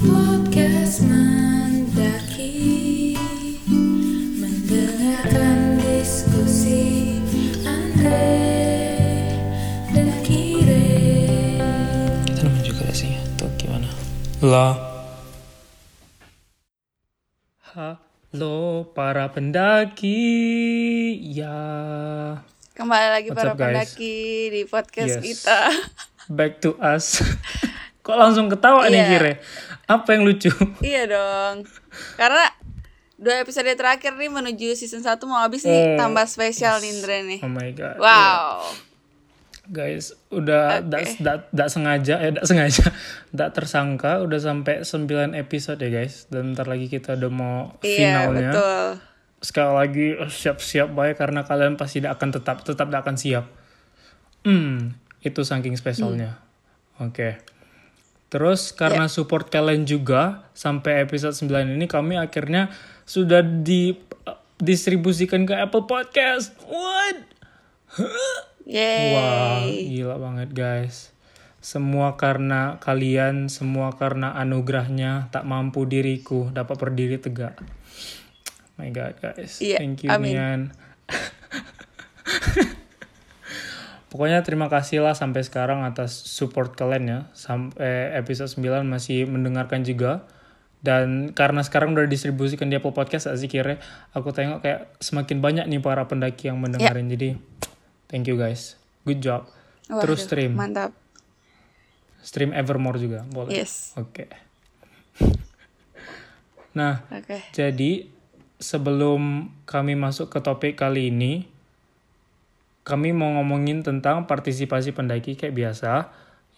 Podcast 0.00 1.04
Mendaki 1.04 2.56
Mendengarkan 4.34 5.76
diskusi 5.76 7.20
Andre 7.62 8.32
dan 9.92 10.08
Kire 10.24 10.88
Kita 12.24 12.40
nemu 12.42 12.60
juga 12.64 12.88
gak 12.88 12.96
sih 12.96 13.12
atau 13.12 13.44
gimana? 13.54 13.88
Lah. 14.40 14.72
Halo 17.70 18.88
para 18.90 19.28
pendaki. 19.28 20.16
Ya. 21.28 21.60
Kembali 22.72 23.08
lagi 23.12 23.28
What's 23.28 23.36
para 23.36 23.52
up, 23.52 23.56
guys? 23.56 23.68
pendaki 23.68 24.16
di 24.48 24.62
podcast 24.64 25.12
Yes. 25.12 25.22
kita. 25.22 25.58
Back 26.32 26.64
to 26.64 26.80
us. 26.80 27.20
Kok 28.00 28.16
langsung 28.16 28.46
ketawa 28.46 28.86
nih 28.86 28.96
Iya. 28.96 29.08
kira? 29.10 29.32
Apa 29.86 30.08
yang 30.12 30.24
lucu? 30.24 30.48
iya 30.82 31.04
dong. 31.04 31.68
Karena 32.14 32.48
dua 33.14 33.38
episode 33.38 33.68
terakhir 33.70 34.14
nih 34.14 34.28
menuju 34.28 34.72
season 34.72 35.00
1 35.00 35.20
mau 35.22 35.38
habis 35.38 35.62
nih 35.62 35.94
Oh, 35.94 35.96
tambah 35.98 36.24
spesial 36.24 36.78
nih 36.78 36.90
Indra 36.90 37.16
nih. 37.20 37.40
Oh 37.40 37.48
my 37.48 37.70
god. 37.70 37.96
Wow. 37.96 38.72
Guys, 39.66 40.10
udah 40.28 40.82
Oke. 40.82 41.14
tidak 41.14 41.68
sengaja 41.68 42.18
eh 42.18 42.32
tidak 42.32 42.42
sengaja, 42.42 42.90
tidak 43.30 43.50
tersangka 43.52 44.18
udah 44.18 44.40
sampai 44.40 44.82
9 44.82 45.06
episode 45.36 45.78
ya 45.78 45.90
guys. 45.92 46.26
Dan 46.26 46.50
bentar 46.50 46.66
lagi 46.66 46.86
kita 46.86 47.14
udah 47.14 47.30
mau 47.30 47.56
Iya, 47.80 47.96
finalnya. 48.26 48.50
betul. 48.50 48.86
sekali 49.40 49.72
lagi 49.72 50.06
eh, 50.16 50.28
siap-siap 50.28 50.88
baik 50.90 51.16
karena 51.16 51.40
kalian 51.42 51.72
pasti 51.74 51.96
tidak 51.96 52.16
akan 52.16 52.28
tetap 52.30 52.56
tetap 52.60 52.86
tidak 52.86 53.00
akan 53.00 53.16
siap. 53.16 53.44
Hmm, 54.42 54.92
itu 55.20 55.40
saking 55.40 55.76
spesialnya. 55.76 56.40
Oke. 56.98 57.40
Terus 58.30 58.70
karena 58.70 59.10
support 59.10 59.50
kalian 59.50 59.90
juga 59.90 60.46
sampai 60.54 61.02
episode 61.02 61.34
9 61.34 61.74
ini 61.74 61.90
kami 61.90 62.14
akhirnya 62.14 62.70
sudah 63.02 63.42
di 63.42 63.90
eh, 63.98 64.38
distribusikan 64.62 65.42
ke 65.50 65.58
Apple 65.58 65.90
Podcast. 65.90 66.54
What? 66.70 67.26
Yeay. 68.70 69.18
Wah, 69.18 69.66
gila 69.66 70.16
banget 70.22 70.54
guys. 70.54 71.10
Semua 71.58 72.14
karena 72.14 72.78
kalian, 72.78 73.50
semua 73.50 73.98
karena 73.98 74.32
anugerahnya 74.38 75.28
tak 75.34 75.42
mampu 75.42 75.84
diriku 75.84 76.54
dapat 76.54 76.78
berdiri 76.78 77.18
tegak. 77.18 77.58
My 78.78 78.94
God 78.94 79.18
guys, 79.18 79.58
Iya, 79.58 79.76
thank 79.82 80.06
you 80.06 80.10
amin. 80.14 80.32
Mian. 80.38 80.60
Pokoknya 84.10 84.42
terima 84.42 84.66
kasih 84.66 85.06
lah 85.06 85.14
sampai 85.14 85.46
sekarang 85.46 85.86
atas 85.86 86.10
support 86.10 86.74
kalian 86.74 87.04
ya. 87.06 87.18
Sampai 87.30 88.10
episode 88.18 88.50
9 88.50 88.82
masih 88.82 89.30
mendengarkan 89.30 89.86
juga. 89.86 90.26
Dan 90.82 91.30
karena 91.30 91.62
sekarang 91.62 91.94
udah 91.94 92.10
distribusikan 92.10 92.66
di 92.66 92.74
Apple 92.74 92.90
Podcast, 92.96 93.30
kira 93.46 93.78
aku 94.10 94.34
tengok 94.34 94.64
kayak 94.64 94.90
semakin 94.98 95.38
banyak 95.38 95.64
nih 95.70 95.78
para 95.78 96.08
pendaki 96.10 96.50
yang 96.50 96.58
mendengarin. 96.58 97.06
Jadi 97.06 97.38
thank 98.10 98.26
you 98.26 98.34
guys. 98.34 98.74
Good 99.06 99.22
job. 99.22 99.46
Waduh, 99.86 100.02
Terus 100.02 100.26
stream. 100.26 100.58
Mantap. 100.58 100.90
Stream 102.24 102.50
Evermore 102.50 102.98
juga 102.98 103.22
boleh. 103.30 103.54
Yes. 103.54 103.94
Oke. 103.94 104.26
Nah, 106.70 107.02
Oke. 107.10 107.50
jadi 107.50 108.06
sebelum 108.62 109.50
kami 109.66 109.98
masuk 109.98 110.30
ke 110.30 110.38
topik 110.38 110.78
kali 110.78 111.10
ini, 111.10 111.50
kami 112.82 113.12
mau 113.12 113.36
ngomongin 113.40 113.84
tentang 113.84 114.24
partisipasi 114.24 114.96
pendaki 114.96 115.36
kayak 115.36 115.54
biasa, 115.54 116.10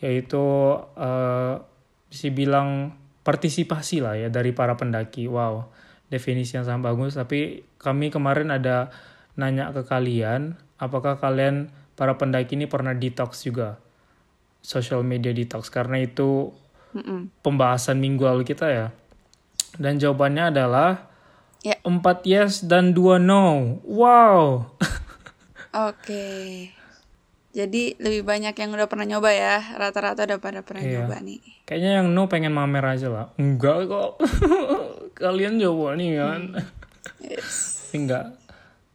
yaitu 0.03 0.42
eh 0.97 1.55
bisa 2.12 2.29
bilang 2.29 2.92
partisipasi 3.25 4.05
lah 4.05 4.14
ya 4.19 4.29
dari 4.29 4.53
para 4.53 4.77
pendaki. 4.77 5.27
Wow, 5.27 5.73
definisi 6.12 6.59
yang 6.59 6.69
sangat 6.69 6.92
bagus. 6.92 7.17
Tapi 7.17 7.64
kami 7.81 8.12
kemarin 8.12 8.52
ada 8.52 8.92
nanya 9.39 9.73
ke 9.73 9.83
kalian, 9.89 10.61
apakah 10.77 11.17
kalian 11.17 11.73
para 11.96 12.20
pendaki 12.20 12.55
ini 12.55 12.69
pernah 12.69 12.92
detox 12.92 13.42
juga, 13.46 13.80
social 14.61 15.01
media 15.02 15.33
detox? 15.33 15.73
Karena 15.73 15.98
itu 16.02 16.52
Mm-mm. 16.92 17.33
pembahasan 17.41 17.96
minggu 17.96 18.29
lalu 18.29 18.45
kita 18.45 18.69
ya. 18.69 18.86
Dan 19.80 19.96
jawabannya 19.96 20.52
adalah 20.52 21.13
Ya. 21.63 21.79
4 21.86 22.27
yes 22.27 22.67
dan 22.67 22.91
2 22.91 23.23
no. 23.23 23.79
Wow. 23.86 24.67
Oke. 25.72 26.68
Jadi 27.52 28.00
lebih 28.00 28.24
banyak 28.24 28.56
yang 28.56 28.70
udah 28.72 28.88
pernah 28.88 29.05
nyoba 29.05 29.28
ya. 29.33 29.60
Rata-rata 29.77 30.24
udah 30.24 30.40
pada 30.40 30.60
pernah 30.64 30.80
Iya. 30.80 31.05
nyoba 31.05 31.20
nih. 31.20 31.40
Kayaknya 31.68 31.90
yang 32.00 32.08
no 32.12 32.24
pengen 32.28 32.52
mamer 32.52 32.84
aja 32.84 33.08
lah. 33.12 33.27
Enggak 33.36 33.88
kok. 33.88 34.16
Kalian 35.22 35.60
coba 35.60 35.96
nih 35.96 36.16
kan. 36.16 36.40
Yes. 37.20 37.88
Tapi 37.92 38.08
enggak. 38.08 38.24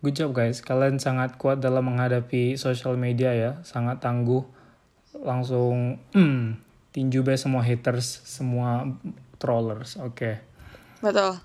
Good 0.01 0.15
job 0.17 0.31
guys. 0.33 0.61
Kalian 0.61 0.97
sangat 0.97 1.37
kuat 1.37 1.61
dalam 1.61 1.85
menghadapi 1.85 2.57
social 2.57 2.97
media 2.97 3.33
ya. 3.33 3.51
Sangat 3.61 4.01
tangguh. 4.01 4.41
Langsung 5.17 6.01
hmm, 6.13 6.57
tinju 6.93 7.21
be 7.21 7.37
semua 7.37 7.61
haters, 7.61 8.25
semua 8.25 8.89
trollers. 9.37 10.01
Oke. 10.01 10.41
Betul. 11.01 11.37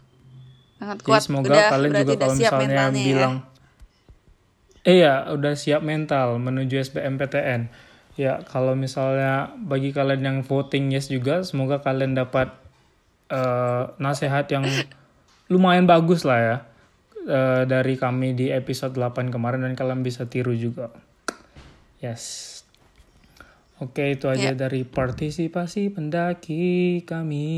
Sangat 0.80 0.96
Jadi 0.98 1.08
kuat. 1.08 1.20
semoga 1.20 1.48
udah, 1.52 1.68
kalian 1.70 1.92
juga 1.92 2.14
kalau 2.16 2.34
misalnya 2.36 2.56
mentalnya 2.68 3.04
bilang 3.04 3.34
ya. 3.36 3.51
Iya, 4.82 5.30
udah 5.30 5.54
siap 5.54 5.86
mental 5.86 6.42
menuju 6.42 6.82
SBMPTN. 6.82 7.70
Ya, 8.18 8.42
kalau 8.44 8.74
misalnya 8.74 9.54
bagi 9.56 9.94
kalian 9.94 10.22
yang 10.26 10.38
voting 10.42 10.90
yes 10.90 11.06
juga, 11.06 11.46
semoga 11.46 11.78
kalian 11.80 12.18
dapat 12.18 12.50
eh, 13.30 13.82
nasihat 14.02 14.50
yang 14.50 14.66
lumayan 15.52 15.86
bagus 15.86 16.26
lah 16.26 16.38
ya 16.42 16.56
eh, 17.30 17.62
dari 17.70 17.94
kami 17.94 18.34
di 18.34 18.50
episode 18.50 18.98
8 18.98 19.30
kemarin 19.30 19.62
dan 19.62 19.78
kalian 19.78 20.02
bisa 20.02 20.26
tiru 20.26 20.52
juga. 20.52 20.90
Yes. 22.02 22.50
Oke, 23.78 24.14
itu 24.14 24.26
aja 24.26 24.54
dari 24.54 24.82
partisipasi 24.82 25.94
pendaki 25.94 27.02
kami. 27.06 27.50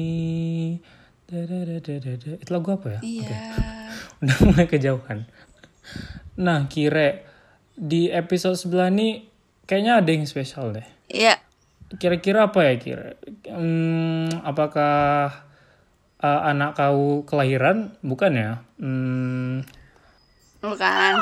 Itu 1.29 2.53
lagu 2.53 2.69
apa 2.77 2.97
ya? 2.97 3.01
Iya. 3.01 3.41
udah 4.25 4.39
mulai 4.45 4.65
kejauhan. 4.69 5.25
Nah, 6.37 6.67
kira 6.67 7.23
di 7.75 8.11
episode 8.11 8.55
sebelah 8.55 8.91
ini 8.91 9.27
kayaknya 9.65 10.03
ada 10.03 10.11
yang 10.11 10.27
spesial 10.27 10.71
deh. 10.71 10.87
Iya. 11.07 11.39
Kira-kira 11.95 12.51
apa 12.51 12.65
ya 12.65 12.75
kira? 12.75 13.15
Hmm, 13.47 14.27
apakah 14.43 15.31
uh, 16.19 16.41
anak 16.45 16.75
kau 16.75 17.23
kelahiran? 17.23 17.95
Bukan 18.03 18.33
ya? 18.35 18.53
Hmm, 18.79 19.63
Bukan. 20.59 21.13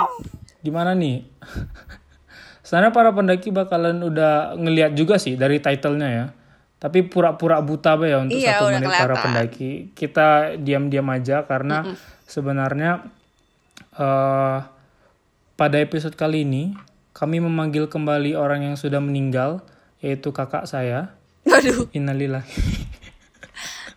gimana 0.63 0.95
nih? 0.95 1.27
Sebenarnya 2.65 2.95
para 2.95 3.11
pendaki 3.13 3.51
bakalan 3.53 4.01
udah 4.01 4.55
ngeliat 4.57 4.95
juga 4.95 5.19
sih 5.21 5.37
dari 5.37 5.61
titlenya 5.61 6.09
ya. 6.09 6.27
Tapi 6.79 7.05
pura-pura 7.05 7.61
buta 7.61 7.95
be 7.95 8.11
ya 8.11 8.19
untuk 8.23 8.39
Iya, 8.39 8.59
satu 8.59 8.65
menit 8.71 8.89
para 8.89 8.97
kelihatan. 9.13 9.23
pendaki. 9.23 9.71
Kita 9.93 10.29
diam-diam 10.57 11.07
aja 11.11 11.45
karena 11.45 11.85
sebenarnya 12.25 13.07
eh 13.93 14.59
pada 15.55 15.79
episode 15.79 16.17
kali 16.17 16.45
ini 16.47 16.73
kami 17.13 17.39
memanggil 17.45 17.87
kembali 17.93 18.33
orang 18.35 18.73
yang 18.73 18.77
sudah 18.77 18.99
meninggal 18.99 19.61
yaitu 20.03 20.35
kakak 20.35 20.67
saya. 20.67 21.15
Waduh. 21.47 21.91
Innalillahi. 21.95 22.51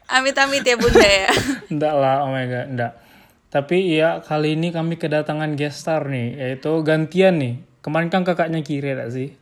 Amit-amit 0.05 0.61
ya 0.61 0.77
bunda 0.77 1.01
ya. 1.01 1.29
Enggak 1.73 1.95
lah, 1.97 2.15
oh 2.21 2.29
my 2.29 2.45
god, 2.45 2.67
enggak. 2.69 2.93
Tapi 3.49 3.97
ya 3.97 4.21
kali 4.21 4.53
ini 4.53 4.69
kami 4.69 5.01
kedatangan 5.01 5.57
guest 5.57 5.81
star 5.81 6.05
nih, 6.05 6.37
yaitu 6.37 6.69
gantian 6.85 7.41
nih. 7.41 7.57
Kemarin 7.81 8.13
kan 8.13 8.21
kakaknya 8.21 8.61
Kire 8.61 8.93
tak 8.93 9.09
sih? 9.09 9.33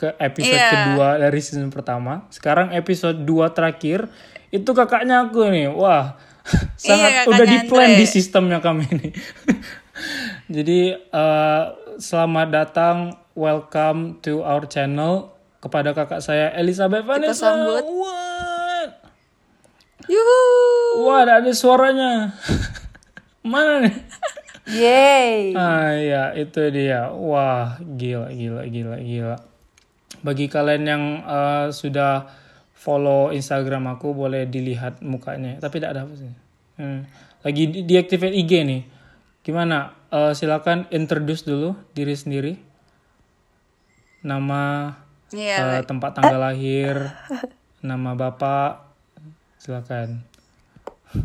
Ke 0.00 0.16
episode 0.16 0.56
Iya. 0.56 0.70
kedua 0.72 1.08
dari 1.20 1.40
season 1.44 1.68
pertama. 1.68 2.24
Sekarang 2.32 2.72
episode 2.72 3.20
2 3.20 3.52
terakhir, 3.52 4.08
itu 4.48 4.70
kakaknya 4.72 5.28
aku 5.28 5.44
nih. 5.52 5.68
Wah, 5.76 6.16
sangat 6.80 7.28
kakaknya 7.28 7.28
udah 7.28 7.46
di 7.48 7.58
plan 7.68 7.90
di 7.92 8.06
sistemnya 8.08 8.64
kami 8.64 8.88
nih. 8.88 9.12
Jadi 10.48 10.96
eh, 10.96 11.64
selamat 12.00 12.48
datang, 12.48 13.12
welcome 13.36 14.16
to 14.24 14.40
our 14.40 14.64
channel 14.64 15.36
kepada 15.60 15.92
kakak 15.92 16.24
saya 16.24 16.56
Elizabeth 16.56 17.04
Vanessa. 17.04 17.52
sambut. 17.52 17.84
What? 17.84 19.12
Yuhu. 20.08 21.04
Wah, 21.04 21.28
ada 21.28 21.44
ada 21.44 21.52
suaranya. 21.52 22.32
Mana 23.44 23.84
nih? 23.84 23.94
Yeay. 24.72 25.52
Ah 25.52 25.92
ya, 25.92 26.32
itu 26.32 26.64
dia. 26.72 27.12
Wah, 27.12 27.76
gila, 27.84 28.32
gila, 28.32 28.64
gila, 28.72 28.96
gila. 29.04 29.36
Bagi 30.24 30.48
kalian 30.48 30.84
yang 30.88 31.04
eh, 31.28 31.66
sudah 31.76 32.24
follow 32.72 33.36
Instagram 33.36 33.84
aku, 33.84 34.16
boleh 34.16 34.48
dilihat 34.48 35.04
mukanya. 35.04 35.60
Tapi 35.60 35.76
tidak 35.76 35.92
ada 35.92 36.08
apa 36.08 36.14
sih. 36.16 36.32
Hmm. 36.80 37.04
Lagi 37.44 37.68
di 37.68 37.84
deactivate 37.84 38.32
IG 38.32 38.64
nih. 38.64 38.82
Gimana? 39.44 39.97
Eh, 40.08 40.32
silakan 40.32 40.88
introduce 40.88 41.44
dulu 41.44 41.76
diri 41.92 42.16
sendiri. 42.16 42.56
Nama, 44.24 44.96
Iya. 45.36 45.78
eh, 45.78 45.82
tempat 45.84 46.16
tanggal 46.16 46.40
lahir, 46.40 47.12
nama 47.84 48.16
bapak, 48.16 48.88
Silakan. 49.58 50.22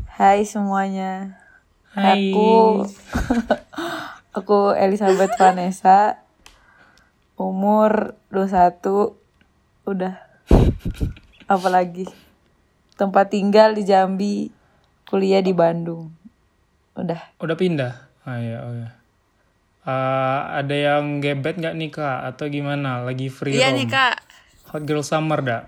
Hai 0.10 0.44
semuanya. 0.44 1.40
Hai. 1.96 2.34
Aku 2.34 2.84
aku 4.38 4.60
Elizabeth 4.76 5.38
Vanessa. 5.38 6.20
Umur 7.40 8.18
21. 8.34 9.16
Udah. 9.86 10.18
Apalagi? 11.46 12.10
Tempat 13.00 13.32
tinggal 13.32 13.78
di 13.78 13.86
Jambi, 13.86 14.50
kuliah 15.06 15.40
di 15.40 15.54
Bandung. 15.54 16.10
Udah. 16.98 17.22
Udah 17.38 17.56
pindah? 17.56 18.03
Ah 18.24 18.40
iya, 18.40 18.58
oh 18.64 18.74
iya. 18.74 18.90
Eh, 19.84 20.40
ada 20.64 20.76
yang 20.76 21.20
gebet 21.20 21.60
nggak 21.60 21.76
nih 21.76 21.90
kak? 21.92 22.20
Atau 22.32 22.48
gimana? 22.48 23.04
Lagi 23.04 23.28
free 23.28 23.60
Iya 23.60 23.76
roam? 23.76 23.78
nih 23.84 23.88
kak. 23.92 24.16
Hot 24.72 24.84
girl 24.88 25.04
summer 25.04 25.44
dak? 25.44 25.64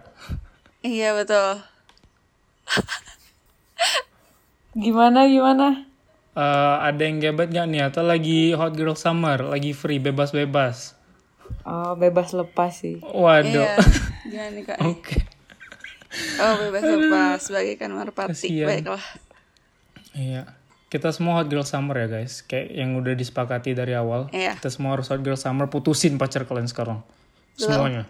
Iya 0.79 1.11
betul. 1.19 1.59
Gimana 4.75 5.27
gimana? 5.27 5.83
Eh, 6.35 6.75
ada 6.79 7.01
yang 7.03 7.19
gebet 7.19 7.51
nggak 7.51 7.67
nih? 7.67 7.81
Atau 7.91 8.03
lagi 8.07 8.55
hot 8.55 8.75
girl 8.75 8.95
summer? 8.95 9.39
Lagi 9.39 9.71
free, 9.71 9.99
bebas-bebas? 9.99 10.95
Oh, 11.63 11.95
bebas 11.95 12.31
lepas 12.31 12.71
sih. 12.71 12.99
Waduh. 13.03 13.67
Iya. 13.67 13.75
Gimana 14.27 14.49
nih 14.55 14.63
kak? 14.63 14.79
Oke. 14.91 15.17
Oh 16.39 16.53
bebas 16.63 16.83
bebas 16.87 17.41
bagaikan 17.51 17.91
merpati. 17.91 18.31
Kasian. 18.31 18.67
Baiklah. 18.67 19.05
Iya. 20.15 20.43
Kita 20.95 21.11
semua 21.11 21.43
hot 21.43 21.51
girl 21.51 21.67
summer 21.67 21.99
ya 21.99 22.07
guys. 22.07 22.39
Kayak 22.47 22.71
yang 22.71 22.95
udah 22.95 23.19
disepakati 23.19 23.75
dari 23.75 23.91
awal. 23.99 24.31
Iya. 24.31 24.55
Kita 24.55 24.71
semua 24.71 24.95
harus 24.95 25.11
hot 25.11 25.19
girl 25.19 25.35
summer. 25.35 25.67
Putusin 25.67 26.15
pacar 26.15 26.47
kalian 26.47 26.71
sekarang. 26.71 27.03
Semuanya. 27.59 28.07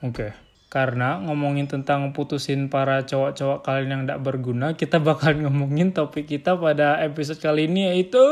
Oke. 0.00 0.32
Karena 0.72 1.20
ngomongin 1.20 1.68
tentang 1.68 2.16
putusin 2.16 2.72
para 2.72 3.04
cowok-cowok 3.04 3.60
kalian 3.60 3.88
yang 3.92 4.02
tidak 4.08 4.20
berguna, 4.24 4.72
kita 4.72 4.96
bakal 4.96 5.36
ngomongin 5.44 5.92
topik 5.92 6.24
kita 6.24 6.56
pada 6.56 7.04
episode 7.04 7.36
kali 7.36 7.68
ini 7.68 7.92
yaitu 7.92 8.24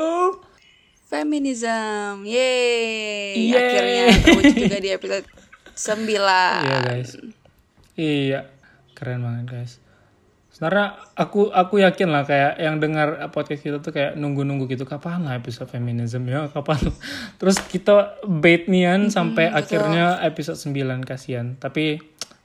Feminism. 1.04 2.24
Yeay. 2.24 3.36
Yeay. 3.36 3.52
Akhirnya 3.52 4.04
terwujud 4.24 4.56
juga 4.64 4.78
di 4.80 4.90
episode 4.96 5.28
9. 5.76 6.08
Iya 6.08 6.78
guys. 6.88 7.10
Iya, 8.00 8.40
keren 8.96 9.20
banget 9.20 9.44
guys. 9.44 9.83
Sebenarnya 10.54 11.02
aku 11.18 11.50
aku 11.50 11.82
yakin 11.82 12.14
lah 12.14 12.22
kayak 12.22 12.62
yang 12.62 12.78
dengar 12.78 13.26
podcast 13.34 13.58
kita 13.58 13.82
tuh 13.82 13.90
kayak 13.90 14.14
nunggu-nunggu 14.14 14.70
gitu 14.70 14.86
kapan 14.86 15.26
lah 15.26 15.34
episode 15.34 15.66
feminism 15.66 16.30
ya 16.30 16.46
kapan. 16.46 16.78
Terus 17.42 17.58
kita 17.58 18.22
bait 18.22 18.70
nian 18.70 19.10
sampai 19.10 19.50
akhirnya 19.50 20.22
episode 20.22 20.54
9 20.54 21.02
kasihan. 21.02 21.58
Tapi 21.58 21.98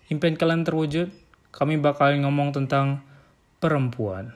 impian 0.09 0.33
kalian 0.33 0.65
terwujud, 0.65 1.13
kami 1.53 1.77
bakal 1.77 2.17
ngomong 2.17 2.49
tentang 2.49 3.05
perempuan. 3.61 4.33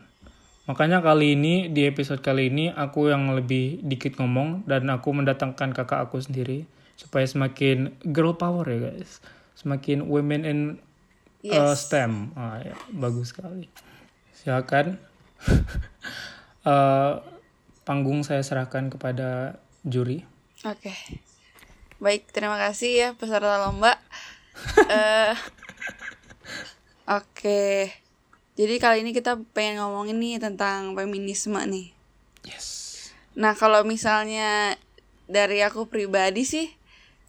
Makanya 0.69 1.01
kali 1.01 1.33
ini 1.33 1.73
di 1.73 1.89
episode 1.89 2.21
kali 2.21 2.53
ini 2.53 2.69
aku 2.69 3.09
yang 3.09 3.33
lebih 3.33 3.81
dikit 3.81 4.21
ngomong 4.21 4.69
dan 4.69 4.85
aku 4.93 5.17
mendatangkan 5.17 5.73
kakak 5.73 6.05
aku 6.05 6.21
sendiri 6.21 6.69
supaya 6.93 7.25
semakin 7.25 7.89
girl 8.13 8.37
power 8.37 8.69
ya 8.69 8.93
guys, 8.93 9.17
semakin 9.57 10.05
women 10.05 10.45
in 10.45 10.59
uh, 11.51 11.75
STEM. 11.75 12.31
Ah, 12.37 12.63
ya, 12.63 12.75
bagus 12.93 13.35
sekali. 13.35 13.67
Silakan. 14.31 14.95
Eh, 16.63 17.13
panggung 17.83 18.23
saya 18.23 18.39
serahkan 18.39 18.87
kepada 18.87 19.59
juri. 19.83 20.23
Oke. 20.63 20.95
Baik, 21.99 22.31
terima 22.31 22.55
kasih 22.55 22.91
ya 22.95 23.09
peserta 23.19 23.67
lomba. 23.67 23.99
Eh, 24.87 25.35
Oke. 27.03 27.91
Jadi 28.55 28.75
kali 28.79 29.03
ini 29.03 29.11
kita 29.11 29.35
pengen 29.51 29.83
ngomongin 29.83 30.23
nih 30.23 30.39
tentang 30.39 30.95
feminisme 30.95 31.59
nih. 31.59 31.91
Yes. 32.47 32.95
Nah, 33.35 33.57
kalau 33.59 33.83
misalnya 33.83 34.79
dari 35.27 35.59
aku 35.59 35.91
pribadi 35.91 36.47
sih, 36.47 36.71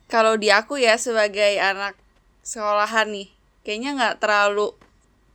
kalau 0.07 0.39
di 0.39 0.55
aku 0.55 0.79
ya 0.79 0.95
sebagai 0.95 1.59
anak 1.59 1.99
sekolahan 2.47 3.11
nih, 3.11 3.34
kayaknya 3.65 3.91
nggak 3.97 4.15
terlalu 4.21 4.71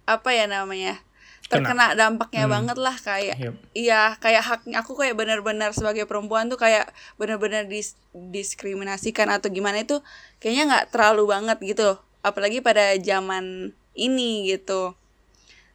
apa 0.05 0.29
ya 0.29 0.45
namanya 0.45 0.97
terkena 1.45 1.97
dampaknya 1.97 2.45
banget 2.45 2.77
lah 2.77 2.93
kayak 2.95 3.35
Yep. 3.41 3.53
iya 3.73 4.13
kayak 4.17 4.43
haknya 4.45 4.85
aku 4.85 4.93
kayak 4.93 5.17
benar-benar 5.17 5.73
sebagai 5.73 6.05
perempuan 6.05 6.45
tuh 6.45 6.55
kayak 6.55 6.89
benar-benar 7.17 7.65
dis 7.65 7.97
diskriminasikan 8.13 9.25
atau 9.27 9.49
gimana 9.49 9.81
itu 9.81 9.97
kayaknya 10.37 10.63
nggak 10.69 10.85
terlalu 10.93 11.25
banget 11.27 11.57
gitu 11.59 11.97
apalagi 12.21 12.61
pada 12.61 12.93
zaman 12.97 13.73
ini 13.93 14.45
gitu 14.47 14.93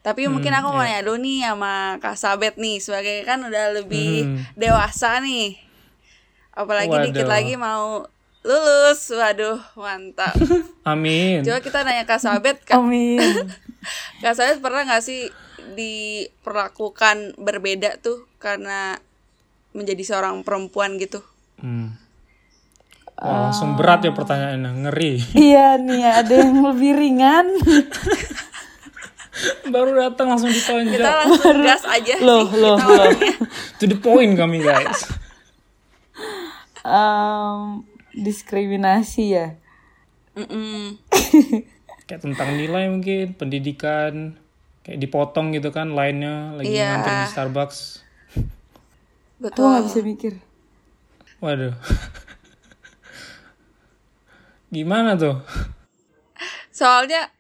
tapi 0.00 0.28
mungkin 0.28 0.52
aku 0.52 0.68
mau 0.68 0.84
nanya 0.84 1.02
dulu 1.02 1.18
nih 1.18 1.42
sama 1.42 1.98
Kak 1.98 2.14
Sabet 2.14 2.54
nih 2.54 2.78
sebagai 2.78 3.24
kan 3.24 3.42
udah 3.42 3.74
lebih 3.74 4.30
Hmm. 4.30 4.38
dewasa 4.54 5.18
nih 5.18 5.58
apalagi 6.52 7.10
dikit 7.10 7.26
Waduh. 7.26 7.34
lagi 7.34 7.54
mau 7.58 8.06
lulus 8.44 9.08
waduh 9.11 9.56
mantap 9.75 10.37
Amin. 10.87 11.41
coba 11.41 11.58
kita 11.58 11.81
nanya 11.81 12.05
Kak 12.05 12.20
Sabet 12.20 12.61
Kak, 12.61 12.76
Amin. 12.76 13.19
Kak 14.23 14.37
Sabet 14.37 14.61
pernah 14.61 14.85
nggak 14.85 15.00
sih 15.00 15.32
diperlakukan 15.75 17.35
berbeda 17.35 17.96
tuh 17.99 18.29
karena 18.37 19.00
menjadi 19.70 20.05
seorang 20.05 20.41
perempuan 20.41 20.96
gitu 20.96 21.25
Hmm. 21.55 21.96
Wah, 23.14 23.49
langsung 23.49 23.79
berat 23.79 24.02
ya 24.02 24.11
pertanyaannya, 24.11 24.70
ngeri. 24.85 25.23
iya 25.49 25.79
nih 25.79 26.02
ada 26.02 26.35
yang 26.35 26.61
lebih 26.61 26.93
ringan. 26.93 27.47
Baru 29.64 29.94
datang 29.94 30.29
langsung 30.29 30.50
ditonjok. 30.50 30.93
kita 30.93 31.11
langsung 31.23 31.56
gas 31.62 31.82
aja 31.87 32.14
Loh, 32.20 32.43
sih 32.44 32.58
loh, 32.58 32.76
kita 32.76 32.90
loh. 32.90 33.06
To 33.79 33.85
the 33.87 33.97
point 33.97 34.35
kami 34.35 34.61
guys. 34.61 35.06
Em, 36.85 37.87
diskriminasi 38.14 39.25
ya. 39.31 39.46
Mm-mm. 40.34 40.99
Kayak 42.06 42.22
tentang 42.22 42.58
nilai 42.58 42.90
mungkin, 42.90 43.34
pendidikan, 43.34 44.37
kayak 44.82 44.99
dipotong 45.00 45.55
gitu 45.55 45.70
kan 45.70 45.94
lainnya 45.94 46.55
lagi 46.55 46.75
Iya. 46.75 46.88
ngantri 47.00 47.14
di 47.14 47.28
Starbucks. 47.31 47.78
Betul 49.38 49.64
nggak 49.70 49.84
bisa 49.88 49.99
mikir. 50.00 50.32
Waduh. 51.38 51.75
Gimana 54.70 55.14
tuh? 55.14 55.38
soalnya 56.75 57.31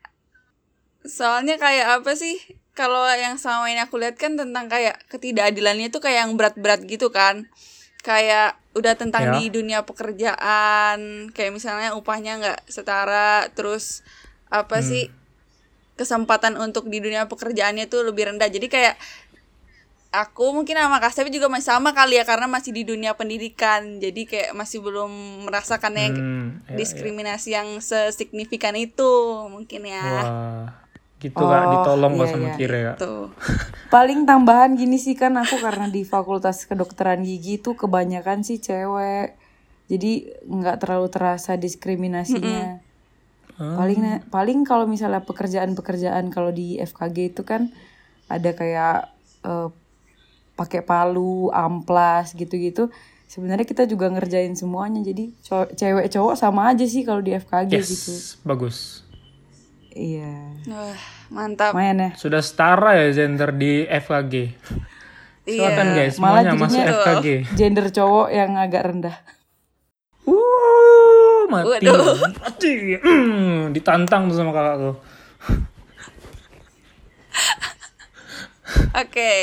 soalnya 1.02 1.58
kayak 1.58 1.98
apa 1.98 2.14
sih 2.14 2.38
kalau 2.70 3.02
yang 3.18 3.34
sama 3.34 3.66
ini 3.66 3.82
aku 3.82 3.98
lihat 3.98 4.14
kan 4.14 4.38
tentang 4.38 4.70
kayak 4.70 4.94
ketidakadilannya 5.10 5.90
tuh 5.90 5.98
kayak 5.98 6.22
yang 6.22 6.38
berat-berat 6.38 6.86
gitu 6.86 7.10
kan 7.10 7.50
kayak 8.04 8.60
udah 8.76 8.94
tentang 9.00 9.32
Ya. 9.32 9.32
di 9.40 9.48
dunia 9.48 9.80
pekerjaan 9.82 11.30
kayak 11.32 11.52
misalnya 11.56 11.96
upahnya 11.96 12.36
nggak 12.36 12.60
setara 12.68 13.48
terus 13.56 14.04
apa 14.52 14.84
sih 14.84 15.08
kesempatan 15.94 16.58
untuk 16.58 16.90
di 16.90 17.00
dunia 17.00 17.24
pekerjaannya 17.24 17.88
tuh 17.88 18.04
lebih 18.04 18.28
rendah. 18.28 18.50
Jadi 18.50 18.66
kayak 18.68 18.94
aku 20.10 20.54
mungkin 20.54 20.78
sama 20.78 21.02
Kak 21.02 21.10
Stefi 21.10 21.30
juga 21.30 21.50
masih 21.50 21.74
sama 21.74 21.90
kali 21.90 22.18
ya 22.18 22.26
karena 22.26 22.46
masih 22.46 22.70
di 22.70 22.82
dunia 22.86 23.14
pendidikan. 23.14 23.98
Jadi 23.98 24.26
kayak 24.26 24.50
masih 24.54 24.78
belum 24.82 25.10
merasakan 25.48 25.94
yang 25.94 26.14
Hmm, 26.14 26.46
ya, 26.70 26.76
diskriminasi 26.78 27.54
yang 27.54 27.78
sesignifikan 27.80 28.74
itu 28.74 29.10
mungkin 29.48 29.86
ya. 29.86 30.02
Wah, 30.04 30.66
gitu 31.24 31.40
kak 31.40 31.64
ditolong 31.72 32.12
kok 32.20 32.26
iya, 32.28 32.32
sama 32.36 32.48
iya. 32.52 32.54
Kira 32.60 32.78
ya. 32.78 32.92
tuh 33.00 33.32
Paling 33.94 34.26
tambahan 34.26 34.74
gini 34.74 34.98
sih 34.98 35.14
kan 35.14 35.38
aku 35.38 35.62
karena 35.62 35.86
di 35.86 36.02
Fakultas 36.02 36.66
Kedokteran 36.66 37.22
Gigi 37.22 37.62
itu 37.62 37.78
kebanyakan 37.78 38.42
sih 38.42 38.58
cewek. 38.58 39.38
Jadi 39.86 40.34
nggak 40.50 40.82
terlalu 40.82 41.06
terasa 41.14 41.54
diskriminasinya. 41.54 42.82
Paling 43.54 43.98
na- 44.02 44.22
paling 44.34 44.66
kalau 44.66 44.90
misalnya 44.90 45.22
pekerjaan-pekerjaan 45.22 46.26
kalau 46.34 46.50
di 46.50 46.74
FKG 46.82 47.38
itu 47.38 47.46
kan 47.46 47.70
ada 48.26 48.50
kayak 48.50 49.14
eh, 49.46 49.68
pakai 50.58 50.82
palu, 50.82 51.54
amplas 51.54 52.34
gitu-gitu. 52.34 52.90
Sebenarnya 53.30 53.62
kita 53.62 53.86
juga 53.86 54.10
ngerjain 54.10 54.58
semuanya. 54.58 55.06
Jadi 55.06 55.38
cewek 55.78 56.10
cowok 56.10 56.34
sama 56.34 56.74
aja 56.74 56.82
sih 56.82 57.06
kalau 57.06 57.22
di 57.22 57.30
FKG 57.30 57.70
Yes, 57.78 57.86
gitu. 57.94 58.14
bagus. 58.42 59.03
Iya. 59.94 60.58
Wah, 60.66 60.98
mantap 61.30 61.70
Lumayan 61.70 62.02
ya. 62.02 62.10
Sudah 62.18 62.42
setara 62.42 62.98
ya 62.98 63.14
gender 63.14 63.54
di 63.54 63.86
FKG. 63.86 64.34
Silakan 65.44 65.86
Iya. 65.86 65.96
guys, 65.96 66.14
Malah 66.18 66.42
semuanya 66.42 66.52
masuk 66.56 66.74
jadinya- 66.74 66.94
FKG. 66.98 67.26
Gender 67.54 67.86
cowok 67.88 68.28
yang 68.28 68.50
agak 68.56 68.82
rendah. 68.84 69.16
Uh, 70.24 71.46
mati. 71.46 71.84
Waduh. 71.86 72.16
Mati. 72.34 72.72
Hmm, 72.98 73.70
ditantang 73.70 74.26
tuh 74.26 74.36
sama 74.36 74.50
kakakku. 74.50 74.92
oke 78.94 79.34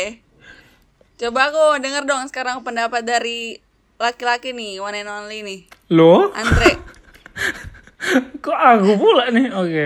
coba 1.18 1.40
aku 1.46 1.64
denger 1.78 2.04
dong 2.06 2.24
sekarang 2.26 2.64
pendapat 2.64 3.04
dari 3.04 3.60
laki-laki 3.98 4.52
nih 4.52 4.80
one 4.80 4.98
and 4.98 5.12
only 5.12 5.44
nih 5.44 5.60
Loh? 5.90 6.32
Andre 6.32 6.80
Kok 8.42 8.58
aku 8.58 8.92
pula 8.98 9.30
nih? 9.30 9.54
Oke. 9.54 9.86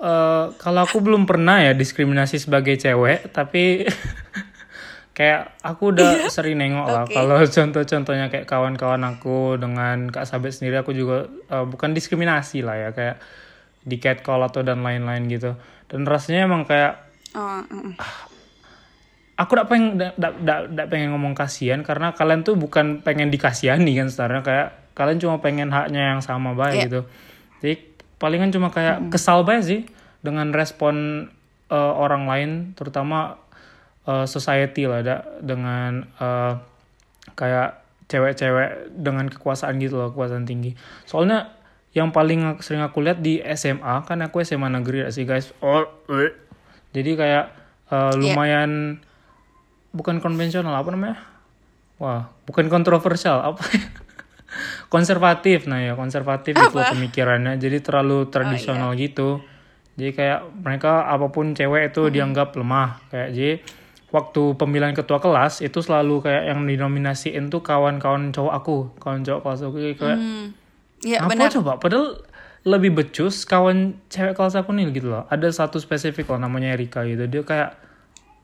Eh, 0.00 0.44
kalau 0.56 0.80
aku 0.82 0.98
belum 0.98 1.28
pernah 1.28 1.60
ya 1.60 1.76
diskriminasi 1.76 2.40
sebagai 2.40 2.74
cewek, 2.74 3.30
tapi 3.30 3.84
kayak 5.16 5.60
aku 5.60 5.92
udah 5.92 6.26
sering 6.32 6.56
nengok 6.56 6.86
lah. 6.88 7.04
Oke. 7.04 7.12
Kalau 7.12 7.36
contoh-contohnya 7.38 8.32
kayak 8.32 8.48
kawan-kawan 8.48 9.04
aku 9.04 9.60
dengan 9.60 10.08
Kak 10.08 10.24
Sabet 10.24 10.56
sendiri, 10.56 10.80
aku 10.80 10.96
juga 10.96 11.28
eh, 11.28 11.64
bukan 11.68 11.92
diskriminasi 11.92 12.64
lah 12.64 12.76
ya, 12.76 12.90
kayak 12.96 13.16
di 13.80 13.96
catcall 13.96 14.44
atau 14.44 14.60
dan 14.60 14.80
lain-lain 14.80 15.28
gitu. 15.28 15.56
Dan 15.88 16.04
rasanya 16.04 16.48
emang 16.48 16.64
kayak 16.64 17.08
Oh, 17.30 17.62
mm. 17.62 17.94
aku 19.38 19.54
tidak 19.54 19.68
pengen 19.70 20.02
dak 20.18 20.86
pengen 20.90 21.14
ngomong 21.14 21.38
kasihan 21.38 21.78
karena 21.86 22.10
kalian 22.10 22.42
tuh 22.42 22.58
bukan 22.58 23.06
pengen 23.06 23.30
dikasihani 23.30 23.94
kan 24.02 24.10
sebenarnya 24.10 24.42
kayak 24.42 24.68
kalian 24.98 25.22
cuma 25.22 25.38
pengen 25.38 25.70
haknya 25.70 26.10
yang 26.10 26.20
sama 26.26 26.58
baik 26.58 26.74
Iya. 26.74 26.84
gitu 26.90 27.00
jadi 27.62 27.74
palingan 28.20 28.52
cuma 28.52 28.68
kayak 28.68 29.08
kesal 29.08 29.42
banget 29.42 29.64
sih 29.64 29.80
dengan 30.20 30.52
respon 30.52 31.26
eh, 31.72 31.92
orang 31.96 32.28
lain 32.28 32.50
terutama 32.76 33.40
eh, 34.04 34.28
society 34.28 34.84
lah 34.84 35.00
da, 35.00 35.16
dengan 35.40 36.04
eh, 36.20 36.54
kayak 37.34 37.80
cewek-cewek 38.10 38.90
dengan 38.92 39.30
kekuasaan 39.30 39.80
gitu 39.80 39.96
loh 39.96 40.10
kekuasaan 40.12 40.44
tinggi. 40.44 40.76
Soalnya 41.06 41.56
yang 41.90 42.14
paling 42.14 42.58
sering 42.62 42.82
aku 42.82 43.02
lihat 43.02 43.18
di 43.18 43.42
SMA 43.58 44.06
kan 44.06 44.18
aku 44.22 44.42
SMA 44.46 44.68
negeri 44.70 45.06
ya 45.06 45.10
sih 45.10 45.26
guys. 45.26 45.50
Oh 45.64 45.86
eh. 46.10 46.34
jadi 46.92 47.10
kayak 47.16 47.44
eh, 47.90 48.12
lumayan 48.18 49.02
bukan 49.96 50.20
konvensional 50.20 50.74
apa 50.74 50.90
namanya? 50.92 51.18
Wah 52.02 52.30
bukan 52.46 52.66
kontroversial 52.66 53.42
apa 53.42 53.62
konservatif 54.90 55.70
nah 55.70 55.78
ya 55.78 55.94
konservatif 55.94 56.54
itu 56.54 56.74
loh 56.74 56.86
pemikirannya. 56.90 57.56
Jadi 57.56 57.78
terlalu 57.82 58.28
tradisional 58.28 58.92
gitu. 58.98 59.40
Jadi 59.94 60.16
kayak 60.16 60.40
mereka 60.64 61.06
apa 61.06 61.28
pun 61.28 61.52
cewek 61.52 61.92
itu 61.92 62.08
dianggap 62.08 62.56
lemah 62.56 63.04
kayak 63.12 63.28
jadi 63.36 63.52
waktu 64.10 64.58
pemilihan 64.58 64.94
ketua 64.94 65.22
kelas 65.22 65.62
itu 65.62 65.78
selalu 65.78 66.26
kayak 66.26 66.50
yang 66.50 66.66
dinominasiin 66.66 67.46
tuh 67.46 67.62
kawan-kawan 67.62 68.34
cowok 68.34 68.54
aku 68.54 68.76
kawan 68.98 69.22
cowok 69.22 69.40
kelas 69.44 69.60
aku. 69.66 69.76
Kayak 69.94 70.18
Hmm. 70.18 70.46
Iya 71.00 71.24
apa 71.24 71.48
coba? 71.48 71.80
Padahal 71.80 72.20
lebih 72.60 72.92
becus 72.92 73.48
kawan 73.48 73.96
cewek 74.12 74.36
kelas 74.36 74.52
aku 74.58 74.76
nih 74.76 74.92
gitu 74.92 75.08
loh. 75.08 75.24
Ada 75.32 75.64
satu 75.64 75.80
spesifik 75.80 76.28
loh 76.28 76.44
namanya 76.44 76.76
Erika 76.76 77.06
gitu. 77.08 77.24
Dia 77.24 77.40
kayak 77.40 77.70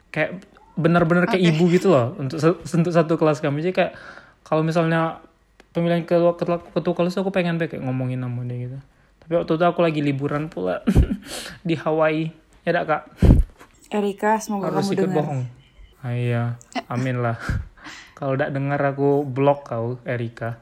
kayak 0.08 0.30
benar-benar 0.76 1.28
kayak 1.28 1.56
ibu 1.56 1.68
gitu 1.72 1.92
loh 1.92 2.16
untuk 2.16 2.40
untuk 2.56 2.92
satu 2.92 3.20
kelas 3.20 3.44
kami. 3.44 3.60
Jadi 3.60 3.74
kayak 3.76 3.92
kalau 4.40 4.64
misalnya 4.64 5.20
pemilihan 5.76 6.02
ketua 6.02 6.32
ketua, 6.34 6.58
ketua 6.64 6.94
kelas 6.94 7.14
aku 7.14 7.28
pengen 7.28 7.56
deh 7.56 7.68
kayak 7.68 7.84
ngomongin 7.84 8.18
sama 8.18 8.40
dia 8.42 8.58
gitu 8.64 8.78
tapi 9.20 9.32
waktu 9.34 9.52
itu 9.52 9.64
aku 9.64 9.80
lagi 9.80 10.00
liburan 10.00 10.48
pula 10.48 10.80
di 11.68 11.74
Hawaii 11.74 12.32
ya 12.62 12.72
dak 12.72 12.84
kak 12.86 13.02
Erika, 13.88 14.40
semoga 14.40 14.66
harus 14.68 14.82
kamu 14.82 14.94
ikut 14.94 15.04
dengar. 15.06 15.16
bohong 15.20 15.42
ah, 16.00 16.10
iya 16.10 16.42
amin 16.86 17.20
lah 17.20 17.36
kalau 18.16 18.34
tidak 18.34 18.50
dengar 18.50 18.80
aku 18.80 19.22
blok 19.22 19.68
kau 19.68 20.00
Erika 20.02 20.58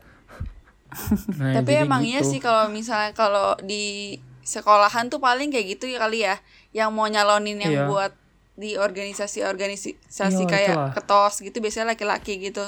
nah, 1.39 1.59
Tapi 1.59 1.73
emang 1.81 2.03
iya 2.03 2.21
gitu. 2.21 2.31
sih 2.31 2.41
kalau 2.41 2.67
misalnya 2.69 3.11
kalau 3.13 3.59
di 3.61 4.15
sekolahan 4.41 5.09
tuh 5.09 5.19
paling 5.19 5.49
kayak 5.49 5.75
gitu 5.75 5.89
ya 5.89 5.99
kali 5.99 6.23
ya, 6.23 6.37
yang 6.71 6.93
mau 6.93 7.09
nyalonin 7.09 7.57
yang 7.57 7.75
Iya. 7.75 7.85
buat 7.89 8.13
di 8.55 8.77
organisasi-organisasi 8.79 10.07
Iya, 10.39 10.47
kayak 10.47 10.71
itulah. 10.71 10.93
ketos 10.95 11.35
gitu 11.41 11.59
biasanya 11.59 11.97
laki-laki 11.97 12.39
gitu. 12.39 12.63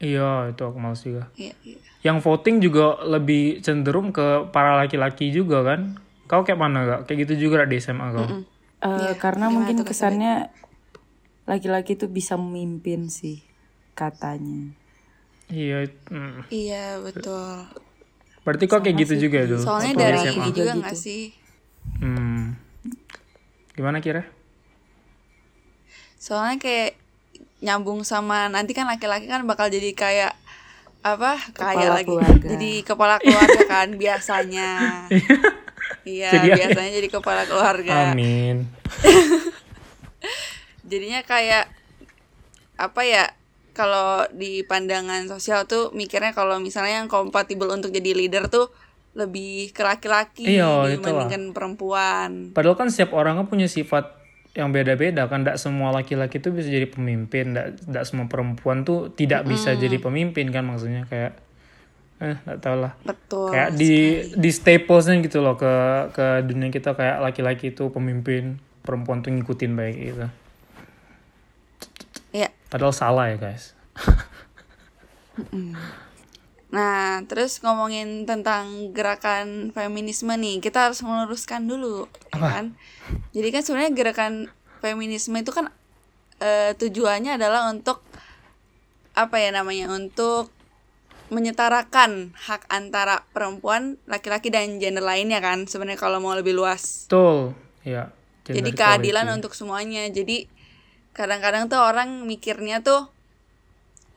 Iya, 0.00 0.56
itu 0.56 0.62
aku 0.64 0.78
males 0.80 1.04
juga. 1.04 1.28
Iya, 1.36 1.52
iya. 1.60 1.78
Yang 2.00 2.18
voting 2.24 2.56
juga 2.64 2.96
lebih 3.04 3.60
cenderung 3.60 4.10
ke 4.16 4.48
para 4.48 4.80
laki-laki 4.80 5.28
juga 5.28 5.60
kan? 5.60 6.00
Kau 6.24 6.40
kayak 6.40 6.56
mana 6.56 6.78
gak? 6.88 7.00
Kayak 7.04 7.28
gitu 7.28 7.46
juga 7.48 7.68
di 7.68 7.76
SMA 7.76 8.08
kau? 8.16 8.24
Eh, 8.24 8.44
Iya, 8.80 9.12
karena 9.20 9.52
gimana 9.52 9.60
mungkin 9.60 9.76
tuh, 9.76 9.84
Kak 9.84 9.92
kesannya 9.92 10.32
laki-laki 11.44 12.00
tuh 12.00 12.08
bisa 12.08 12.40
memimpin 12.40 13.12
sih 13.12 13.44
katanya. 13.92 14.72
Iya, 15.52 15.84
mm. 16.08 16.48
Iya, 16.48 16.96
betul. 17.04 17.68
berarti 18.40 18.64
kau 18.72 18.80
kayak 18.80 19.04
gitu 19.04 19.28
juga 19.28 19.44
dulu? 19.44 19.60
Soalnya 19.60 19.92
dari 20.00 20.16
SMA? 20.16 20.32
ini 20.32 20.48
juga 20.48 20.56
Juga 20.56 20.72
nggak 20.80 20.96
gitu. 20.96 21.04
sih? 21.04 21.22
Hmm. 22.00 22.56
Gimana 23.76 24.00
kira? 24.00 24.24
Soalnya 26.16 26.56
kayak 26.56 26.99
nyambung 27.60 28.02
sama 28.02 28.48
nanti 28.48 28.72
kan 28.72 28.84
laki-laki 28.84 29.24
kan 29.24 29.44
bakal 29.44 29.66
jadi 29.66 29.92
kayak 29.92 30.32
apa 31.00 31.36
kayak 31.52 31.76
Kepala 31.76 31.94
lagi. 31.94 32.06
keluarga. 32.06 32.46
jadi 32.46 32.72
kepala 32.82 33.14
keluarga 33.18 33.60
kan 33.66 33.88
biasanya. 33.94 34.70
Iya 36.00 36.32
Jadi- 36.32 36.56
biasanya 36.56 36.90
jadi 36.94 37.08
kepala 37.10 37.42
keluarga. 37.44 38.12
Amin. 38.12 38.64
jadinya 40.82 41.20
kayak 41.22 41.68
apa 42.76 43.00
ya 43.02 43.24
kalau 43.72 44.26
di 44.30 44.60
pandangan 44.62 45.24
sosial 45.26 45.64
tuh 45.64 45.92
mikirnya 45.92 46.32
kalau 46.32 46.58
misalnya 46.58 47.00
yang 47.00 47.08
kompatibel 47.08 47.68
untuk 47.68 47.90
jadi 47.90 48.12
leader 48.12 48.48
tuh 48.48 48.68
lebih 49.10 49.72
ke 49.72 49.82
laki-laki 49.82 50.46
Iya, 50.48 50.86
dibandingkan 50.90 51.50
perempuan. 51.50 52.52
Padahal 52.52 52.76
kan 52.76 52.88
setiap 52.88 53.12
orang 53.12 53.42
punya 53.44 53.66
sifat 53.66 54.19
yang 54.52 54.70
beda-beda 54.70 55.26
kan. 55.26 55.46
Tidak 55.46 55.56
semua 55.56 55.90
laki-laki 55.90 56.38
tuh 56.38 56.50
bisa 56.50 56.66
jadi 56.66 56.86
pemimpin. 56.86 57.54
Tidak 57.54 58.04
semua 58.04 58.26
perempuan 58.26 58.82
tuh 58.82 59.10
tidak 59.10 59.46
bisa 59.46 59.74
jadi 59.74 59.96
pemimpin 59.96 60.50
kan 60.50 60.66
maksudnya 60.66 61.06
kayak 61.06 61.38
eh 62.20 62.36
nggak 62.44 62.60
tahu 62.60 62.76
lah. 62.84 62.92
betul 63.00 63.48
kayak 63.48 63.80
di 63.80 64.20
di 64.36 64.50
staplesnya 64.52 65.24
gitu 65.24 65.40
loh 65.40 65.56
ke 65.56 65.72
ke 66.12 66.44
dunia 66.44 66.68
kita 66.68 66.92
kayak 66.92 67.16
laki-laki 67.24 67.72
itu 67.72 67.88
pemimpin 67.88 68.60
perempuan 68.84 69.24
tuh 69.24 69.32
ngikutin 69.32 69.72
baik 69.72 69.96
gitu 69.96 70.28
Iya. 72.36 72.52
padahal 72.68 72.92
salah 72.92 73.32
ya 73.32 73.40
guys 73.40 73.72
Nah, 76.70 77.26
terus 77.26 77.58
ngomongin 77.66 78.30
tentang 78.30 78.94
gerakan 78.94 79.74
feminisme 79.74 80.30
nih, 80.38 80.62
kita 80.62 80.86
harus 80.86 81.02
meluruskan 81.02 81.66
dulu, 81.66 82.06
ya 82.30 82.38
kan? 82.40 82.66
Jadi 83.34 83.48
kan 83.50 83.62
sebenarnya 83.66 83.92
gerakan 83.94 84.32
feminisme 84.78 85.34
itu 85.34 85.50
kan 85.50 85.74
eh, 86.38 86.72
tujuannya 86.78 87.36
adalah 87.42 87.74
untuk 87.74 87.98
apa 89.18 89.36
ya 89.42 89.50
namanya? 89.50 89.90
Untuk 89.90 90.54
menyetarakan 91.30 92.34
hak 92.34 92.70
antara 92.70 93.26
perempuan, 93.34 93.98
laki-laki 94.06 94.50
dan 94.50 94.78
gender 94.78 95.02
lainnya 95.02 95.42
kan, 95.42 95.66
sebenarnya 95.66 95.98
kalau 95.98 96.22
mau 96.22 96.34
lebih 96.38 96.54
luas. 96.54 97.06
betul 97.10 97.54
ya 97.82 98.14
gender 98.46 98.62
Jadi 98.62 98.70
keadilan 98.78 99.26
equality. 99.26 99.38
untuk 99.42 99.52
semuanya. 99.58 100.06
Jadi 100.06 100.46
kadang-kadang 101.14 101.66
tuh 101.66 101.82
orang 101.82 102.26
mikirnya 102.30 102.82
tuh 102.82 103.10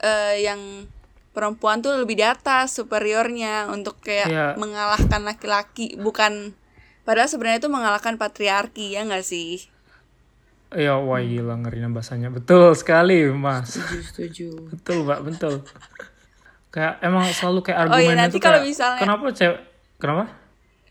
eh 0.03 0.45
yang 0.45 0.85
perempuan 1.33 1.81
tuh 1.81 1.97
lebih 1.97 2.13
di 2.13 2.23
atas 2.23 2.73
superiornya 2.73 3.67
untuk 3.67 3.97
kayak 3.99 4.27
Iya. 4.27 4.47
mengalahkan 4.55 5.21
laki-laki, 5.21 5.97
bukan 5.97 6.53
padahal 7.01 7.27
sebenarnya 7.27 7.59
itu 7.59 7.67
mengalahkan 7.67 8.15
patriarki 8.15 8.93
ya 8.93 9.03
nggak 9.03 9.21
sih? 9.21 9.67
ya 10.71 10.97
wah 10.97 11.21
gila 11.21 11.53
ngerinya 11.55 11.85
bahasanya 11.91 12.29
betul 12.29 12.73
sekali 12.73 13.29
mas 13.29 13.77
Setuju, 13.77 14.01
setuju. 14.03 14.47
betul 14.69 14.97
mbak 15.03 15.19
betul 15.21 15.53
kayak 16.69 16.97
emang 16.99 17.29
selalu 17.29 17.61
kayak 17.61 17.77
Oh 17.79 17.93
iya, 17.93 18.09
argumennya 18.09 18.25
nanti 18.25 18.37
kalau 18.39 18.57
kayak, 18.57 18.65
misalnya- 18.67 19.01
kenapa 19.01 19.25
cewek 19.31 19.59
kenapa 19.97 20.23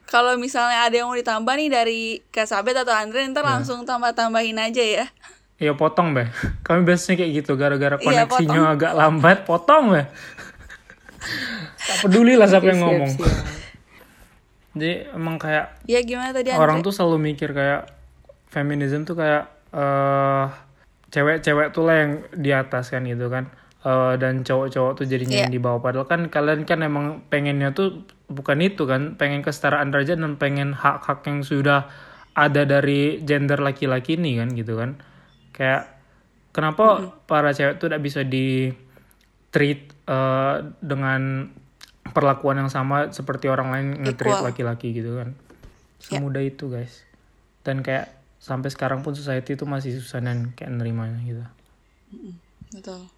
Kalau 0.05 0.37
misalnya 0.37 0.85
ada 0.85 0.95
yang 0.95 1.09
mau 1.09 1.17
ditambah 1.17 1.55
nih 1.57 1.69
dari 1.69 2.01
Kak 2.29 2.45
Sabet 2.45 2.77
atau 2.77 2.93
Andre, 2.93 3.25
ntar 3.27 3.43
Iya. 3.43 3.51
langsung 3.57 3.83
tambah-tambahin 3.83 4.61
aja 4.61 4.85
ya. 4.85 5.07
Ya 5.63 5.73
potong 5.73 6.11
be. 6.11 6.27
Kami 6.67 6.83
biasanya 6.83 7.17
kayak 7.17 7.33
gitu 7.37 7.53
gara-gara 7.55 7.95
Iya, 7.97 8.27
koneksinya 8.27 8.75
agak 8.75 8.93
lambat, 8.93 9.39
potong 9.45 9.85
be. 9.89 10.03
tak 11.81 11.97
peduli 12.01 12.35
lah 12.35 12.47
siapa 12.47 12.67
yang 12.67 12.83
ngomong. 12.83 13.11
siap. 13.13 13.31
Jadi 14.73 14.91
emang 15.13 15.37
kayak 15.37 15.85
Ya 15.85 16.01
gimana 16.01 16.33
tadi 16.33 16.49
Andre? 16.49 16.59
orang 16.59 16.79
tuh 16.81 16.91
selalu 16.91 17.31
mikir 17.31 17.53
kayak 17.53 17.87
feminism 18.49 19.05
tuh 19.05 19.15
kayak 19.15 19.47
eh 19.71 20.45
cewek-cewek 21.09 21.71
tuh 21.71 21.85
lah 21.85 21.97
yang 21.99 22.13
di 22.33 22.51
atas 22.51 22.89
kan 22.89 23.05
gitu 23.05 23.29
kan. 23.29 23.53
Eh, 23.81 24.15
dan 24.17 24.41
cowok-cowok 24.41 24.93
tuh 24.95 25.05
jadinya 25.05 25.37
Iya. 25.37 25.43
yang 25.45 25.53
di 25.53 25.59
bawah 25.59 25.79
padahal 25.79 26.07
kan 26.07 26.27
kalian 26.27 26.63
kan 26.63 26.81
emang 26.81 27.07
pengennya 27.27 27.71
tuh 27.71 28.07
bukan 28.27 28.59
itu 28.59 28.87
kan 28.87 29.15
pengen 29.15 29.43
kesetaraan 29.43 29.91
derajat 29.91 30.17
dan 30.17 30.35
pengen 30.37 30.71
hak-hak 30.73 31.21
yang 31.25 31.43
sudah 31.43 31.91
ada 32.33 32.63
dari 32.63 33.21
gender 33.21 33.59
laki-laki 33.59 34.15
ini 34.15 34.39
kan 34.39 34.49
gitu 34.51 34.73
kan 34.75 34.97
kayak 35.53 35.89
kenapa 36.51 37.15
para 37.29 37.53
cewek 37.53 37.79
tuh 37.79 37.89
tidak 37.89 38.03
bisa 38.03 38.21
di 38.25 38.73
treat 39.53 39.93
eh, 40.09 40.57
dengan 40.81 41.53
perlakuan 42.13 42.59
yang 42.61 42.71
sama 42.73 43.15
seperti 43.15 43.47
orang 43.47 43.69
lain 43.73 43.87
nge-treat 44.05 44.43
laki-laki 44.43 44.93
gitu 44.97 45.21
kan? 45.21 45.37
Semudah 46.03 46.43
itu 46.43 46.69
guys. 46.69 47.05
Dan 47.63 47.81
kayak 47.87 48.11
sampai 48.43 48.75
sekarang 48.75 49.07
pun 49.07 49.15
society 49.15 49.55
itu 49.55 49.65
masih 49.69 50.03
susah 50.03 50.19
dan 50.19 50.51
kayak 50.59 50.75
nerimanya 50.75 51.21
gitu. 51.23 51.45
Betul. 52.73 53.09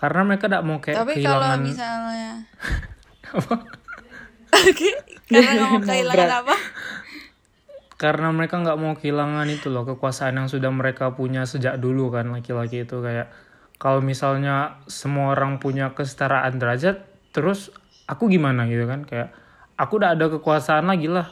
karena 0.00 0.24
mereka 0.24 0.48
tidak 0.48 0.64
mau 0.64 0.80
kayak 0.80 0.96
Tapi 0.96 1.20
kalau 1.20 1.44
kehilangan 1.44 1.60
misalnya 1.60 2.32
Oke, 4.70 4.90
karena 5.30 5.62
mau 5.70 5.80
kehilangan 5.80 6.30
apa? 6.44 6.56
Karena 8.00 8.32
mereka 8.32 8.56
nggak 8.56 8.80
mau 8.80 8.96
kehilangan 8.96 9.44
itu 9.52 9.68
loh 9.68 9.84
kekuasaan 9.84 10.40
yang 10.40 10.48
sudah 10.48 10.72
mereka 10.72 11.12
punya 11.12 11.44
sejak 11.44 11.76
dulu 11.76 12.08
kan 12.08 12.32
laki-laki 12.32 12.88
itu. 12.88 12.96
Kayak 13.04 13.28
kalau 13.76 14.00
misalnya 14.00 14.80
semua 14.88 15.36
orang 15.36 15.60
punya 15.60 15.92
kesetaraan 15.92 16.56
derajat 16.56 17.04
terus 17.36 17.68
aku 18.08 18.32
gimana 18.32 18.64
gitu 18.72 18.88
kan? 18.88 19.04
Kayak 19.04 19.36
aku 19.76 20.00
udah 20.00 20.16
ada 20.16 20.32
kekuasaan 20.32 20.88
lagi 20.88 21.12
lah 21.12 21.28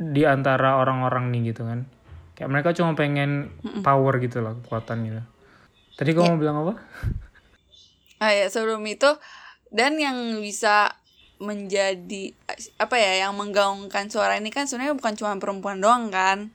di 0.00 0.24
antara 0.24 0.80
orang-orang 0.80 1.28
nih 1.36 1.52
gitu 1.52 1.68
kan. 1.68 1.84
Kayak 2.32 2.48
mereka 2.48 2.72
cuma 2.72 2.96
pengen 2.96 3.52
power 3.84 4.16
gitu 4.24 4.40
lah 4.40 4.56
kekuatan 4.56 5.04
gitu. 5.04 5.20
Tadi 6.00 6.16
kamu 6.16 6.32
mau 6.32 6.40
bilang 6.40 6.56
apa? 6.64 6.80
Ah 8.24 8.32
ya 8.32 8.48
sebelum 8.48 8.80
itu 8.88 9.20
dan 9.68 10.00
yang 10.00 10.16
bisa 10.40 10.96
menjadi 11.40 12.36
apa 12.76 12.96
ya 13.00 13.24
yang 13.24 13.32
menggaungkan 13.32 14.12
suara 14.12 14.36
ini 14.36 14.52
kan 14.52 14.68
sebenarnya 14.68 14.92
bukan 14.92 15.16
cuma 15.16 15.32
perempuan 15.40 15.80
doang 15.80 16.12
kan. 16.12 16.52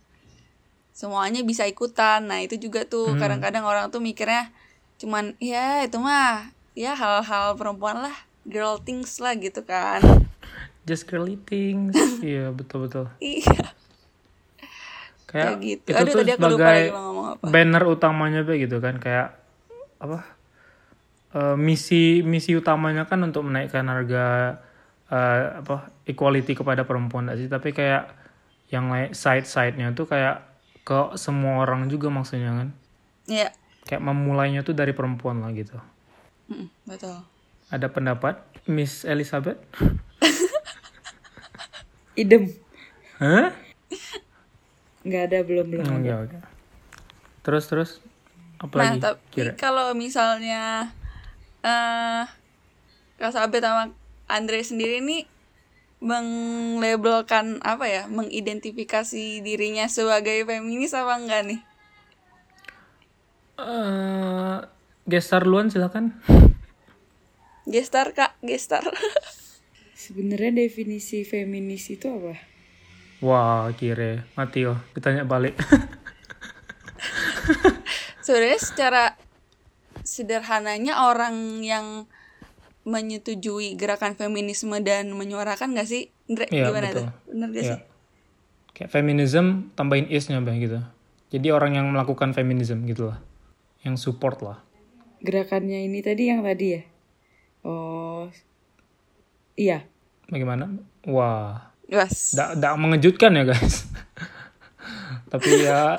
Semuanya 0.93 1.41
bisa 1.41 1.65
ikutan. 1.65 2.29
Nah 2.29 2.39
itu 2.39 2.55
juga 2.55 2.85
tuh 2.85 3.17
kadang-kadang 3.17 3.65
orang 3.65 3.89
tuh 3.89 3.99
mikirnya 3.99 4.53
cuman 4.95 5.35
ya 5.43 5.83
itu 5.83 5.99
mah 5.99 6.47
ya 6.71 6.95
hal-hal 6.95 7.57
perempuan 7.57 7.99
lah 7.99 8.15
girl 8.45 8.77
things 8.79 9.17
lah 9.19 9.33
gitu 9.35 9.65
kan. 9.65 9.99
Just 10.85 11.09
girly 11.09 11.35
things. 11.41 11.97
Iya 12.21 12.53
betul 12.53 12.85
betul 12.87 13.05
iya. 13.19 13.73
Kayak 15.25 15.57
Kayak 15.57 15.57
gitu. 15.59 15.87
itu 15.89 15.97
Aduh, 15.97 16.05
tuh 16.07 16.19
tadi 16.21 16.31
aku 16.31 16.41
lupa 16.45 16.53
sebagai 16.53 16.69
lagi 16.79 16.93
mau 16.93 17.03
ngomong 17.09 17.27
apa. 17.35 17.45
banner 17.49 17.83
utamanya 17.85 18.41
be 18.45 18.53
gitu 18.61 18.77
kan 18.79 18.95
kayak 18.97 19.27
apa 19.97 20.19
eh, 21.33 21.55
misi 21.57 22.21
misi 22.21 22.53
utamanya 22.53 23.03
kan 23.03 23.19
untuk 23.19 23.43
menaikkan 23.43 23.83
harga 23.83 24.61
eh, 25.11 25.43
apa 25.61 25.93
equality 26.05 26.57
kepada 26.57 26.87
perempuan 26.87 27.29
nggak 27.29 27.39
sih? 27.39 27.49
Tapi 27.49 27.69
kayak 27.75 28.03
yang 28.73 28.89
lain 28.89 29.13
side 29.13 29.45
side-nya 29.45 29.93
tuh 29.93 30.09
kayak 30.09 30.41
ke 30.85 31.17
semua 31.17 31.65
orang 31.65 31.89
juga 31.89 32.09
maksudnya 32.13 32.53
kan? 32.53 32.69
Iya. 33.29 33.49
Kayak 33.85 34.01
memulainya 34.01 34.65
tuh 34.65 34.73
dari 34.73 34.93
perempuan 34.93 35.41
lah 35.41 35.53
gitu. 35.53 35.77
Mm, 36.49 36.69
betul. 36.89 37.21
Ada 37.69 37.89
pendapat 37.89 38.41
Miss 38.69 39.05
Elizabeth? 39.05 39.57
Idem. 42.21 42.49
Hah? 43.21 43.53
Nggak 45.05 45.23
ada 45.29 45.37
belum 45.45 45.65
belum. 45.69 45.85
Oke 46.01 46.13
oke 46.13 46.55
terus 47.45 47.69
terus 47.69 47.91
apa 48.57 48.73
nah 48.81 48.97
lagi? 48.97 49.01
tapi 49.05 49.41
kalau 49.53 49.93
misalnya 49.93 50.89
eh 51.61 52.25
Kak 53.21 53.31
Sabet 53.31 53.61
sama 53.61 53.93
Andre 54.25 54.61
sendiri 54.65 55.01
nih 55.01 55.23
menglabelkan 56.03 57.63
apa 57.63 57.85
ya 57.87 58.03
mengidentifikasi 58.11 59.41
dirinya 59.41 59.87
sebagai 59.87 60.43
feminis 60.43 60.93
apa 60.93 61.13
enggak 61.17 61.43
nih 61.47 61.61
Eh, 63.55 64.57
gestar 65.07 65.47
luan 65.47 65.71
silakan 65.71 66.11
gestar 67.63 68.11
kak 68.11 68.35
gestar 68.43 68.83
Sebenarnya 70.05 70.53
definisi 70.53 71.25
feminis 71.25 71.89
itu 71.89 72.05
apa? 72.05 72.37
Wah, 73.25 73.73
kira 73.73 74.21
mati 74.37 74.69
oh. 74.69 74.77
Ditanya 74.93 75.25
balik. 75.25 75.57
sebenarnya 78.25 78.61
secara 78.61 79.03
sederhananya 80.01 81.09
orang 81.09 81.61
yang 81.61 82.09
menyetujui 82.85 83.73
gerakan 83.75 84.13
feminisme 84.13 84.77
dan 84.79 85.09
menyuarakan 85.11 85.73
gak 85.73 85.89
sih 85.89 86.13
Andre 86.25 86.45
Iya, 86.49 86.69
gimana 86.69 86.87
betul. 86.89 86.97
tuh 87.01 87.07
bener 87.27 87.49
gak 87.51 87.63
Iya. 87.63 87.71
sih 87.73 87.81
Kayak 88.71 88.91
feminism 88.91 89.45
tambahin 89.71 90.03
is-nya 90.11 90.43
bah 90.43 90.51
gitu. 90.51 90.83
Jadi 91.31 91.47
orang 91.47 91.79
yang 91.79 91.87
melakukan 91.89 92.35
feminism 92.35 92.83
gitu 92.83 93.07
lah. 93.07 93.23
Yang 93.81 94.03
support 94.03 94.43
lah. 94.43 94.59
Gerakannya 95.23 95.87
ini 95.87 96.03
tadi 96.03 96.27
yang 96.27 96.43
tadi 96.43 96.75
ya? 96.75 96.81
Oh, 97.63 98.27
iya. 99.55 99.87
Bagaimana? 100.27 100.75
Wah, 101.07 101.71
Yes. 101.87 102.35
tidak 102.35 102.75
mengejutkan 102.75 103.31
ya 103.31 103.47
guys. 103.47 103.87
Tapi 105.31 105.49
ya 105.63 105.95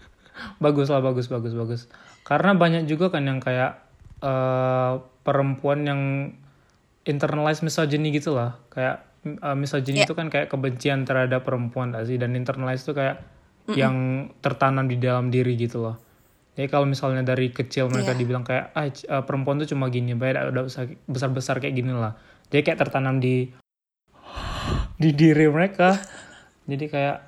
bagus 0.64 0.88
lah, 0.88 1.04
bagus, 1.04 1.28
bagus, 1.28 1.52
bagus. 1.52 1.80
Karena 2.24 2.56
banyak 2.56 2.88
juga 2.88 3.12
kan 3.12 3.20
yang 3.20 3.36
kayak 3.36 3.84
eh, 4.24 4.92
perempuan 5.24 5.88
yang 5.88 6.00
internalize 7.08 7.64
misogyny 7.64 8.12
gitu 8.12 8.36
lah. 8.36 8.60
Kayak 8.70 9.08
eh, 9.24 9.56
misogyny 9.56 10.04
itu 10.04 10.14
kan 10.14 10.28
kayak 10.28 10.52
kebencian 10.52 11.08
terhadap 11.08 11.42
perempuan 11.42 11.90
gak 11.90 12.06
sih? 12.06 12.20
Dan 12.20 12.36
internalize 12.36 12.84
itu 12.84 12.92
kayak 12.92 13.24
yang 13.72 14.28
tertanam 14.44 14.84
di 14.84 15.00
dalam 15.00 15.32
diri 15.32 15.56
gitu 15.56 15.80
loh. 15.80 15.96
Jadi 16.54 16.70
kalau 16.70 16.86
misalnya 16.86 17.26
dari 17.26 17.50
kecil 17.50 17.90
mereka 17.90 18.14
dibilang 18.14 18.46
kayak 18.46 18.70
ah 18.76 18.86
eh, 18.86 19.24
perempuan 19.24 19.58
tuh 19.58 19.74
cuma 19.74 19.90
gini, 19.90 20.14
baik 20.14 20.54
udah 20.54 20.64
besar 21.08 21.30
besar 21.32 21.58
kayak 21.58 21.74
gini 21.74 21.90
lah. 21.90 22.14
Jadi 22.52 22.60
kayak 22.62 22.78
tertanam 22.78 23.18
di 23.18 23.50
di 24.94 25.10
diri 25.10 25.50
mereka. 25.50 25.98
Jadi 26.70 26.84
kayak 26.88 27.18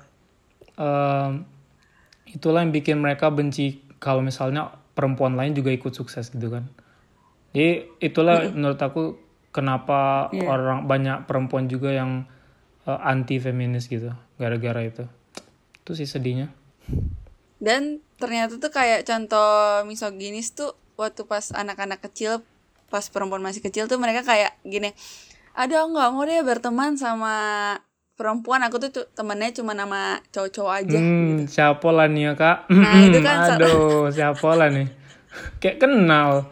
em, 0.79 1.43
itulah 2.31 2.63
yang 2.63 2.73
bikin 2.73 2.97
mereka 3.03 3.29
benci 3.29 3.83
kalau 3.99 4.23
misalnya 4.23 4.71
perempuan 4.97 5.37
lain 5.37 5.53
juga 5.53 5.75
ikut 5.75 5.91
sukses 5.91 6.31
gitu 6.31 6.47
kan. 6.47 6.65
Jadi 7.57 7.89
itulah 7.97 8.53
menurut 8.53 8.77
aku 8.77 9.17
kenapa 9.49 10.29
orang 10.45 10.85
banyak 10.85 11.25
perempuan 11.25 11.65
juga 11.65 11.89
yang 11.89 12.29
anti 12.85 13.41
feminis 13.41 13.89
gitu 13.89 14.13
gara-gara 14.37 14.85
itu. 14.85 15.09
Itu 15.81 15.97
sih 15.97 16.05
sedihnya. 16.05 16.53
Dan 17.57 18.05
ternyata 18.21 18.61
tuh 18.61 18.69
kayak 18.69 19.09
contoh 19.09 19.81
misoginis 19.89 20.53
tuh 20.53 20.77
waktu 21.01 21.25
pas 21.25 21.49
anak-anak 21.49 22.05
kecil, 22.05 22.45
pas 22.93 23.01
perempuan 23.09 23.41
masih 23.41 23.65
kecil 23.65 23.89
tuh 23.89 23.97
mereka 23.97 24.21
kayak 24.21 24.61
gini, 24.61 24.93
ada 25.57 25.89
nggak 25.89 26.09
mau 26.13 26.21
deh 26.21 26.37
berteman 26.45 26.93
sama 26.93 27.33
perempuan, 28.13 28.61
aku 28.61 28.77
tuh 28.77 29.09
temennya 29.09 29.57
cuma 29.57 29.73
nama 29.73 30.21
cowok-cowok 30.29 30.73
aja. 30.85 30.99
Hmm, 31.01 31.49
siapa 31.49 31.89
lah 31.89 32.05
nih 32.05 32.29
ya 32.29 32.33
kak? 32.37 32.57
Nah, 32.69 32.93
itu 33.05 33.19
kan 33.25 33.37
Aduh, 33.57 34.09
siapa 34.13 34.49
lah 34.53 34.69
nih? 34.69 34.87
Kayak 35.61 35.81
kenal. 35.81 36.49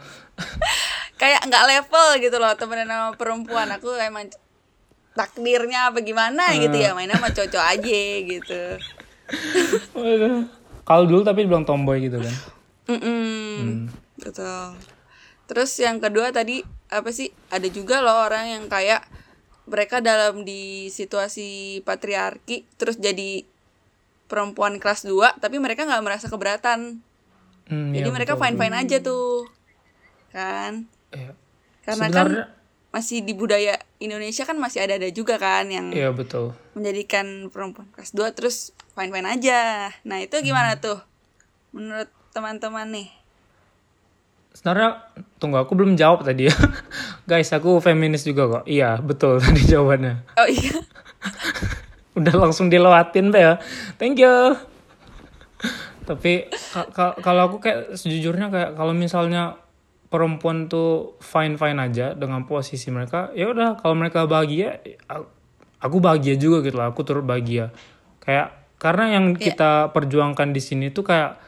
Kayak 1.16 1.48
nggak 1.48 1.66
level 1.68 2.08
gitu 2.20 2.38
loh 2.38 2.52
temenan 2.60 2.90
sama 2.92 3.10
perempuan. 3.16 3.68
Aku 3.72 3.96
emang 3.96 4.28
takdirnya 5.16 5.90
apa 5.90 6.04
gimana 6.04 6.52
gitu 6.60 6.76
ya 6.76 6.92
main 6.92 7.08
sama 7.08 7.32
cowok 7.32 7.56
aja 7.56 8.04
gitu. 8.28 8.62
Waduh. 9.96 10.44
Kalau 10.86 11.04
dulu 11.08 11.22
tapi 11.26 11.48
bilang 11.48 11.66
tomboy 11.66 12.04
gitu 12.04 12.20
kan. 12.22 12.36
Mm-mm. 12.92 13.90
Betul. 14.22 14.78
Terus 15.50 15.72
yang 15.82 15.98
kedua 16.04 16.30
tadi 16.30 16.62
apa 16.92 17.10
sih? 17.10 17.32
Ada 17.50 17.72
juga 17.72 18.04
loh 18.04 18.28
orang 18.28 18.60
yang 18.60 18.64
kayak 18.70 19.08
mereka 19.66 19.98
dalam 19.98 20.46
di 20.46 20.94
situasi 20.94 21.82
patriarki 21.82 22.70
terus 22.78 23.02
jadi 23.02 23.42
perempuan 24.30 24.78
kelas 24.78 25.06
2 25.10 25.42
tapi 25.42 25.58
mereka 25.58 25.90
nggak 25.90 26.04
merasa 26.06 26.28
keberatan. 26.30 27.02
Hmm, 27.66 27.90
Jadi 27.98 28.10
iya, 28.10 28.14
mereka 28.14 28.38
betul. 28.38 28.46
fine-fine 28.46 28.76
aja 28.78 28.98
tuh. 29.02 29.50
Kan? 30.30 30.86
Iya. 31.16 31.32
Karena 31.82 32.06
Sebenarnya- 32.06 32.46
kan 32.46 32.54
masih 32.92 33.18
di 33.22 33.34
budaya 33.34 33.76
Indonesia 33.98 34.44
kan 34.44 34.56
masih 34.56 34.80
ada-ada 34.80 35.08
juga 35.10 35.36
kan 35.36 35.68
yang 35.68 35.92
Iya 35.92 36.12
betul. 36.12 36.56
menjadikan 36.72 37.48
perempuan 37.50 37.88
kelas 37.90 38.12
2 38.12 38.32
terus 38.32 38.56
fine-fine 38.94 39.28
aja. 39.30 39.92
Nah, 40.02 40.18
itu 40.18 40.36
gimana 40.40 40.76
tuh? 40.76 40.96
Menurut 41.72 42.08
teman-teman 42.32 42.88
nih. 42.90 43.10
Sebenarnya 44.52 45.04
tunggu 45.36 45.60
aku 45.60 45.76
belum 45.76 45.94
jawab 45.94 46.24
tadi 46.24 46.48
ya. 46.48 46.56
Guys, 47.30 47.52
aku 47.52 47.80
feminis 47.80 48.24
juga 48.24 48.48
kok. 48.50 48.64
Iya, 48.66 48.96
betul 48.98 49.40
tadi 49.44 49.62
jawabannya. 49.62 50.24
Oh 50.36 50.48
iya. 50.48 50.80
Udah 52.18 52.36
langsung 52.40 52.72
dilewatin 52.72 53.28
Be, 53.28 53.40
ya. 53.42 53.54
Thank 53.98 54.18
you. 54.18 54.56
Tapi 56.06 56.48
ka- 56.72 56.88
ka- 56.88 57.18
kalau 57.20 57.52
aku 57.52 57.58
kayak 57.60 57.92
sejujurnya 57.94 58.48
kayak 58.48 58.72
kalau 58.74 58.94
misalnya 58.94 59.60
perempuan 60.08 60.72
tuh 60.72 61.18
fine 61.20 61.58
fine 61.60 61.80
aja 61.82 62.14
dengan 62.14 62.46
posisi 62.46 62.88
mereka, 62.94 63.34
ya 63.34 63.50
udah 63.52 63.80
kalau 63.80 63.98
mereka 63.98 64.30
bahagia, 64.30 64.80
aku 65.82 65.98
bahagia 66.00 66.38
juga 66.40 66.62
gitu 66.64 66.78
lah. 66.78 66.94
Aku 66.94 67.02
turut 67.04 67.26
bahagia. 67.26 67.74
Kayak 68.22 68.56
karena 68.78 69.18
yang 69.20 69.34
kita 69.34 69.90
perjuangkan 69.96 70.52
di 70.54 70.62
sini 70.62 70.94
tuh 70.94 71.08
kayak 71.08 71.42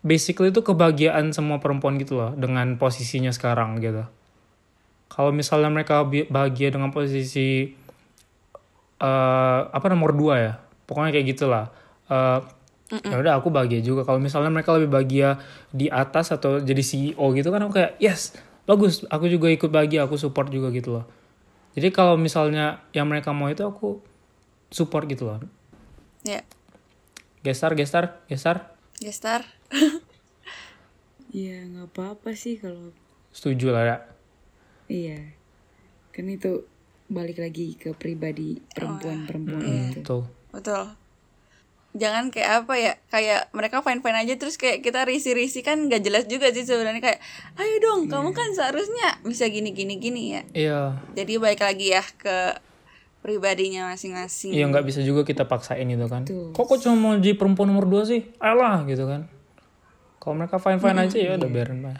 basically 0.00 0.48
itu 0.50 0.64
kebahagiaan 0.64 1.30
semua 1.30 1.60
perempuan 1.60 2.00
gitu 2.00 2.16
loh 2.16 2.32
dengan 2.34 2.80
posisinya 2.80 3.30
sekarang 3.30 3.78
gitu. 3.78 4.04
Kalau 5.10 5.34
misalnya 5.34 5.68
mereka 5.68 6.06
bahagia 6.06 6.70
dengan 6.70 6.94
posisi 6.94 7.74
eh 9.00 9.60
apa 9.64 9.86
nomor 9.88 10.12
dua 10.12 10.34
ya 10.36 10.52
pokoknya 10.84 11.16
kayak 11.16 11.26
gitulah 11.32 11.72
Eh 12.90 13.00
ya 13.06 13.16
udah 13.22 13.38
aku 13.38 13.54
bahagia 13.54 13.78
juga 13.78 14.02
kalau 14.02 14.18
misalnya 14.18 14.50
mereka 14.50 14.74
lebih 14.74 14.90
bahagia 14.90 15.38
di 15.70 15.86
atas 15.86 16.34
atau 16.34 16.58
jadi 16.58 16.82
CEO 16.82 17.22
gitu 17.38 17.54
kan 17.54 17.62
aku 17.62 17.78
kayak 17.78 17.94
yes 18.02 18.34
bagus 18.66 19.06
aku 19.06 19.30
juga 19.30 19.46
ikut 19.46 19.70
bahagia 19.70 20.10
aku 20.10 20.18
support 20.18 20.50
juga 20.50 20.74
gitu 20.74 20.98
loh 20.98 21.06
jadi 21.78 21.94
kalau 21.94 22.18
misalnya 22.18 22.82
yang 22.90 23.06
mereka 23.06 23.30
mau 23.30 23.46
itu 23.46 23.62
aku 23.62 24.02
support 24.74 25.06
gitu 25.06 25.30
loh 25.30 25.38
Ya. 26.20 26.44
Gestar, 27.40 27.72
gestar, 27.72 28.20
gestar. 28.28 28.76
Gestar. 29.00 29.48
Iya 31.32 31.64
nggak 31.72 31.88
apa-apa 31.96 32.36
sih 32.36 32.60
kalau 32.60 32.92
Setuju 33.32 33.72
lah 33.72 33.84
ya. 33.86 33.96
iya 34.90 35.38
kan 36.10 36.26
itu 36.26 36.66
balik 37.06 37.38
lagi 37.38 37.78
ke 37.78 37.94
pribadi 37.94 38.58
perempuan-perempuan 38.74 39.62
itu. 39.94 40.02
Tuh. 40.02 40.26
Betul. 40.50 40.98
Jangan 41.90 42.30
kayak 42.30 42.64
apa 42.64 42.74
ya, 42.78 42.92
kayak 43.10 43.50
mereka 43.50 43.82
fine-fine 43.82 44.22
aja 44.22 44.34
terus 44.38 44.54
kayak 44.54 44.86
kita 44.86 45.02
risi-risi 45.02 45.66
kan 45.66 45.90
gak 45.90 46.06
jelas 46.06 46.30
juga 46.30 46.54
sih 46.54 46.62
sebenarnya 46.62 47.02
kayak, 47.02 47.20
ayo 47.58 47.76
dong, 47.82 48.06
kamu 48.06 48.30
kan 48.30 48.54
seharusnya 48.54 49.18
bisa 49.26 49.50
gini 49.50 49.74
gini 49.74 49.98
gini 49.98 50.22
ya. 50.38 50.42
Iya. 50.54 50.82
Jadi 51.18 51.42
balik 51.42 51.66
lagi 51.66 51.90
ya 51.90 52.06
ke 52.06 52.54
pribadinya 53.20 53.92
masing-masing. 53.92 54.56
Iya 54.56 54.64
nggak 54.72 54.84
bisa 54.88 55.00
juga 55.04 55.28
kita 55.28 55.44
paksain 55.44 55.84
gitu 55.84 56.06
kan. 56.08 56.24
Tuh. 56.24 56.56
Kok 56.56 56.64
kok 56.64 56.78
cuma 56.84 56.96
mau 56.96 57.12
jadi 57.20 57.36
perempuan 57.36 57.68
nomor 57.68 57.84
dua 57.84 58.02
sih? 58.08 58.24
Ayolah 58.40 58.88
gitu 58.88 59.04
kan. 59.04 59.28
Kalau 60.20 60.34
mereka 60.36 60.56
fine 60.60 60.80
fine 60.80 60.98
aja 61.00 61.16
ya 61.16 61.36
udah 61.36 61.50
biarin 61.52 61.80
lah. 61.84 61.98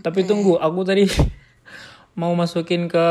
Tapi 0.00 0.26
tunggu, 0.26 0.58
aku 0.58 0.80
tadi 0.82 1.06
mau 2.20 2.32
masukin 2.34 2.90
ke 2.90 3.06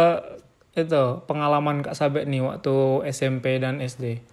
itu 0.74 1.22
pengalaman 1.30 1.86
Kak 1.86 1.94
Sabet 1.94 2.26
nih 2.26 2.42
waktu 2.42 3.06
SMP 3.14 3.62
dan 3.62 3.78
SD. 3.78 4.26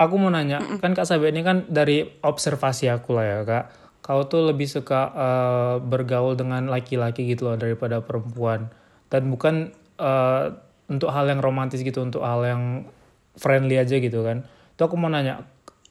Aku 0.00 0.16
mau 0.16 0.32
nanya, 0.32 0.64
kan 0.80 0.96
Kak 0.96 1.04
Sabet 1.04 1.36
ini 1.36 1.44
kan 1.44 1.68
dari 1.68 2.00
observasi 2.24 2.88
aku 2.88 3.20
lah 3.20 3.24
ya 3.28 3.38
Kak. 3.44 3.64
Kau 4.00 4.24
tuh 4.24 4.48
lebih 4.48 4.64
suka 4.64 5.12
eh, 5.12 5.74
bergaul 5.84 6.40
dengan 6.40 6.72
laki-laki 6.72 7.28
gitu 7.28 7.52
loh 7.52 7.60
daripada 7.60 8.00
perempuan. 8.00 8.72
Dan 9.12 9.28
bukan 9.28 9.68
eh, 10.00 10.44
untuk 10.88 11.12
hal 11.12 11.28
yang 11.28 11.44
romantis 11.44 11.84
gitu, 11.84 12.00
untuk 12.00 12.24
hal 12.24 12.40
yang 12.48 12.88
friendly 13.36 13.76
aja 13.76 14.00
gitu 14.00 14.24
kan. 14.24 14.48
Itu 14.72 14.88
aku 14.88 14.96
mau 14.96 15.12
nanya, 15.12 15.44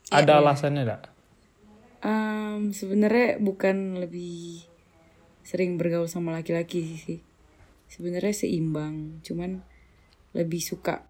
ada 0.10 0.42
alasannya 0.42 0.82
enggak? 0.90 1.04
Em, 2.02 2.74
sebenarnya 2.74 3.38
bukan 3.38 4.02
lebih 4.02 4.66
sering 5.46 5.78
bergaul 5.78 6.10
sama 6.10 6.34
laki-laki 6.34 6.98
sih. 6.98 7.20
Sebenarnya 7.86 8.34
seimbang, 8.34 9.22
cuman 9.22 9.62
lebih 10.34 10.62
suka 10.62 11.06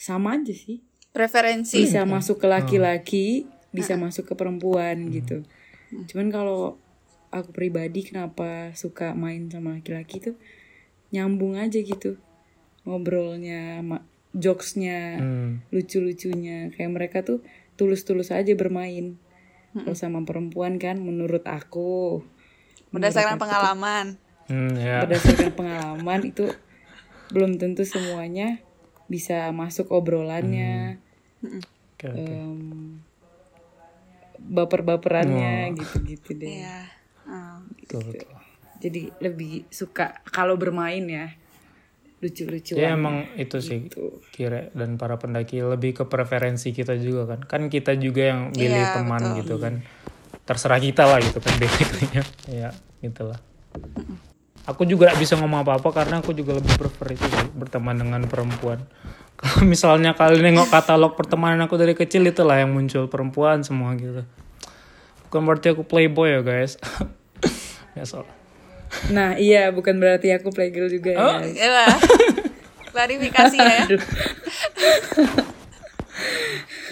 sama 0.00 0.40
aja 0.40 0.56
sih. 0.56 0.80
Preferensi. 1.16 1.80
Bisa 1.80 2.04
masuk 2.04 2.44
ke 2.44 2.46
laki-laki, 2.46 3.48
bisa 3.72 3.96
masuk 3.96 4.28
ke 4.28 4.34
perempuan 4.36 5.08
gitu. 5.08 5.48
Cuman 6.12 6.28
kalau 6.28 6.76
aku 7.32 7.56
pribadi 7.56 8.04
kenapa 8.04 8.76
suka 8.76 9.16
main 9.16 9.48
sama 9.48 9.80
laki-laki 9.80 10.20
tuh 10.20 10.36
nyambung 11.08 11.56
aja 11.56 11.80
gitu. 11.80 12.20
Ngobrolnya, 12.84 13.80
jokesnya, 14.36 15.16
Hmm. 15.16 15.64
lucu-lucunya 15.72 16.68
kayak 16.76 16.92
mereka 16.92 17.24
tuh 17.24 17.40
tulus-tulus 17.80 18.28
aja 18.28 18.52
bermain 18.52 19.16
kalau 19.72 19.92
sama 19.92 20.20
perempuan 20.24 20.76
kan 20.76 20.96
menurut 20.96 21.44
aku 21.44 22.24
Berdasarkan 22.92 23.36
pengalaman. 23.36 24.06
Hmm, 24.48 24.72
ya. 24.78 25.04
berdasarkan 25.04 25.52
pengalaman 25.52 26.20
itu 26.28 26.48
belum 27.34 27.58
tentu 27.58 27.82
semuanya 27.82 28.62
bisa 29.10 29.50
masuk 29.50 29.90
obrolannya 29.90 31.02
Em, 32.06 33.00
baper-baperannya 34.36 35.72
gitu-gitu 35.74 36.36
deh 36.36 36.60
Iya. 36.60 36.78
Oh. 37.26 37.58
Betul, 37.74 38.00
betul. 38.12 38.30
jadi 38.76 39.02
lebih 39.18 39.66
suka 39.68 40.20
kalau 40.28 40.54
bermain 40.54 41.02
ya 41.02 41.32
lucu-lucuan 42.16 42.80
Ya 42.80 42.92
emang 42.92 43.28
itu 43.36 43.58
sih 43.58 43.88
Gitu. 43.88 44.20
kira 44.30 44.68
dan 44.72 44.96
para 44.96 45.16
pendaki 45.16 45.60
lebih 45.60 45.96
ke 45.96 46.04
preferensi 46.04 46.72
kita 46.72 46.96
juga 46.96 47.36
kan. 47.36 47.40
Kan 47.44 47.62
kita 47.68 47.92
juga 47.96 48.32
yang 48.32 48.52
pilih 48.52 48.84
Iya, 48.84 48.92
teman 48.92 49.20
betul. 49.20 49.36
gitu 49.40 49.54
kan. 49.58 49.74
Terserah 50.44 50.80
kita 50.80 51.04
lah 51.04 51.18
gitu 51.20 51.40
kan 51.40 51.54
basically-nya. 51.62 52.22
Ya, 52.48 52.68
gitulah. 53.00 53.36
Aku 54.66 54.82
juga 54.82 55.14
gak 55.14 55.22
bisa 55.22 55.38
ngomong 55.38 55.62
apa-apa 55.62 55.94
karena 55.94 56.18
aku 56.18 56.34
juga 56.34 56.58
lebih 56.58 56.74
prefer 56.74 57.14
itu 57.14 57.22
sih, 57.22 57.46
berteman 57.54 57.94
dengan 57.94 58.20
perempuan. 58.26 58.82
Kalau 59.40 59.62
misalnya 59.62 60.16
kalian 60.16 60.42
nengok 60.56 60.72
katalog 60.72 61.12
pertemanan 61.14 61.60
aku 61.68 61.76
dari 61.76 61.92
kecil 61.94 62.24
itulah 62.26 62.56
yang 62.58 62.72
muncul 62.72 63.06
perempuan 63.06 63.60
semua 63.62 63.92
gitu. 63.94 64.24
Bukan 65.28 65.40
berarti 65.44 65.76
aku 65.76 65.84
playboy 65.84 66.34
ya 66.34 66.40
guys. 66.40 66.80
ya 67.96 68.04
so. 68.04 68.24
nah 69.10 69.34
iya 69.36 69.68
bukan 69.74 69.98
berarti 69.98 70.30
aku 70.32 70.54
playgirl 70.54 70.88
juga 70.88 71.10
ya 71.12 71.18
Oh. 71.20 71.36
guys. 71.42 71.52
Ya 71.52 71.68
lah. 71.68 71.90
Klarifikasi 72.96 73.56
ya. 73.60 73.84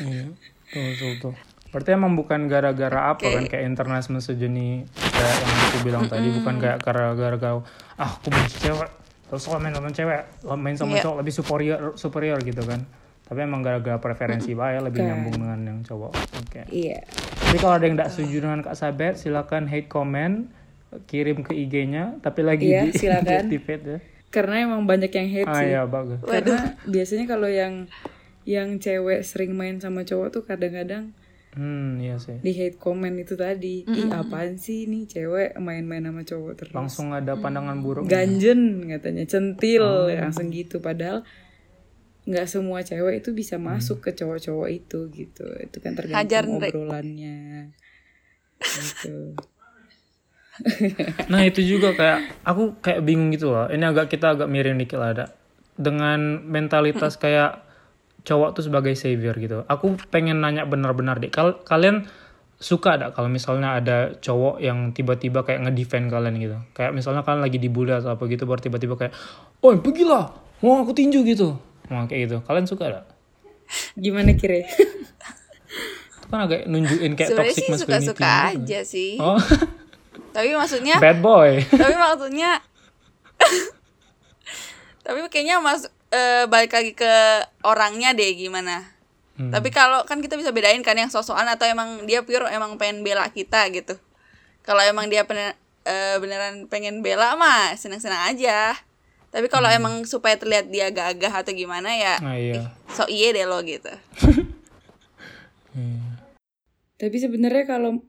Iya, 0.04 0.24
tuh. 1.22 1.34
Berarti 1.74 1.90
emang 1.90 2.14
bukan 2.14 2.46
gara-gara 2.46 3.10
apa 3.10 3.26
kan 3.26 3.44
kayak 3.44 3.66
internasional 3.66 4.22
sejeni 4.22 4.86
kayak 4.94 5.34
yang 5.36 5.58
aku 5.60 5.78
bilang 5.82 6.04
tadi 6.06 6.30
bukan 6.32 6.54
kayak 6.56 6.78
gara-gara 6.78 7.34
kau 7.34 7.58
ah 7.96 8.14
aku 8.14 8.30
benci 8.30 8.62
cewek 8.62 8.86
terus 9.24 9.42
kalau 9.42 9.58
main 9.58 9.74
sama 9.74 9.90
cewek 9.90 10.20
main 10.54 10.76
sama 10.76 10.94
Iya. 10.94 11.02
cowok 11.02 11.16
lebih 11.18 11.34
superior 11.34 11.78
superior 11.94 12.38
gitu 12.40 12.62
kan. 12.62 12.86
Tapi 13.24 13.40
emang 13.40 13.60
gara-gara 13.60 13.96
preferensi 13.96 14.52
bae 14.52 14.78
lebih 14.78 15.00
nyambung 15.00 15.34
dengan 15.34 15.60
yang 15.64 15.78
cowok. 15.82 16.12
Oke. 16.38 16.62
Iya. 16.68 17.02
Tapi 17.42 17.56
kalau 17.58 17.74
ada 17.74 17.84
yang 17.84 17.96
tidak 17.96 18.10
setuju 18.10 18.36
dengan 18.38 18.60
kak 18.60 18.76
Sabet 18.76 19.14
silakan 19.16 19.64
hate 19.64 19.88
comment 19.88 20.46
kirim 21.02 21.42
ke 21.42 21.56
IG-nya 21.56 22.20
tapi 22.20 22.44
lagi 22.44 22.70
Iya, 22.70 22.86
di 22.86 22.92
silakan. 23.00 23.50
ya. 23.50 23.98
Karena 24.28 24.54
emang 24.62 24.84
banyak 24.84 25.10
yang 25.10 25.26
hate 25.32 25.48
ah 25.48 25.58
sih. 25.58 25.72
ya 25.72 25.82
bagus. 25.84 26.20
Karena 26.20 26.58
biasanya 26.84 27.24
kalau 27.26 27.48
yang 27.48 27.90
yang 28.44 28.76
cewek 28.76 29.24
sering 29.24 29.56
main 29.56 29.80
sama 29.80 30.04
cowok 30.04 30.28
tuh 30.30 30.42
kadang-kadang 30.44 31.16
hmm 31.54 32.02
iya 32.02 32.16
sih. 32.18 32.38
Di 32.42 32.52
hate 32.54 32.78
comment 32.78 33.14
itu 33.14 33.34
tadi 33.38 33.86
ih 33.86 34.10
apaan 34.10 34.58
sih 34.58 34.86
nih 34.90 35.06
cewek 35.06 35.56
main-main 35.62 36.02
sama 36.02 36.22
cowok 36.26 36.52
terus? 36.58 36.74
Langsung 36.74 37.14
ada 37.14 37.38
pandangan 37.38 37.78
buruk. 37.80 38.10
Ganjen 38.10 38.90
katanya 38.90 39.24
centil 39.26 40.10
langsung 40.10 40.50
gitu. 40.50 40.82
Padahal 40.82 41.22
nggak 42.24 42.48
semua 42.48 42.80
cewek 42.80 43.20
itu 43.20 43.36
bisa 43.36 43.60
masuk 43.60 44.00
ke 44.00 44.10
cowok-cowok 44.16 44.68
itu 44.72 44.98
gitu. 45.12 45.44
Itu 45.60 45.78
kan 45.80 45.94
Hajar, 45.94 46.44
tergantung 46.44 46.58
Ndre. 46.58 46.68
obrolannya. 46.72 47.38
Gitu. 48.60 49.16
Nah 51.34 51.42
itu 51.42 51.66
juga 51.66 51.98
kayak 51.98 52.46
aku 52.46 52.78
kayak 52.78 53.02
bingung 53.02 53.34
gitu 53.34 53.50
loh. 53.50 53.66
Ini 53.66 53.90
agak 53.90 54.06
kita 54.06 54.38
agak 54.38 54.46
miring 54.46 54.78
dikit 54.78 55.02
lah 55.02 55.10
ada. 55.10 55.26
Dengan 55.74 56.46
mentalitas 56.46 57.18
kayak 57.18 57.63
cowok 58.24 58.56
tuh 58.56 58.64
sebagai 58.64 58.96
savior 58.96 59.36
gitu. 59.36 59.62
Aku 59.68 59.94
pengen 60.08 60.40
nanya 60.40 60.64
benar-benar 60.64 61.20
deh. 61.20 61.28
Kal 61.28 61.60
kalian 61.62 62.08
suka 62.56 62.96
ada 62.96 63.12
kalau 63.12 63.28
misalnya 63.28 63.76
ada 63.76 64.16
cowok 64.16 64.56
yang 64.58 64.90
tiba-tiba 64.90 65.44
kayak 65.44 65.68
ngedefend 65.68 66.08
kalian 66.08 66.34
gitu. 66.40 66.56
Kayak 66.72 66.96
misalnya 66.96 67.20
kalian 67.20 67.44
lagi 67.44 67.58
dibully 67.60 67.92
atau 67.92 68.16
apa 68.16 68.24
gitu 68.24 68.48
baru 68.48 68.60
tiba-tiba 68.60 68.94
kayak, 68.96 69.12
"Oh, 69.60 69.76
pergilah. 69.76 70.32
Mau 70.64 70.80
aku 70.80 70.96
tinju 70.96 71.20
gitu." 71.22 71.60
Nah, 71.92 72.08
kayak 72.08 72.20
gitu. 72.26 72.36
Kalian 72.42 72.64
suka 72.64 72.84
ada? 72.88 73.00
gimana 73.96 74.36
kira 74.36 74.60
Itu 74.60 76.26
kan 76.28 76.44
agak 76.44 76.68
nunjukin 76.68 77.16
kayak 77.16 77.32
Sebenarnya 77.32 77.52
toxic 77.52 77.64
sih 77.64 77.72
masculinity. 77.72 78.04
suka-suka 78.12 78.32
gitu. 78.36 78.60
aja 78.60 78.78
sih. 78.84 79.12
Oh, 79.16 79.40
Tapi 80.30 80.48
maksudnya 80.52 80.96
bad 81.00 81.18
boy. 81.20 81.64
tapi 81.82 81.94
maksudnya 81.96 82.50
tapi 85.04 85.18
kayaknya 85.28 85.60
mas 85.60 85.88
eh, 86.14 86.44
balik 86.46 86.70
lagi 86.70 86.92
ke 86.94 87.12
orangnya 87.66 88.14
deh 88.14 88.30
gimana? 88.38 88.94
Hmm. 89.34 89.50
tapi 89.50 89.74
kalau 89.74 90.06
kan 90.06 90.22
kita 90.22 90.38
bisa 90.38 90.54
bedain 90.54 90.78
kan 90.86 90.94
yang 90.94 91.10
sosokan 91.10 91.42
atau 91.50 91.66
emang 91.66 92.06
dia 92.06 92.22
pure 92.22 92.46
emang 92.54 92.78
pengen 92.78 93.02
bela 93.02 93.26
kita 93.34 93.66
gitu. 93.74 93.98
Kalau 94.62 94.78
emang 94.78 95.10
dia 95.10 95.26
bener- 95.26 95.58
eh, 95.82 96.16
beneran 96.22 96.70
pengen 96.70 97.02
bela 97.02 97.34
mah 97.34 97.74
seneng-seneng 97.74 98.30
aja. 98.30 98.78
Tapi 99.34 99.50
kalau 99.50 99.66
emang 99.66 100.06
supaya 100.06 100.38
terlihat 100.38 100.70
dia 100.70 100.94
gagah 100.94 101.34
atau 101.34 101.50
gimana 101.50 101.90
ya 101.98 102.22
Nah, 102.22 102.38
iya. 102.38 102.70
so 102.94 103.02
iye 103.10 103.34
deh 103.34 103.42
lo 103.42 103.58
gitu. 103.66 103.90
Hmm. 105.74 106.14
tapi 107.02 107.18
sebenarnya 107.18 107.66
kalau 107.66 108.06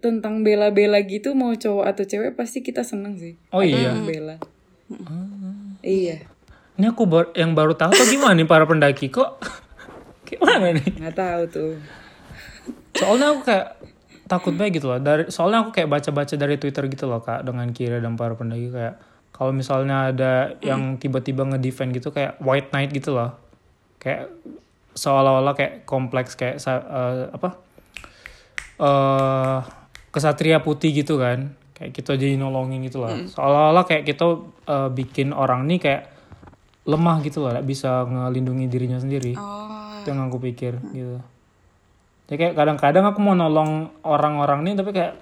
tentang 0.00 0.40
bela-bela 0.40 1.04
gitu 1.04 1.36
mau 1.36 1.52
cowok 1.52 1.84
atau 1.84 2.04
cewek 2.08 2.32
pasti 2.32 2.64
kita 2.64 2.80
seneng 2.80 3.20
sih. 3.20 3.36
Oh 3.52 3.60
iya. 3.60 3.92
bela. 3.92 4.40
Iya 5.84 6.24
Ini 6.80 6.96
aku 6.96 7.04
bar- 7.04 7.36
yang 7.36 7.52
baru 7.52 7.76
tahu 7.76 7.92
tuh 7.92 8.08
gimana 8.08 8.40
nih 8.40 8.48
para 8.48 8.64
pendaki 8.64 9.12
kok 9.12 9.36
gimana 10.32 10.72
nih? 10.72 10.96
nggak 10.96 11.12
tahu 11.12 11.42
tuh 11.52 11.72
Soalnya 12.96 13.36
aku 13.36 13.40
kayak 13.44 13.66
takut 14.24 14.52
banget 14.54 14.80
gitu 14.80 14.88
loh. 14.88 14.96
Dari 14.96 15.28
soalnya 15.28 15.64
aku 15.66 15.76
kayak 15.76 15.88
baca-baca 15.88 16.34
dari 16.36 16.56
Twitter 16.56 16.86
gitu 16.86 17.04
loh 17.04 17.20
kak 17.20 17.42
dengan 17.42 17.68
Kira 17.72 17.98
dan 17.98 18.14
para 18.14 18.32
pendaki 18.32 18.70
kayak 18.70 18.96
kalau 19.32 19.50
misalnya 19.50 20.12
ada 20.12 20.54
yang 20.60 20.96
tiba-tiba 20.96 21.48
ngedefend 21.48 21.96
gitu 21.96 22.12
kayak 22.12 22.36
white 22.38 22.70
knight 22.70 22.92
gitu 22.92 23.16
loh. 23.16 23.34
Kayak 23.96 24.28
seolah-olah 24.92 25.54
kayak 25.56 25.84
kompleks 25.84 26.36
kayak 26.36 26.60
eh, 26.64 27.28
apa? 27.32 27.48
eh 28.80 29.58
kesatria 30.10 30.60
putih 30.60 30.92
gitu 30.92 31.16
kan. 31.16 31.56
Kayak 31.72 31.92
kita 31.96 32.20
jadi 32.20 32.36
nolongin 32.36 32.84
gitu 32.84 33.00
loh. 33.00 33.16
Seolah-olah 33.32 33.84
kayak 33.88 34.04
kita 34.04 34.26
eh, 34.68 34.88
bikin 34.92 35.32
orang 35.32 35.64
nih 35.66 35.78
kayak 35.80 36.02
lemah 36.90 37.22
gitu 37.22 37.40
loh, 37.40 37.54
nggak 37.54 37.64
bisa 37.64 38.02
ngelindungi 38.02 38.66
dirinya 38.66 38.98
sendiri. 38.98 39.38
oh 39.38 40.02
Itu 40.02 40.10
yang 40.10 40.26
aku 40.26 40.40
pikir 40.40 40.74
gitu. 40.90 41.20
jadi 42.24 42.36
kayak 42.36 42.54
kadang-kadang 42.54 43.04
aku 43.04 43.18
mau 43.20 43.34
nolong 43.34 43.90
orang-orang 44.02 44.64
nih 44.64 44.74
tapi 44.74 44.90
kayak 44.90 45.14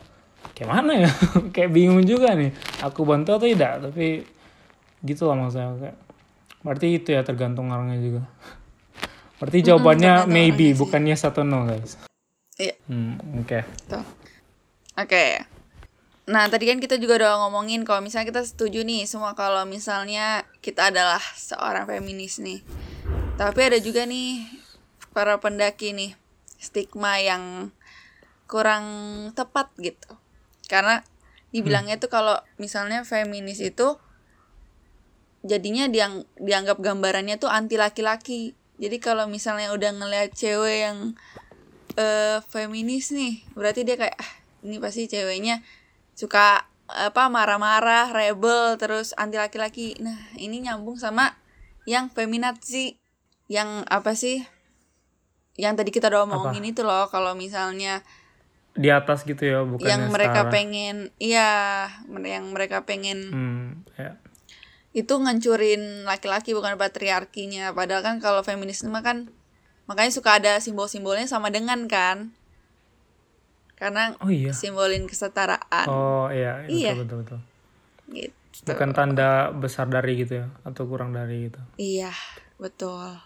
kayak 0.55 0.69
mana 0.69 0.93
ya 1.03 1.11
kayak 1.55 1.71
bingung 1.71 2.03
juga 2.03 2.33
nih 2.33 2.55
aku 2.81 3.03
bantu 3.03 3.35
atau 3.35 3.45
tidak 3.45 3.83
tapi 3.83 4.23
gitu 5.03 5.27
lah 5.27 5.35
maksudnya 5.35 5.75
kayak 5.79 5.97
berarti 6.61 6.87
itu 6.95 7.09
ya 7.11 7.23
tergantung 7.23 7.71
orangnya 7.71 7.99
juga 7.99 8.23
berarti 9.43 9.59
jawabannya 9.63 10.13
tergantung 10.27 10.35
maybe 10.35 10.67
bukan 10.75 11.01
yes 11.07 11.27
atau 11.27 11.43
no 11.43 11.67
guys 11.67 11.99
Iya. 12.55 12.75
hmm, 12.87 13.41
oke 13.43 13.59
Tuh. 13.87 14.05
Oke. 14.95 15.47
Nah, 16.29 16.45
tadi 16.53 16.69
kan 16.69 16.77
kita 16.77 17.01
juga 17.01 17.25
udah 17.25 17.49
ngomongin 17.49 17.89
kalau 17.89 18.05
misalnya 18.05 18.29
kita 18.29 18.45
setuju 18.45 18.85
nih 18.85 19.09
semua 19.09 19.33
kalau 19.33 19.65
misalnya 19.65 20.45
kita 20.61 20.93
adalah 20.93 21.21
seorang 21.41 21.89
feminis 21.89 22.37
nih. 22.37 22.61
Tapi 23.41 23.61
ada 23.65 23.81
juga 23.81 24.05
nih 24.05 24.45
para 25.17 25.41
pendaki 25.41 25.97
nih 25.97 26.13
stigma 26.61 27.17
yang 27.17 27.73
kurang 28.45 28.85
tepat 29.33 29.73
gitu. 29.81 30.21
Karena 30.69 31.01
dibilangnya 31.49 31.97
tuh 31.97 32.13
kalau 32.13 32.37
misalnya 32.61 33.09
feminis 33.09 33.65
itu 33.65 33.97
jadinya 35.49 35.89
diang 35.89 36.29
dianggap 36.37 36.77
gambarannya 36.77 37.41
tuh 37.41 37.49
anti 37.49 37.81
laki-laki. 37.81 38.53
Jadi 38.77 39.01
kalau 39.01 39.33
misalnya 39.33 39.73
udah 39.73 39.97
ngeliat 39.97 40.37
cewek 40.37 40.77
yang 40.93 41.17
eh 41.97 42.45
feminis 42.53 43.17
nih, 43.17 43.49
berarti 43.57 43.81
dia 43.89 43.97
kayak 43.97 44.13
ah, 44.13 44.33
ini 44.61 44.77
pasti 44.77 45.09
ceweknya 45.09 45.65
suka 46.19 46.67
apa 46.91 47.31
marah-marah, 47.31 48.11
rebel, 48.11 48.75
terus 48.75 49.15
anti 49.15 49.39
laki-laki. 49.39 49.95
Nah, 50.03 50.19
ini 50.35 50.67
nyambung 50.67 50.99
sama 50.99 51.39
yang 51.87 52.11
feminazi 52.11 52.99
yang 53.47 53.87
apa 53.87 54.19
sih? 54.19 54.43
Yang 55.55 55.75
tadi 55.79 55.91
kita 55.95 56.11
udah 56.11 56.27
omongin 56.27 56.67
itu 56.67 56.83
loh, 56.83 57.07
kalau 57.07 57.39
misalnya 57.39 58.03
di 58.79 58.95
atas 58.95 59.27
gitu 59.27 59.43
ya 59.43 59.67
bukan 59.67 59.83
yang 59.83 60.03
mereka 60.15 60.47
pengen 60.55 61.11
iya, 61.19 61.91
yang 62.07 62.55
mereka 62.55 62.87
pengen 62.87 63.19
hmm, 63.35 63.67
ya. 63.99 64.15
itu 64.95 65.11
ngancurin 65.19 66.07
laki-laki 66.07 66.55
bukan 66.55 66.79
patriarkinya 66.79 67.75
padahal 67.75 68.07
kan 68.07 68.23
kalau 68.23 68.47
feminisme 68.47 68.95
kan 69.03 69.35
makanya 69.91 70.15
suka 70.15 70.39
ada 70.39 70.63
simbol-simbolnya 70.63 71.27
sama 71.27 71.51
dengan 71.51 71.91
kan 71.91 72.38
karena 73.79 74.11
oh 74.19 74.27
iya. 74.29 74.51
simbolin 74.51 75.07
kesetaraan. 75.07 75.87
Oh 75.87 76.27
iya 76.29 76.67
Iya. 76.67 76.99
betul 76.99 77.07
betul 77.07 77.19
betul. 77.23 77.41
Gitu. 78.11 78.35
Bukan 78.67 78.91
tanda 78.91 79.55
besar 79.55 79.87
dari 79.87 80.19
gitu 80.19 80.43
ya 80.43 80.47
atau 80.67 80.83
kurang 80.91 81.15
dari 81.15 81.47
gitu. 81.47 81.63
Iya 81.79 82.11
betul. 82.59 83.23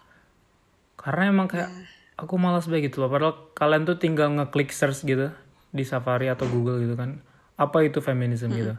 Karena 1.01 1.33
emang 1.33 1.49
kayak 1.49 1.73
Nah. 1.73 1.89
aku 2.21 2.37
malas 2.37 2.69
banget 2.69 2.93
gitu 2.93 3.01
loh. 3.01 3.09
Padahal 3.09 3.49
kalian 3.57 3.89
tuh 3.89 3.97
tinggal 3.97 4.29
ngeklik 4.29 4.69
search 4.71 5.09
gitu 5.09 5.33
di 5.73 5.85
Safari 5.89 6.29
atau 6.29 6.45
Google 6.45 6.85
gitu 6.85 6.95
kan. 6.95 7.25
Apa 7.57 7.81
itu 7.81 8.05
feminisme 8.05 8.53
gitu? 8.53 8.77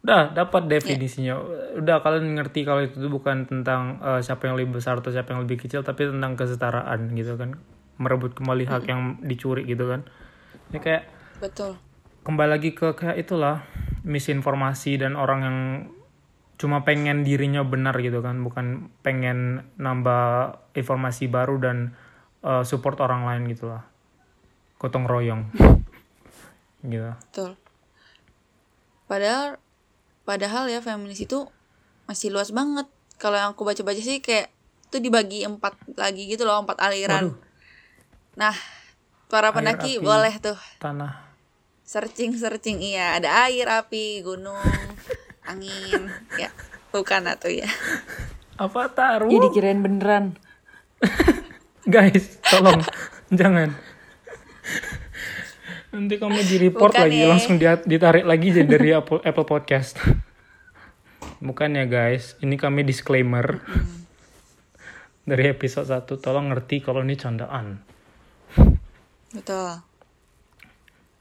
Udah 0.00 0.30
dapat 0.30 0.70
definisinya. 0.70 1.36
Udah 1.74 2.00
kalian 2.00 2.38
ngerti 2.38 2.62
kalau 2.62 2.86
itu 2.86 2.96
tuh 2.96 3.10
bukan 3.10 3.50
tentang 3.50 3.98
eh, 3.98 4.22
siapa 4.22 4.46
yang 4.46 4.54
lebih 4.54 4.78
besar 4.78 5.02
atau 5.02 5.10
siapa 5.10 5.34
yang 5.34 5.42
lebih 5.42 5.58
kecil 5.58 5.82
tapi 5.82 6.06
tentang 6.06 6.38
kesetaraan 6.38 7.10
gitu 7.12 7.34
kan. 7.34 7.58
Merebut 7.98 8.32
kembali 8.32 8.64
hak 8.64 8.86
yang 8.86 9.18
dicuri 9.20 9.66
gitu 9.66 9.90
kan 9.90 10.06
ya 10.70 10.78
kayak 10.78 11.02
betul. 11.42 11.78
kembali 12.22 12.50
lagi 12.50 12.70
ke 12.74 12.94
kayak 12.94 13.18
itulah 13.18 13.66
misinformasi 14.06 15.00
dan 15.00 15.18
orang 15.18 15.40
yang 15.42 15.58
cuma 16.60 16.84
pengen 16.84 17.24
dirinya 17.24 17.64
benar 17.64 17.96
gitu 18.04 18.20
kan 18.20 18.44
bukan 18.44 18.92
pengen 19.00 19.64
nambah 19.80 20.60
informasi 20.76 21.32
baru 21.32 21.56
dan 21.56 21.96
uh, 22.44 22.60
support 22.64 23.00
orang 23.00 23.24
lain 23.24 23.48
gitu 23.48 23.72
lah. 23.72 23.84
Gotong 24.80 25.08
royong. 25.08 25.48
Gitu. 26.80 27.12
Betul. 27.12 27.60
Padahal 29.04 29.60
padahal 30.24 30.72
ya 30.72 30.80
feminis 30.80 31.20
itu 31.20 31.44
masih 32.08 32.32
luas 32.32 32.56
banget. 32.56 32.88
Kalau 33.20 33.36
yang 33.36 33.52
aku 33.52 33.68
baca-baca 33.68 34.00
sih 34.00 34.24
kayak 34.24 34.48
itu 34.88 34.96
dibagi 34.96 35.44
empat 35.44 35.76
lagi 36.00 36.24
gitu 36.24 36.48
loh 36.48 36.64
empat 36.64 36.80
aliran. 36.80 37.36
Waduh. 37.36 37.48
nah 38.40 38.56
para 39.30 39.54
pendaki 39.54 39.96
api. 39.96 40.04
boleh 40.04 40.34
tuh. 40.42 40.58
tanah. 40.82 41.30
Searching 41.86 42.34
searching 42.34 42.82
iya. 42.82 43.14
Ada 43.16 43.46
air 43.46 43.70
api 43.70 44.26
gunung 44.26 44.58
angin 45.50 46.10
ya. 46.34 46.50
Bukan 46.90 47.30
atau 47.30 47.46
ya. 47.46 47.70
Apa 48.58 48.90
taruh 48.90 49.30
Ih 49.30 49.38
dikirain 49.38 49.78
beneran. 49.78 50.34
guys 51.94 52.42
tolong 52.42 52.82
jangan. 53.38 53.72
Nanti 55.90 56.14
kamu 56.18 56.38
di 56.46 56.56
report 56.66 56.94
Bukan 56.94 57.02
lagi 57.06 57.18
ya. 57.22 57.26
langsung 57.30 57.54
ditarik 57.62 58.22
lagi 58.26 58.54
jadi 58.54 58.68
dari 58.68 58.90
Apple, 58.94 59.22
Apple 59.22 59.46
Podcast. 59.46 59.98
Bukan 61.38 61.78
ya 61.78 61.86
guys. 61.86 62.34
Ini 62.42 62.54
kami 62.58 62.82
disclaimer. 62.82 63.62
Dari 65.26 65.50
episode 65.50 65.86
1 65.86 66.06
tolong 66.18 66.50
ngerti 66.50 66.82
kalau 66.82 67.06
ini 67.06 67.14
candaan 67.14 67.90
betul. 69.30 69.80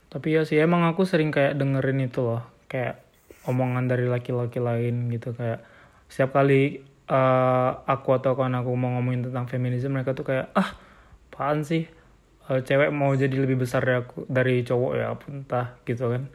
Tapi 0.10 0.28
ya 0.34 0.42
sih 0.42 0.58
emang 0.58 0.90
aku 0.90 1.06
sering 1.06 1.30
kayak 1.30 1.54
dengerin 1.54 2.02
itu 2.02 2.26
loh 2.26 2.42
kayak 2.66 2.98
omongan 3.46 3.86
dari 3.86 4.10
laki-laki 4.10 4.58
lain 4.58 5.10
gitu 5.10 5.34
kayak 5.34 5.62
setiap 6.10 6.34
kali 6.34 6.82
eh, 7.06 7.72
aku 7.86 8.10
atau 8.18 8.34
kawan 8.34 8.58
aku 8.58 8.74
mau 8.74 8.98
ngomongin 8.98 9.30
tentang 9.30 9.46
feminisme 9.46 9.94
mereka 9.94 10.18
tuh 10.18 10.26
kayak 10.26 10.50
ah 10.58 10.74
apaan 11.30 11.62
sih? 11.62 11.86
Eh, 12.50 12.62
cewek 12.66 12.90
mau 12.90 13.14
jadi 13.14 13.38
lebih 13.38 13.62
besar 13.62 13.86
dari 13.86 14.02
aku 14.02 14.26
dari 14.26 14.66
cowok 14.66 14.92
ya 14.98 15.06
apa 15.14 15.24
entah 15.30 15.68
gitu 15.86 16.10
kan. 16.10 16.26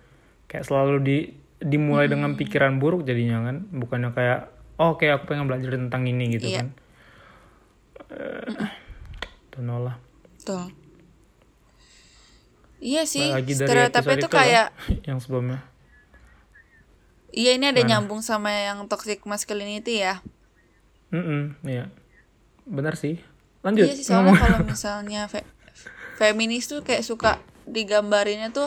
Kayak 0.46 0.64
selalu 0.70 0.96
di 1.02 1.18
dimulai 1.58 2.06
dengan 2.06 2.38
pikiran 2.38 2.78
buruk 2.78 3.02
jadinya 3.02 3.42
kan 3.42 3.66
bukannya 3.74 4.10
kayak 4.14 4.40
oh 4.78 4.94
oke 4.94 5.06
aku 5.06 5.24
pengen 5.26 5.50
belajar 5.50 5.74
tentang 5.74 6.06
ini 6.06 6.30
gitu 6.30 6.46
Iya. 6.46 6.58
kan. 6.62 6.68
Eh 8.14 8.46
don't 9.50 9.66
know 9.66 9.82
lah. 9.82 9.98
Betul 10.38 10.83
iya 12.84 13.08
sih 13.08 13.32
lagi 13.32 13.56
tuh 13.56 13.64
itu 14.12 14.28
kayak 14.28 14.68
yang 15.08 15.16
sebelumnya 15.16 15.64
iya 17.32 17.56
ini 17.56 17.72
ada 17.72 17.80
nyambung 17.80 18.20
sama 18.20 18.52
yang 18.52 18.84
toxic 18.86 19.24
masculinity 19.24 20.04
ya 20.04 20.20
Mm 21.14 21.54
iya. 21.62 21.94
Benar 22.66 22.98
sih. 22.98 23.22
Lanjut. 23.62 23.86
iya 23.86 23.94
sih 23.94 24.02
soalnya 24.02 24.34
kalau 24.34 24.58
misalnya 24.66 25.30
fe- 25.30 25.46
feminis 26.18 26.66
tuh 26.66 26.82
kayak 26.82 27.06
suka 27.06 27.38
digambarinnya 27.70 28.50
tuh 28.50 28.66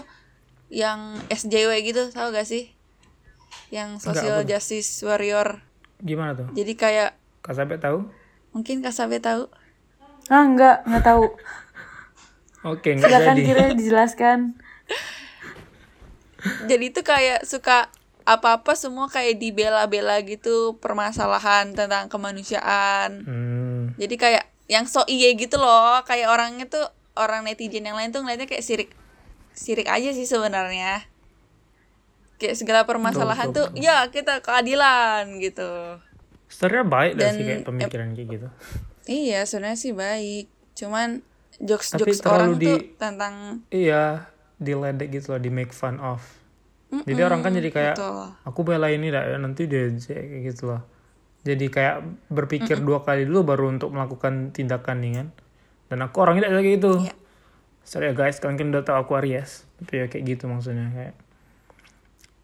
yang 0.72 1.20
SJW 1.28 1.84
gitu 1.84 2.08
tau 2.16 2.32
gak 2.32 2.48
sih 2.48 2.72
yang 3.68 4.00
social 4.00 4.48
justice 4.48 5.04
warrior 5.04 5.60
Gimana 6.00 6.40
tuh? 6.40 6.48
jadi 6.56 6.74
kayak 6.78 7.10
Kak 7.44 7.52
Sabe 7.52 7.76
tahu? 7.78 8.08
mungkin 8.56 8.80
Kasabe 8.80 9.20
tahu 9.20 9.52
Ah 10.28 10.44
enggak, 10.44 10.84
enggak 10.88 11.04
tahu. 11.08 11.24
Oke, 12.64 12.96
nggak 12.96 13.06
Silakan 13.06 13.36
jadi. 13.36 13.46
kira 13.46 13.64
dijelaskan. 13.74 14.40
jadi 16.70 16.84
itu 16.86 17.02
kayak 17.02 17.44
suka 17.44 17.90
apa-apa 18.22 18.76
semua 18.76 19.08
kayak 19.08 19.40
dibela-bela 19.40 20.20
gitu 20.22 20.76
permasalahan 20.78 21.72
tentang 21.72 22.12
kemanusiaan 22.12 23.24
Hmm, 23.24 23.96
jadi 23.96 24.16
kayak 24.16 24.44
yang 24.68 24.84
so 24.84 25.08
iye 25.08 25.32
gitu 25.34 25.56
loh 25.56 26.04
kayak 26.04 26.28
orangnya 26.28 26.68
tuh 26.68 26.84
orang 27.16 27.48
netizen 27.48 27.88
yang 27.88 27.96
lain 27.96 28.12
tuh 28.12 28.20
ngeliatnya 28.22 28.46
kayak 28.46 28.62
sirik 28.62 28.92
sirik 29.56 29.88
aja 29.88 30.12
sih 30.12 30.28
sebenarnya 30.28 31.08
kayak 32.38 32.54
segala 32.54 32.84
permasalahan 32.84 33.50
Betul, 33.50 33.72
tuh 33.72 33.80
ya 33.80 34.06
kita 34.12 34.44
keadilan 34.44 35.40
gitu 35.40 35.98
sebenarnya 36.52 36.86
baik 36.86 37.12
dah 37.16 37.28
sih 37.32 37.42
Dan, 37.42 37.48
kayak 37.48 37.64
pemikiran 37.66 38.08
kayak 38.12 38.28
gitu. 38.30 38.48
iya 39.08 39.48
sebenarnya 39.48 39.80
sih 39.80 39.94
baik 39.96 40.46
cuman 40.76 41.24
jokes 41.60 41.94
Tapi 41.94 42.00
jokes 42.06 42.20
terlalu 42.20 42.38
orang 42.38 42.52
di- 42.56 42.68
tuh 42.68 42.80
tentang 42.96 43.34
Iya, 43.68 44.04
diledek 44.58 45.10
gitu 45.12 45.34
loh, 45.34 45.42
di 45.42 45.50
make 45.50 45.74
fun 45.74 45.98
of. 45.98 46.22
Jadi 46.88 47.20
orang 47.20 47.44
kan 47.44 47.52
jadi 47.52 47.68
kayak 47.68 47.96
betul. 48.00 48.32
aku 48.48 48.60
bela 48.64 48.88
ini 48.88 49.12
dah 49.12 49.28
ya 49.28 49.36
nanti 49.36 49.68
dia 49.68 49.92
kayak 49.92 50.42
gitu 50.48 50.72
loh. 50.72 50.82
Jadi 51.44 51.68
kayak 51.68 52.00
berpikir 52.28 52.80
dua 52.80 53.04
kali 53.04 53.28
dulu 53.28 53.44
baru 53.44 53.72
untuk 53.72 53.92
melakukan 53.92 54.56
tindakan 54.56 55.04
nih 55.04 55.12
kan. 55.20 55.28
Dan 55.88 55.98
aku 56.00 56.16
orangnya 56.20 56.48
tidak 56.48 56.64
kayak 56.64 56.76
gitu. 56.80 56.92
Iya. 57.04 57.14
Sorry 57.84 58.06
ya 58.08 58.14
guys, 58.14 58.40
kalian 58.40 58.56
kan 58.56 58.68
udah 58.72 58.84
tahu 58.84 58.98
aku 59.00 59.12
Aries. 59.20 59.68
Tapi 59.80 59.94
ya 59.94 60.06
kayak 60.08 60.24
gitu 60.28 60.44
maksudnya 60.48 60.88
kayak. 60.92 61.16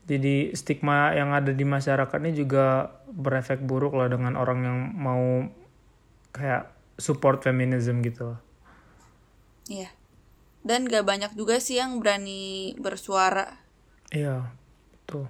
Jadi 0.03 0.51
stigma 0.51 1.15
yang 1.15 1.31
ada 1.31 1.55
di 1.55 1.63
masyarakat 1.63 2.19
ini 2.19 2.31
juga 2.35 2.91
berefek 3.07 3.63
buruk 3.63 3.95
lah 3.95 4.11
dengan 4.11 4.35
orang 4.35 4.59
yang 4.59 4.79
mau 4.91 5.47
kayak 6.31 6.67
support 6.99 7.39
feminism 7.39 8.03
gitu 8.03 8.35
loh. 8.35 8.39
Iya 9.69 9.91
dan 10.63 10.87
gak 10.87 11.03
banyak 11.03 11.31
juga 11.35 11.59
sih 11.59 11.75
yang 11.79 11.99
berani 11.99 12.71
bersuara 12.79 13.63
Iya, 14.13 14.53
betul. 14.93 15.25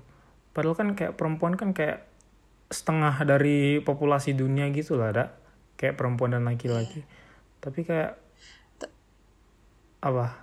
Padahal 0.51 0.75
kan 0.75 0.89
kayak 0.99 1.15
perempuan 1.15 1.55
kan 1.55 1.71
kayak 1.71 2.03
setengah 2.67 3.15
dari 3.23 3.79
populasi 3.79 4.35
dunia 4.35 4.67
gitu 4.75 4.99
lah, 4.99 5.15
ada 5.15 5.25
kayak 5.79 5.95
perempuan 5.95 6.35
dan 6.35 6.43
laki-laki. 6.43 7.07
Tapi 7.63 7.79
kayak 7.87 8.19
Apa? 10.03 10.35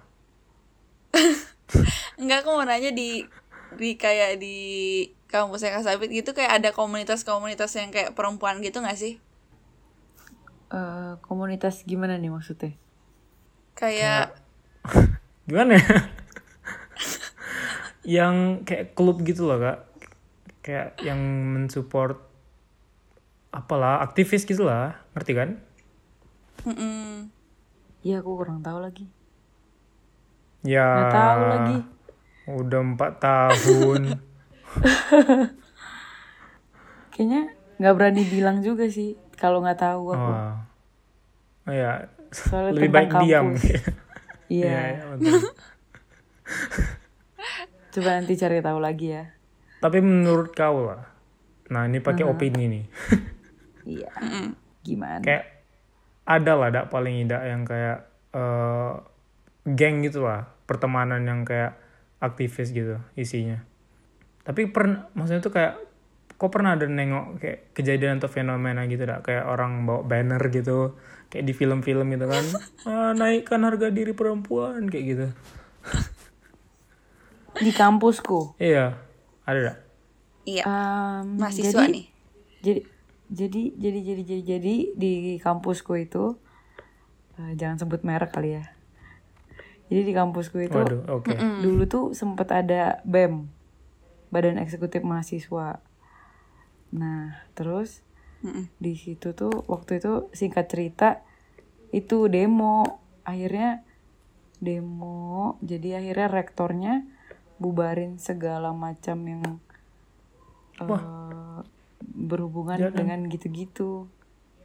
Enggak 2.21 2.39
aku 2.43 2.51
mau 2.57 2.65
nanya 2.65 2.91
di 2.97 3.29
di 3.77 3.91
kayak 4.01 4.41
di 4.41 4.57
kampusnya 5.31 5.77
Kak 5.77 5.85
Sabit 5.87 6.11
gitu 6.11 6.33
kayak 6.33 6.65
ada 6.65 6.71
komunitas-komunitas 6.73 7.71
yang 7.77 7.93
kayak 7.95 8.17
perempuan 8.17 8.65
gitu 8.65 8.81
nggak 8.81 8.99
sih? 8.99 9.21
Eh, 10.71 11.13
komunitas 11.27 11.83
gimana 11.91 12.15
nih 12.23 12.31
maksudnya? 12.31 12.73
Kayak 13.81 14.37
Gimana 15.51 15.81
ya? 15.81 15.97
yang 18.21 18.63
kayak 18.63 18.95
klub 18.95 19.19
gitu 19.27 19.51
loh 19.51 19.59
kak. 19.59 19.79
Kayak 20.61 21.01
yang 21.03 21.19
mensupport 21.57 22.21
apalah 23.51 24.05
aktivis 24.05 24.47
gitu 24.47 24.63
lah, 24.63 24.95
ngerti 25.17 25.33
kan? 25.35 25.59
Iya 28.07 28.23
aku 28.23 28.31
kurang 28.39 28.63
tahu 28.63 28.79
lagi. 28.79 29.11
Ya. 30.63 30.87
Nggak 30.87 31.17
tahu 31.17 31.43
lagi. 31.51 31.77
Udah 32.47 32.81
empat 32.85 33.13
tahun. 33.19 34.03
Kayaknya 37.17 37.43
nggak 37.81 37.95
berani 37.97 38.23
bilang 38.29 38.63
juga 38.63 38.87
sih 38.87 39.19
kalau 39.35 39.65
nggak 39.65 39.83
tahu 39.83 40.15
aku. 40.15 40.31
oh. 40.31 40.55
oh 41.67 41.75
ya, 41.75 42.07
Soalnya 42.31 42.79
lebih 42.79 42.91
baik 42.91 43.11
diam. 43.23 43.55
kampus. 43.55 43.65
Iya. 44.51 44.67
Iya, 44.67 45.03
betul. 45.15 45.39
Coba 47.95 48.09
nanti 48.19 48.35
cari 48.35 48.59
tahu 48.59 48.83
lagi 48.83 49.15
ya. 49.15 49.31
Tapi 49.79 50.03
menurut 50.03 50.51
kau 50.51 50.91
lah, 50.91 51.07
nah 51.71 51.87
ini 51.87 52.03
pakai 52.03 52.27
opini 52.27 52.67
nih. 52.67 52.85
Iya. 53.81 54.13
Gimana? 54.85 55.25
kayak 55.25 55.45
ada 56.25 56.53
lah 56.55 56.69
dak 56.71 56.87
paling 56.93 57.27
tidak 57.27 57.43
yang 57.43 57.63
kayak 57.67 57.99
eh, 58.33 58.93
geng 59.67 60.07
gitu 60.07 60.25
lah 60.25 60.47
pertemanan 60.65 61.27
yang 61.27 61.43
kayak 61.45 61.77
aktivis 62.23 62.71
gitu 62.71 63.01
isinya 63.17 63.61
tapi 64.45 64.71
pernah 64.71 65.11
maksudnya 65.13 65.43
tuh 65.43 65.53
kayak 65.53 65.75
kok 66.41 66.49
pernah 66.49 66.79
ada 66.79 66.89
nengok 66.89 67.43
kayak 67.43 67.59
kejadian 67.77 68.23
atau 68.23 68.31
fenomena 68.33 68.89
gitu 68.89 69.05
dak 69.05 69.27
kayak 69.27 69.45
orang 69.45 69.85
bawa 69.85 70.07
banner 70.07 70.41
gitu 70.49 70.97
kayak 71.31 71.47
di 71.47 71.55
film-film 71.55 72.11
gitu 72.11 72.27
kan 72.27 72.45
ah, 72.85 73.11
naikkan 73.15 73.63
harga 73.63 73.89
diri 73.89 74.11
perempuan 74.13 74.91
kayak 74.91 75.05
gitu 75.07 75.27
Di 77.51 77.73
kampusku. 77.75 78.57
iya 78.59 78.95
ada 79.45 79.61
dak 79.73 79.77
iya 80.47 80.63
Em, 80.65 81.37
mahasiswa 81.37 81.85
jadi, 81.85 81.93
nih. 81.93 82.07
Jadi 82.61 82.81
jadi 83.31 83.63
jadi 83.79 83.99
jadi 84.03 84.23
jadi 84.27 84.43
jadi 84.59 84.75
di 84.97 85.13
kampusku 85.39 85.95
itu 85.95 86.35
eh, 87.39 87.53
jangan 87.55 87.77
sebut 87.79 88.01
merek 88.03 88.33
kali 88.33 88.59
ya. 88.59 88.65
Jadi 89.91 90.03
di 90.07 90.15
kampusku 90.15 90.63
itu 90.63 90.75
waduh 90.75 91.03
oke 91.11 91.35
dulu 91.61 91.83
tuh 91.87 92.05
sempet 92.15 92.49
ada 92.51 93.03
BEM, 93.03 93.51
Badan 94.31 94.59
Eksekutif 94.63 95.03
Mahasiswa. 95.03 95.83
Nah, 96.91 97.39
terus 97.55 98.03
Mm-mm. 98.41 98.73
di 98.81 98.97
situ 98.97 99.37
tuh 99.37 99.53
waktu 99.69 100.01
itu 100.01 100.33
singkat 100.33 100.67
cerita 100.73 101.21
itu 101.93 102.27
demo. 102.27 103.01
Akhirnya 103.27 103.85
demo. 104.59 105.61
Jadi 105.61 105.97
akhirnya 105.97 106.29
rektornya 106.31 106.95
bubarin 107.61 108.17
segala 108.17 108.73
macam 108.73 109.19
yang 109.29 109.45
eh, 110.81 111.61
berhubungan 112.01 112.79
Jangan. 112.81 112.97
dengan 112.97 113.21
gitu-gitu. 113.29 114.09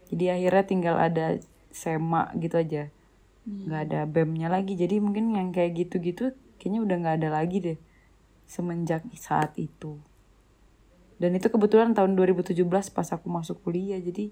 Jadi 0.07 0.25
akhirnya 0.31 0.63
tinggal 0.63 0.95
ada 0.95 1.35
sema 1.75 2.31
gitu 2.39 2.55
aja. 2.61 2.87
Nggak 3.45 3.81
ada 3.91 3.99
bemnya 4.07 4.47
lagi. 4.47 4.79
Jadi 4.79 5.03
mungkin 5.03 5.35
yang 5.35 5.51
kayak 5.51 5.75
gitu-gitu 5.75 6.31
kayaknya 6.57 6.79
udah 6.81 6.97
nggak 7.03 7.17
ada 7.21 7.29
lagi 7.29 7.57
deh 7.61 7.79
semenjak 8.45 9.05
saat 9.17 9.53
itu 9.57 9.99
dan 11.21 11.31
itu 11.35 11.47
kebetulan 11.47 11.95
tahun 11.95 12.15
2017 12.19 12.65
pas 12.91 13.07
aku 13.11 13.27
masuk 13.31 13.63
kuliah 13.63 13.99
jadi 13.99 14.31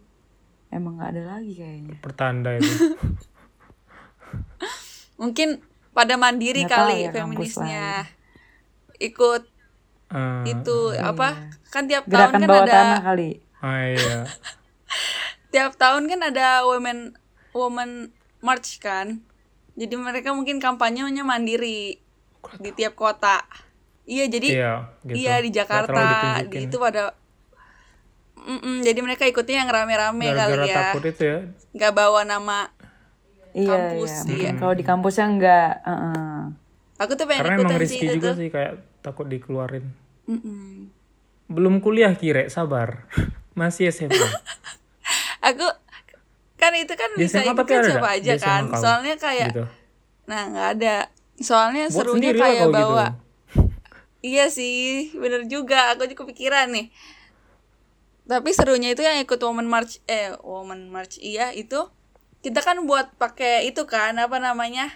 emang 0.73 0.99
nggak 0.99 1.09
ada 1.15 1.23
lagi 1.37 1.53
kayaknya 1.55 1.95
pertanda 2.03 2.55
itu 2.57 2.67
Mungkin 5.13 5.61
pada 5.93 6.17
mandiri 6.17 6.65
Nggak 6.65 6.73
kali 6.73 6.95
ya 7.05 7.09
feminisnya. 7.13 8.09
Ikut 8.97 9.53
Eh, 10.13 10.53
itu 10.53 10.77
apa? 11.01 11.49
Kan 11.73 11.89
tiap 11.89 12.05
tahun 12.05 12.37
gerakan 12.37 12.41
kan 12.45 12.49
bawah 12.49 12.65
ada 12.69 12.73
tanah 12.77 13.01
kali 13.01 13.29
ah, 13.65 13.81
iya 13.89 14.19
tiap 15.55 15.73
tahun 15.73 16.05
kan 16.05 16.19
ada 16.29 16.69
women 16.69 17.17
woman 17.49 18.13
march 18.37 18.77
kan. 18.77 19.25
Jadi 19.73 19.97
mereka 19.97 20.29
mungkin 20.37 20.61
kampanyenya 20.61 21.25
mandiri 21.25 21.97
di 22.61 22.69
tiap 22.77 22.93
kota. 22.93 23.41
Iya, 24.03 24.25
jadi 24.27 24.47
iya 24.49 24.71
gitu 25.01 25.15
iya 25.17 25.35
di 25.39 25.49
Jakarta 25.49 26.03
di 26.43 26.57
itu 26.61 26.75
pada 26.75 27.15
Mm-mm, 28.35 28.83
jadi 28.83 28.99
mereka 28.99 29.23
ikutnya 29.23 29.63
yang 29.63 29.69
rame-rame 29.69 30.27
gara-gara 30.27 30.51
kali 30.57 30.67
ya. 30.67 30.75
takut 30.91 31.03
itu 31.05 31.23
ya 31.23 31.37
Nggak 31.71 31.91
bawa 31.93 32.21
nama. 32.23 32.59
iya 33.51 33.69
Kampus, 33.69 34.11
iya 34.27 34.35
iya. 34.35 34.51
kalau 34.57 34.73
di 34.73 34.83
kampusnya 34.83 35.25
enggak 35.25 35.71
heeh. 35.79 36.39
Aku 36.97 37.11
tuh 37.13 37.23
pengen 37.23 37.39
karena 37.41 37.55
emang 37.55 37.63
ikutan 37.65 37.79
sih 37.79 37.81
risky 37.87 38.05
itu 38.05 38.13
juga 38.13 38.27
tuh. 38.27 38.35
sih 38.35 38.49
kayak 38.49 38.73
takut 38.99 39.25
dikeluarin 39.25 39.85
Mm-mm. 40.25 40.91
belum 41.45 41.79
kuliah 41.79 42.11
kire 42.13 42.47
sabar 42.47 43.07
masih 43.53 43.87
SMA 43.87 44.11
Aku 45.45 45.67
kan 46.55 46.71
itu 46.73 46.93
kan 46.93 47.09
Di 47.13 47.23
bisa 47.23 47.39
SMA 47.39 47.51
ikut 47.53 47.65
kan 47.65 47.83
siapa 47.85 48.09
aja 48.09 48.33
kan. 48.37 48.61
kamu? 48.65 48.75
Soalnya 48.75 49.15
kayak 49.15 49.47
gitu 49.51 49.63
nah 50.23 50.41
nggak 50.45 50.67
ada. 50.73 50.95
Soalnya 51.35 51.83
buat 51.85 51.95
serunya 51.97 52.31
kayak 52.31 52.59
gitu 52.65 52.71
bawa 52.73 53.05
Iya 54.23 54.47
sih, 54.47 55.11
bener 55.19 55.45
juga. 55.51 55.91
Aku 55.91 56.07
juga 56.07 56.23
kepikiran 56.23 56.71
nih. 56.71 56.87
Tapi 58.23 58.49
serunya 58.55 58.95
itu 58.95 59.03
yang 59.03 59.19
ikut 59.19 59.35
Women 59.35 59.67
March, 59.67 59.99
eh 60.07 60.31
Women 60.39 60.87
March 60.87 61.19
iya 61.19 61.51
itu 61.51 61.91
kita 62.39 62.63
kan 62.63 62.79
buat 62.87 63.11
pakai 63.19 63.67
itu 63.67 63.83
kan 63.83 64.15
apa 64.15 64.39
namanya 64.39 64.87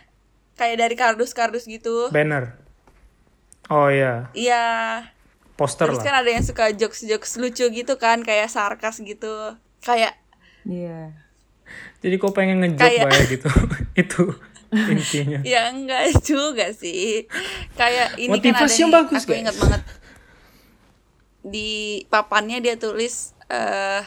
kayak 0.56 0.80
dari 0.80 0.96
kardus-kardus 0.96 1.68
gitu. 1.68 2.08
banner 2.08 2.56
oh 3.68 3.92
iya 3.92 4.32
Iya. 4.32 4.64
poster 5.60 5.92
Terus 5.92 6.00
lah 6.00 6.06
kan 6.08 6.16
ada 6.24 6.30
yang 6.32 6.44
suka 6.44 6.72
jokes-jokes 6.72 7.36
lucu 7.36 7.68
gitu 7.68 7.94
kan, 8.00 8.24
kayak 8.24 8.48
sarkas 8.48 9.04
gitu. 9.04 9.60
Kayak 9.84 10.16
iya 10.64 11.28
jadi 12.00 12.16
kau 12.22 12.32
pengen 12.32 12.62
ngejok 12.62 12.80
kayak 12.80 13.28
gitu 13.28 13.50
itu 14.04 14.24
intinya 14.74 15.40
ya 15.48 15.72
enggak 15.72 16.20
juga 16.24 16.72
sih. 16.76 17.26
Kayak 17.80 18.20
ini 18.20 18.38
Motivasi 18.38 18.84
yang 18.84 18.92
kan 18.92 18.94
ada 18.94 19.00
bagus, 19.04 19.12
nih, 19.12 19.24
aku 19.24 19.32
guys. 19.32 19.42
ingat 19.42 19.56
banget. 19.62 19.82
Di 21.48 21.72
papannya 22.12 22.58
dia 22.60 22.76
tulis 22.76 23.32
eh 23.48 24.04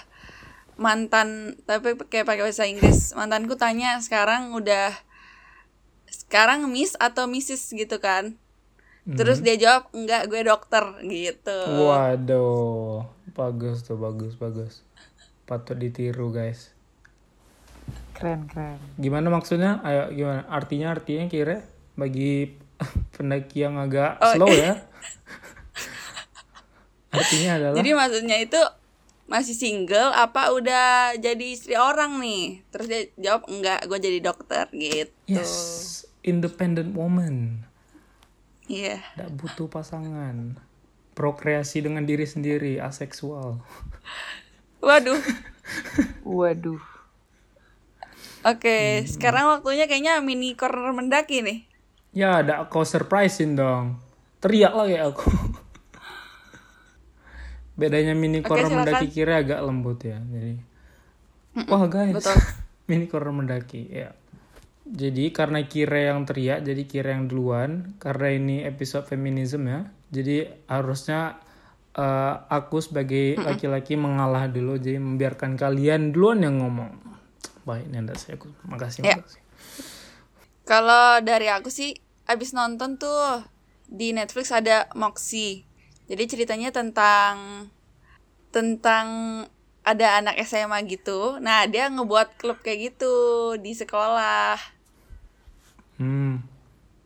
mantan 0.81 1.61
tapi 1.69 1.97
kayak 1.97 2.29
pakai 2.29 2.45
bahasa 2.45 2.69
Inggris. 2.69 3.17
Mantanku 3.17 3.57
tanya 3.57 3.97
sekarang 4.01 4.53
udah 4.53 4.93
sekarang 6.09 6.69
Miss 6.69 6.97
atau 7.01 7.25
Mrs 7.29 7.73
gitu 7.73 8.01
kan. 8.01 8.37
Terus 9.11 9.41
dia 9.41 9.57
jawab 9.57 9.91
enggak 9.97 10.29
gue 10.29 10.45
dokter 10.45 10.85
gitu. 11.09 11.59
waduh 11.89 13.09
bagus 13.33 13.83
tuh 13.83 13.97
bagus 13.97 14.37
bagus 14.37 14.85
patut 15.49 15.75
ditiru 15.75 16.31
guys 16.31 16.71
keren 18.21 18.45
keren. 18.45 18.77
Gimana 19.01 19.33
maksudnya? 19.33 19.81
Ayo 19.81 20.13
gimana? 20.13 20.45
Artinya 20.53 20.93
artinya 20.93 21.25
kira 21.33 21.65
bagi 21.97 22.53
pendaki 23.17 23.65
yang 23.65 23.81
agak 23.81 24.21
Oh, 24.21 24.37
slow 24.37 24.53
ya. 24.53 24.77
Artinya 27.11 27.51
adalah 27.59 27.77
Jadi 27.81 27.91
maksudnya 27.97 28.37
itu 28.39 28.61
masih 29.27 29.57
single 29.57 30.15
apa 30.15 30.53
udah 30.53 31.17
jadi 31.19 31.45
istri 31.49 31.75
orang 31.75 32.21
nih? 32.21 32.61
Terus 32.71 32.87
dia 32.87 33.03
jawab 33.19 33.49
enggak, 33.49 33.81
gue 33.89 33.99
jadi 33.99 34.19
dokter 34.21 34.69
gitu. 34.71 35.11
yes 35.27 36.05
independent 36.21 36.93
woman. 36.93 37.65
Iya. 38.69 39.01
tidak 39.17 39.33
butuh 39.35 39.67
pasangan. 39.67 40.61
Prokreasi 41.17 41.83
dengan 41.83 42.07
diri 42.07 42.29
sendiri 42.29 42.79
aseksual. 42.79 43.59
Waduh. 44.79 45.19
waduh 46.39 47.00
Oke, 48.41 49.05
sekarang 49.05 49.53
waktunya 49.53 49.85
kayaknya 49.85 50.17
mini 50.25 50.57
corner 50.57 50.97
mendaki 50.97 51.45
nih. 51.45 51.69
ya 52.11 52.41
ada 52.41 52.65
kau 52.73 52.89
surprisein 52.89 53.53
dong. 53.53 54.01
Teriak 54.41 54.73
lagi 54.73 54.97
aku. 54.97 55.29
Bedanya 57.81 58.17
mini 58.17 58.41
corner 58.41 58.73
mendaki 58.73 59.13
kira 59.13 59.45
agak 59.45 59.61
lembut 59.61 60.01
ya 60.01 60.25
jadi. 60.25 60.57
Wah 61.69 61.85
guys. 61.85 62.17
betul. 62.17 62.33
mini 62.89 63.13
corner 63.13 63.37
mendaki 63.37 63.93
ya. 63.93 64.17
Jadi 64.89 65.37
karena 65.37 65.61
kira 65.69 66.11
yang 66.11 66.25
teriak 66.25 66.65
jadi 66.65 66.83
kira 66.89 67.09
yang 67.15 67.29
duluan 67.29 67.93
karena 68.01 68.35
ini 68.35 68.57
episode 68.65 69.07
feminisme 69.07 69.69
ya 69.69 69.87
jadi 70.11 70.51
harusnya 70.67 71.39
eh, 71.95 72.35
aku 72.51 72.83
sebagai 72.83 73.39
laki-laki 73.39 73.95
mengalah 73.95 74.51
dulu 74.51 74.83
jadi 74.83 74.99
membiarkan 74.99 75.55
kalian 75.55 76.11
duluan 76.11 76.43
yang 76.43 76.59
ngomong 76.59 77.10
baik 77.63 77.87
Nanda 77.89 78.17
saya 78.17 78.37
aku 78.37 78.49
makasih 78.65 79.03
Ya. 79.03 79.19
makasih 79.19 79.41
Kalau 80.65 81.19
dari 81.21 81.51
aku 81.51 81.67
sih 81.69 81.99
abis 82.25 82.55
nonton 82.55 82.95
tuh 82.95 83.43
di 83.91 84.15
Netflix 84.15 84.55
ada 84.55 84.87
Moxie. 84.95 85.67
Jadi 86.07 86.31
ceritanya 86.31 86.71
tentang 86.71 87.67
tentang 88.55 89.07
ada 89.83 90.23
anak 90.23 90.39
SMA 90.45 90.79
gitu. 90.87 91.43
Nah, 91.43 91.67
dia 91.67 91.91
ngebuat 91.91 92.39
klub 92.39 92.63
kayak 92.63 92.95
gitu 92.95 93.15
di 93.59 93.75
sekolah 93.75 94.55
Hmm. 95.99 96.41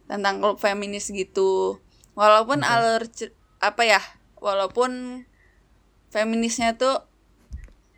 tentang 0.06 0.38
klub 0.38 0.60
feminis 0.60 1.08
gitu. 1.08 1.80
Walaupun 2.14 2.60
alur 2.62 3.08
cer- 3.08 3.34
apa 3.58 3.82
ya? 3.82 4.00
Walaupun 4.38 5.24
feminisnya 6.12 6.76
tuh 6.76 7.00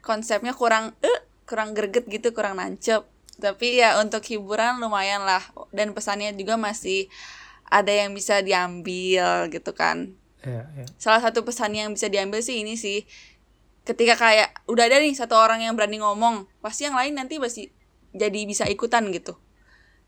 konsepnya 0.00 0.54
kurang 0.54 0.94
eh 1.02 1.18
kurang 1.46 1.72
greget 1.72 2.04
gitu, 2.10 2.34
kurang 2.34 2.58
nancep. 2.58 3.06
Tapi 3.38 3.80
ya 3.80 4.00
untuk 4.02 4.20
hiburan 4.26 4.82
lumayan 4.82 5.22
lah 5.24 5.40
dan 5.72 5.94
pesannya 5.94 6.34
juga 6.34 6.58
masih 6.58 7.08
ada 7.66 7.90
yang 7.90 8.12
bisa 8.12 8.42
diambil 8.42 9.48
gitu 9.48 9.72
kan. 9.72 10.14
Ya, 10.42 10.66
ya. 10.74 10.86
Salah 10.98 11.22
satu 11.22 11.42
pesan 11.42 11.74
yang 11.74 11.90
bisa 11.94 12.06
diambil 12.06 12.38
sih 12.42 12.62
ini 12.62 12.78
sih 12.78 13.06
ketika 13.86 14.18
kayak 14.18 14.50
udah 14.66 14.90
ada 14.90 14.98
nih 14.98 15.14
satu 15.14 15.38
orang 15.38 15.62
yang 15.62 15.78
berani 15.78 16.02
ngomong, 16.02 16.50
pasti 16.58 16.90
yang 16.90 16.98
lain 16.98 17.14
nanti 17.14 17.38
pasti 17.38 17.70
jadi 18.10 18.42
bisa 18.42 18.66
ikutan 18.66 19.06
gitu. 19.14 19.38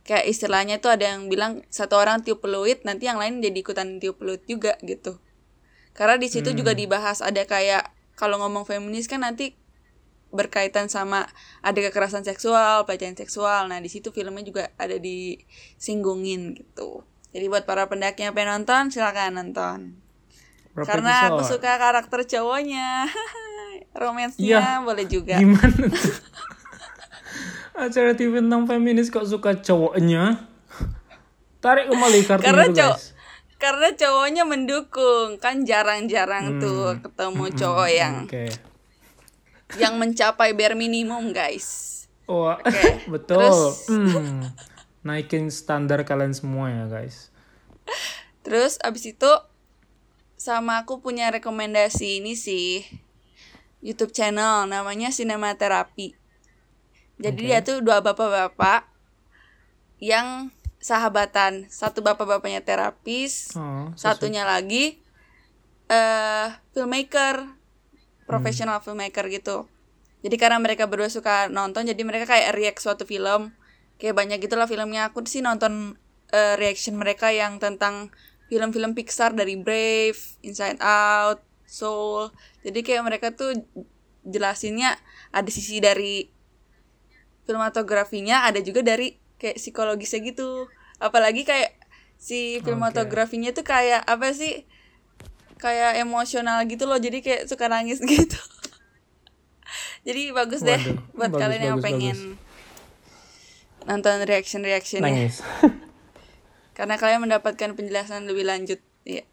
Kayak 0.03 0.26
istilahnya 0.26 0.82
tuh 0.82 0.99
ada 0.99 1.14
yang 1.14 1.30
bilang 1.30 1.62
satu 1.70 1.95
orang 1.95 2.26
tiup 2.26 2.43
peluit, 2.43 2.82
nanti 2.82 3.07
yang 3.07 3.22
lain 3.22 3.39
jadi 3.39 3.55
ikutan 3.55 4.03
tiup 4.03 4.18
peluit 4.18 4.43
juga 4.51 4.74
gitu. 4.82 5.22
Karena 5.95 6.18
di 6.18 6.26
situ 6.26 6.51
juga 6.55 6.74
dibahas 6.74 7.22
ada 7.22 7.43
kayak 7.47 7.91
kalau 8.18 8.43
ngomong 8.43 8.66
feminis 8.66 9.07
kan 9.07 9.22
nanti 9.22 9.55
berkaitan 10.29 10.87
sama 10.87 11.24
ada 11.61 11.79
kekerasan 11.79 12.20
seksual, 12.20 12.85
pelecehan 12.85 13.14
seksual. 13.14 13.66
Nah, 13.66 13.79
di 13.79 13.89
situ 13.89 14.09
filmnya 14.09 14.43
juga 14.43 14.62
ada 14.74 14.95
disinggungin 14.95 16.53
gitu. 16.55 17.01
Jadi 17.29 17.45
buat 17.47 17.64
para 17.64 17.85
pendaki 17.85 18.22
yang 18.22 18.33
pengen 18.33 18.61
nonton, 18.61 18.89
silakan 18.89 19.37
nonton. 19.37 19.79
Berapa 20.72 20.85
Karena 20.87 21.12
aku 21.26 21.41
episode? 21.41 21.59
suka 21.59 21.72
karakter 21.76 22.20
cowoknya. 22.29 23.09
Romansnya 23.95 24.45
Iya. 24.45 24.81
boleh 24.81 25.05
juga. 25.05 25.37
Gimana 25.37 25.74
tuh? 25.74 26.16
Acara 27.74 28.11
TV 28.12 28.39
tentang 28.39 28.66
feminis 28.66 29.09
kok 29.09 29.24
suka 29.24 29.55
cowoknya? 29.55 30.45
Tarik 31.59 31.87
kembali 31.89 32.20
kartu 32.24 32.43
Karena 32.45 32.64
itu 32.64 32.74
cowok 32.76 32.95
guys. 32.95 33.07
karena 33.57 33.89
cowoknya 33.93 34.43
mendukung. 34.45 35.29
Kan 35.37 35.62
jarang-jarang 35.62 36.59
tuh 36.59 36.99
ketemu 37.01 37.45
cowok 37.53 37.89
yang 37.89 38.14
Oke. 38.24 38.47
Yang 39.77 40.01
mencapai 40.01 40.57
bare 40.57 40.73
minimum, 40.73 41.31
guys. 41.31 41.95
Wah, 42.25 42.57
Oke, 42.57 43.05
betul. 43.12 43.37
terus- 43.41 43.85
Hmm. 43.87 44.49
Naikin 44.99 45.49
standar 45.49 46.03
kalian 46.03 46.33
semua 46.33 46.69
ya 46.69 46.85
guys. 46.87 47.31
Terus 48.43 48.77
abis 48.79 49.09
itu 49.09 49.31
sama 50.37 50.83
aku 50.83 51.01
punya 51.01 51.31
rekomendasi 51.31 52.21
ini 52.21 52.35
sih 52.35 52.85
YouTube 53.81 54.11
channel 54.11 54.66
namanya 54.66 55.09
Sinematerapi. 55.09 56.12
Jadi 57.16 57.41
dia 57.41 57.62
tuh 57.62 57.81
dua 57.81 57.99
bapak-bapak 57.99 58.85
yang 59.99 60.51
sahabatan. 60.79 61.66
Satu 61.66 61.99
bapak-bapaknya 61.99 62.61
terapis, 62.61 63.55
Oh, 63.55 63.91
satunya 63.95 64.45
lagi 64.45 64.99
eh 65.87 66.49
filmmaker, 66.71 67.58
profesional 68.29 68.85
filmmaker 68.85 69.24
gitu. 69.33 69.64
Jadi 70.20 70.37
karena 70.37 70.61
mereka 70.61 70.85
berdua 70.85 71.09
suka 71.09 71.49
nonton, 71.49 71.89
jadi 71.89 72.03
mereka 72.05 72.29
kayak 72.29 72.53
react 72.53 72.85
suatu 72.85 73.09
film. 73.09 73.57
Kayak 73.97 74.14
banyak 74.14 74.39
gitulah 74.45 74.68
filmnya. 74.68 75.09
Aku 75.11 75.24
sih 75.24 75.41
nonton 75.41 75.97
eh, 76.31 76.55
reaction 76.61 77.01
mereka 77.01 77.33
yang 77.33 77.57
tentang 77.57 78.12
film-film 78.53 78.93
Pixar 78.93 79.33
dari 79.33 79.57
Brave, 79.57 80.20
Inside 80.45 80.79
Out, 80.85 81.41
Soul. 81.64 82.29
Jadi 82.61 82.81
kayak 82.85 83.03
mereka 83.09 83.33
tuh 83.33 83.57
jelasinnya 84.29 85.01
ada 85.33 85.49
sisi 85.49 85.81
dari 85.81 86.29
filmatografinya, 87.49 88.45
ada 88.45 88.61
juga 88.61 88.85
dari 88.85 89.16
kayak 89.41 89.57
psikologisnya 89.57 90.20
gitu. 90.20 90.68
Apalagi 91.01 91.49
kayak 91.49 91.79
si 92.18 92.59
filmatografinya 92.66 93.55
tuh 93.55 93.64
kayak 93.64 94.03
apa 94.05 94.35
sih? 94.35 94.66
Kayak 95.59 96.01
emosional 96.01 96.63
gitu 96.71 96.87
loh. 96.87 96.99
Jadi 96.99 97.21
kayak 97.21 97.51
suka 97.51 97.67
nangis 97.67 97.99
gitu. 98.09 98.39
Jadi 100.07 100.33
bagus 100.33 100.65
deh 100.65 100.79
Waduh, 100.81 100.97
buat 101.13 101.31
bagus, 101.35 101.41
kalian 101.45 101.63
yang 101.63 101.79
bagus, 101.79 101.87
pengen 101.87 102.19
nonton 103.85 104.25
reaction-reactionnya. 104.25 105.05
Nangis. 105.05 105.45
Karena 106.79 106.95
kalian 106.97 107.27
mendapatkan 107.27 107.75
penjelasan 107.75 108.25
lebih 108.31 108.47
lanjut. 108.47 108.81
Iya. 109.03 109.27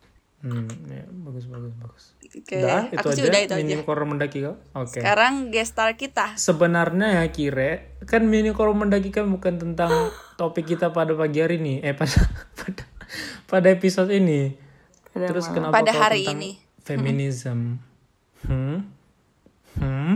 hmm, 0.44 0.68
ya, 0.90 1.06
bagus 1.08 1.46
bagus 1.48 1.74
bagus. 1.78 2.04
Oke, 2.36 2.60
Udah, 2.60 2.92
itu 2.92 3.00
aku 3.00 3.08
aja. 3.16 3.22
udah 3.32 3.40
itu 3.48 3.54
aja. 3.56 3.64
Mini 3.64 3.76
Koro 3.86 4.04
mendaki 4.04 4.44
kau. 4.44 4.60
Oke. 4.76 5.00
Sekarang 5.00 5.54
guest 5.56 5.78
star 5.78 5.96
kita. 5.96 6.36
Sebenarnya 6.36 7.24
ya 7.24 7.26
Kire, 7.32 7.96
kan 8.04 8.28
mini 8.28 8.52
Koro 8.52 8.76
mendaki 8.76 9.14
kan 9.16 9.32
bukan 9.32 9.56
tentang 9.56 10.12
topik 10.40 10.68
kita 10.68 10.92
pada 10.92 11.16
pagi 11.16 11.40
hari 11.40 11.62
ini, 11.64 11.80
eh 11.80 11.96
pada 11.96 12.28
pada, 12.60 12.84
pada 13.48 13.68
episode 13.72 14.12
ini. 14.12 14.65
Terus 15.16 15.48
malam. 15.48 15.56
kenapa 15.56 15.74
Pada 15.74 15.92
kau 15.92 16.02
hari 16.04 16.22
tentang 16.22 16.38
ini. 16.38 16.52
Feminism. 16.84 17.60
Hmm? 18.44 18.78
Hmm? 19.76 20.14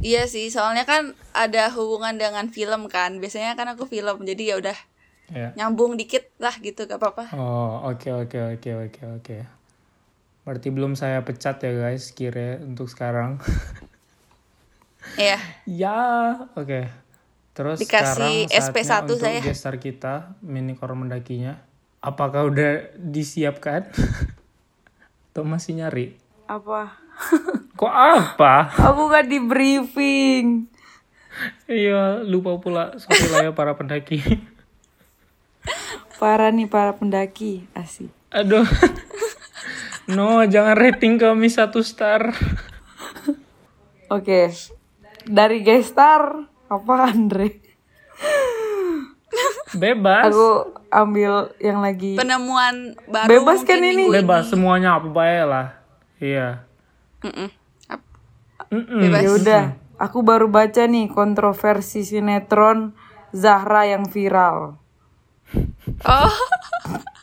Iya 0.00 0.24
sih, 0.24 0.48
soalnya 0.48 0.84
kan 0.84 1.12
ada 1.32 1.68
hubungan 1.70 2.16
dengan 2.16 2.48
film 2.48 2.88
kan. 2.88 3.16
Biasanya 3.16 3.54
kan 3.54 3.68
aku 3.68 3.84
film, 3.84 4.24
jadi 4.24 4.42
ya 4.42 4.56
udah 4.58 4.78
Ya. 5.30 5.54
nyambung 5.54 5.94
dikit 5.94 6.26
lah 6.36 6.50
gitu, 6.58 6.84
gak 6.84 6.98
apa-apa. 6.98 7.30
Oh, 7.32 7.86
oke 7.86 8.10
oke 8.10 8.58
oke 8.58 8.70
oke 8.90 9.02
oke. 9.14 9.36
Berarti 10.42 10.68
belum 10.68 10.98
saya 10.98 11.22
pecat 11.22 11.60
ya 11.60 11.70
guys, 11.70 12.10
Kire 12.10 12.58
untuk 12.58 12.90
sekarang. 12.90 13.38
Iya. 15.14 15.38
ya, 15.64 15.98
oke. 16.52 16.90
Terus 17.50 17.78
Dikasih 17.78 18.46
sekarang 18.46 18.72
SP1 18.74 18.84
saatnya 18.84 19.06
untuk 19.06 19.18
saya. 19.22 19.40
gestar 19.40 19.76
kita, 19.76 20.34
mini 20.40 20.74
kor 20.74 20.92
mendakinya. 20.92 21.62
Apakah 22.00 22.48
udah 22.48 22.96
disiapkan? 22.96 23.84
Atau 25.30 25.44
masih 25.44 25.76
nyari? 25.76 26.16
Apa? 26.48 26.96
Kok 27.80 27.94
apa? 27.94 28.72
Aku 28.72 29.12
gak 29.12 29.28
di 29.28 29.36
briefing. 29.36 30.64
Iya, 31.68 32.24
lupa 32.24 32.56
pula. 32.56 32.96
Sorry 32.96 33.28
lah 33.28 33.48
ya 33.48 33.52
para 33.52 33.76
pendaki. 33.76 34.20
Parah 36.16 36.48
nih 36.52 36.68
para 36.68 36.96
pendaki. 36.96 37.68
Asik. 37.76 38.08
Aduh. 38.32 38.64
No, 40.10 40.42
jangan 40.48 40.74
rating 40.74 41.20
kami 41.20 41.52
satu 41.52 41.84
star. 41.84 42.32
Oke. 44.10 44.50
Dari 45.28 45.62
gestar 45.62 46.48
apa 46.66 46.94
Andre? 47.12 47.60
Bebas. 49.72 50.26
Aku 50.26 50.48
ambil 50.88 51.32
yang 51.56 51.78
lagi 51.78 52.14
Penemuan 52.14 52.98
baru 53.06 53.28
Bebas 53.30 53.62
kan 53.62 53.78
ini? 53.78 54.10
Bebas 54.10 54.48
semuanya 54.48 54.96
apa 54.96 55.06
baik 55.06 55.44
lah. 55.44 55.66
Iya. 56.16 56.66
Mm-mm. 57.20 57.48
Ap- 57.86 58.10
Mm-mm. 58.68 59.00
Bebas. 59.00 59.20
Ya 59.20 59.30
udah, 59.32 59.62
aku 59.96 60.18
baru 60.20 60.46
baca 60.46 60.82
nih 60.82 61.06
kontroversi 61.06 62.02
sinetron 62.02 62.92
Zahra 63.30 63.86
yang 63.86 64.04
viral. 64.04 64.74
Oh, 66.02 66.34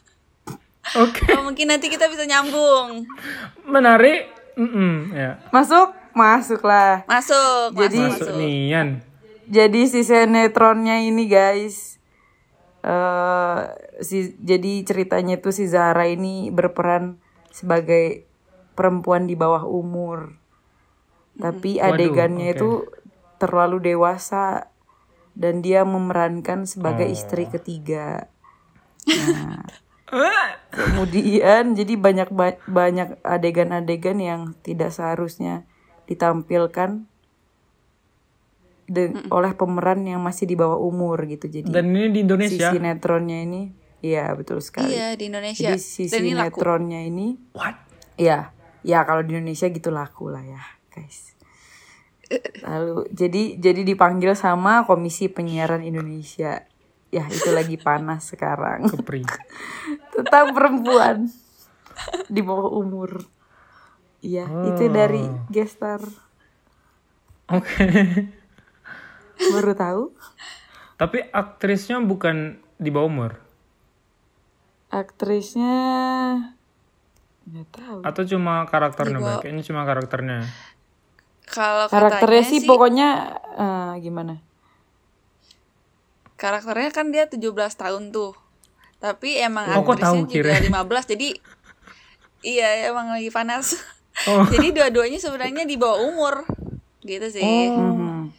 Oke. 1.04 1.28
oh, 1.36 1.44
mungkin 1.44 1.68
nanti 1.68 1.88
kita 1.88 2.08
bisa 2.08 2.24
nyambung. 2.24 3.04
Menarik. 3.64 4.32
Mm-mm, 4.56 5.12
ya. 5.12 5.38
Masuk? 5.52 5.92
Masuk 6.12 6.64
lah. 6.64 7.04
Masuk, 7.06 7.76
Jadi- 7.76 8.02
masuk. 8.10 8.34
nian. 8.36 9.04
Jadi 9.46 9.86
si 9.86 10.02
sinetronnya 10.02 11.00
ini 11.02 11.24
guys, 11.24 11.97
eh 12.88 13.60
si 14.00 14.32
jadi 14.40 14.88
ceritanya 14.88 15.44
tuh 15.44 15.52
si 15.52 15.68
Zahra 15.68 16.08
ini 16.08 16.48
berperan 16.56 17.20
sebagai 17.52 18.24
perempuan 18.80 19.28
di 19.28 19.36
bawah 19.36 19.68
umur, 19.68 20.40
tapi 21.36 21.84
Waduh, 21.84 21.92
adegannya 21.92 22.48
oke. 22.48 22.56
itu 22.56 22.70
terlalu 23.42 23.92
dewasa 23.92 24.72
dan 25.36 25.60
dia 25.60 25.84
memerankan 25.84 26.64
sebagai 26.64 27.10
Oh. 27.10 27.14
istri 27.14 27.46
ketiga. 27.52 28.32
Nah, 29.06 29.68
kemudian 30.72 31.76
jadi 31.76 31.94
banyak 32.00 32.30
ba- 32.32 32.62
banyak 32.66 33.20
adegan-adegan 33.22 34.18
yang 34.24 34.42
tidak 34.64 34.96
seharusnya 34.96 35.68
ditampilkan 36.08 37.04
de- 38.88 39.12
oleh 39.30 39.52
pemeran 39.52 40.02
yang 40.02 40.20
masih 40.20 40.44
di 40.44 40.56
bawah 40.56 40.76
umur 40.78 41.22
gitu. 41.24 41.46
Jadi 41.46 41.68
Dan 41.68 41.92
ini 41.92 42.08
di 42.10 42.16
si 42.16 42.24
Indonesia. 42.24 42.68
sinetronnya 42.72 43.40
ini, 43.42 43.62
iya 44.00 44.32
betul 44.32 44.58
sekali. 44.58 44.90
Iya, 44.90 45.14
di 45.14 45.28
Indonesia. 45.28 45.70
Jadi 45.70 45.78
si 45.78 46.08
Dan 46.08 46.24
ini 46.24 46.34
laku. 46.34 46.58
sinetronnya 46.58 47.00
ini, 47.02 47.28
What? 47.52 47.76
ya, 48.16 48.56
ya 48.82 49.04
kalau 49.04 49.22
di 49.22 49.34
Indonesia 49.34 49.68
gitu 49.68 49.90
laku 49.90 50.28
lah 50.28 50.42
ya, 50.42 50.62
guys. 50.90 51.36
Lalu 52.60 53.08
jadi 53.10 53.56
jadi 53.56 53.82
dipanggil 53.86 54.34
sama 54.34 54.84
Komisi 54.84 55.28
Penyiaran 55.28 55.80
Indonesia. 55.82 56.64
ya 57.08 57.24
itu 57.26 57.48
lagi 57.50 57.76
panas 57.78 58.28
sekarang 58.28 58.84
Kepri. 58.92 59.24
tentang 60.12 60.52
perempuan 60.52 61.32
di 62.28 62.44
bawah 62.44 62.68
umur 62.76 63.24
iya 64.20 64.44
itu 64.44 64.92
dari 64.92 65.24
gestar 65.48 66.04
Oke. 67.48 67.88
Baru 69.38 69.74
tahu 69.74 70.04
Tapi 70.98 71.30
aktrisnya 71.30 72.02
bukan 72.02 72.58
di 72.76 72.90
bawah 72.90 73.08
umur 73.08 73.32
aktrisnya 74.88 75.78
nggak 77.48 77.68
tahu 77.72 77.98
atau 78.04 78.24
cuma 78.26 78.66
karakternya, 78.66 79.20
bawah- 79.20 79.40
Kayaknya 79.40 79.64
cuma 79.64 79.82
karakternya. 79.88 80.40
Kalau 81.48 81.88
karakternya 81.88 82.44
katanya 82.44 82.52
sih 82.52 82.68
pokoknya 82.68 83.10
eh, 83.56 83.92
gimana 84.02 84.44
karakternya 86.38 86.92
kan 86.94 87.10
dia 87.10 87.26
17 87.26 87.50
tahun 87.74 88.14
tuh. 88.14 88.38
Tapi 88.98 89.38
emang 89.38 89.66
Oh, 89.74 89.82
kok 89.84 89.98
tahu, 89.98 90.22
aktrisnya 90.22 90.22
juga 90.28 90.54
kira? 90.54 90.66
15 90.86 91.06
jadi 91.08 91.28
iya 92.54 92.70
emang 92.88 93.10
lagi 93.10 93.30
panas. 93.30 93.74
Oh. 94.26 94.46
jadi 94.54 94.70
dua-duanya 94.74 95.18
sebenarnya 95.18 95.66
di 95.66 95.76
bawah 95.76 96.04
umur. 96.04 96.46
Gitu 97.02 97.28
sih. 97.32 97.44
Mhm. 97.44 98.37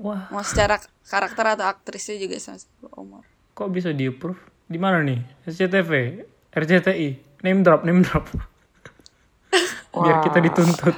Wah, 0.00 0.28
Mau 0.28 0.42
secara 0.42 0.76
karakter 1.04 1.44
atau 1.54 1.66
aktrisnya 1.66 2.16
juga 2.16 2.36
sama 2.36 2.58
bawah 2.80 2.96
umur. 2.98 3.24
kok 3.52 3.70
bisa 3.70 3.94
di 3.94 4.10
approve? 4.10 4.40
Di 4.64 4.76
mana 4.76 5.00
nih? 5.00 5.20
SCTV, 5.44 5.90
RCTI, 6.50 7.08
name 7.40 7.60
drop, 7.62 7.86
name 7.86 8.02
drop. 8.02 8.26
Biar 9.94 10.24
kita 10.26 10.42
dituntut. 10.42 10.96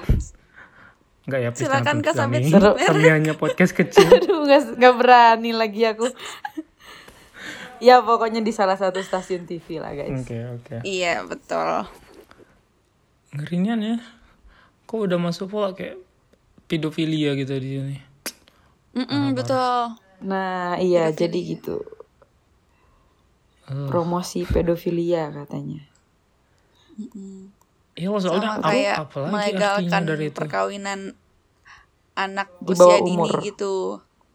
Enggak 1.27 1.41
ya, 1.43 1.49
Silakan, 1.53 2.01
Kak, 2.01 2.15
tuntut 2.15 2.15
sampai 2.17 2.39
kami. 2.41 2.51
seru. 2.51 2.73
Kami 2.79 3.09
hanya 3.11 3.33
podcast 3.35 3.75
kecil. 3.75 4.07
aduh 4.17 4.47
nggak 4.49 4.95
berani 4.97 5.51
lagi 5.53 5.83
aku 5.85 6.07
ya 7.77 8.01
pokoknya 8.01 8.41
di 8.41 8.57
salah 8.57 8.81
satu 8.81 9.05
stasiun 9.05 9.45
TV 9.45 9.77
lah 9.77 9.93
guys 9.93 10.25
Oke, 10.25 10.39
oke. 10.57 10.77
Iya, 10.81 11.29
betul. 11.29 11.85
Ngerinya 13.37 13.75
ya. 13.77 13.97
Kok 14.89 15.13
udah 15.13 15.19
masuk 15.21 15.53
pola 15.53 15.77
kayak 15.77 16.01
pedofilia 16.71 17.37
gitu 17.37 17.53
di 17.61 17.69
sini. 17.77 17.97
Mm-mm, 18.97 19.37
betul. 19.37 19.93
nah 20.25 20.81
iya 20.81 21.13
jadi 21.13 21.39
gitu 21.45 21.85
promosi 23.87 24.49
pedofilia 24.49 25.29
katanya 25.31 25.85
Iya, 27.97 28.13
soalnya 28.21 28.61
Sama 28.61 28.69
kayak 28.69 28.97
apalagi 29.09 29.33
artinya 29.33 29.33
melegalkan 29.33 30.03
dari 30.05 30.25
itu. 30.29 30.37
perkawinan 30.37 31.01
anak 32.17 32.49
Di 32.61 32.73
usia 32.77 32.81
bawah 32.81 32.99
dini 33.01 33.17
umur. 33.17 33.37
gitu. 33.41 33.75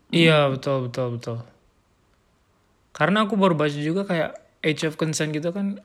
Iya, 0.10 0.38
betul, 0.50 0.90
betul, 0.90 1.08
betul. 1.18 1.38
Karena 2.92 3.26
aku 3.26 3.38
baru 3.38 3.54
baca 3.54 3.78
juga 3.78 4.02
kayak 4.06 4.30
age 4.66 4.84
of 4.90 4.98
consent 4.98 5.30
gitu 5.34 5.54
kan 5.54 5.78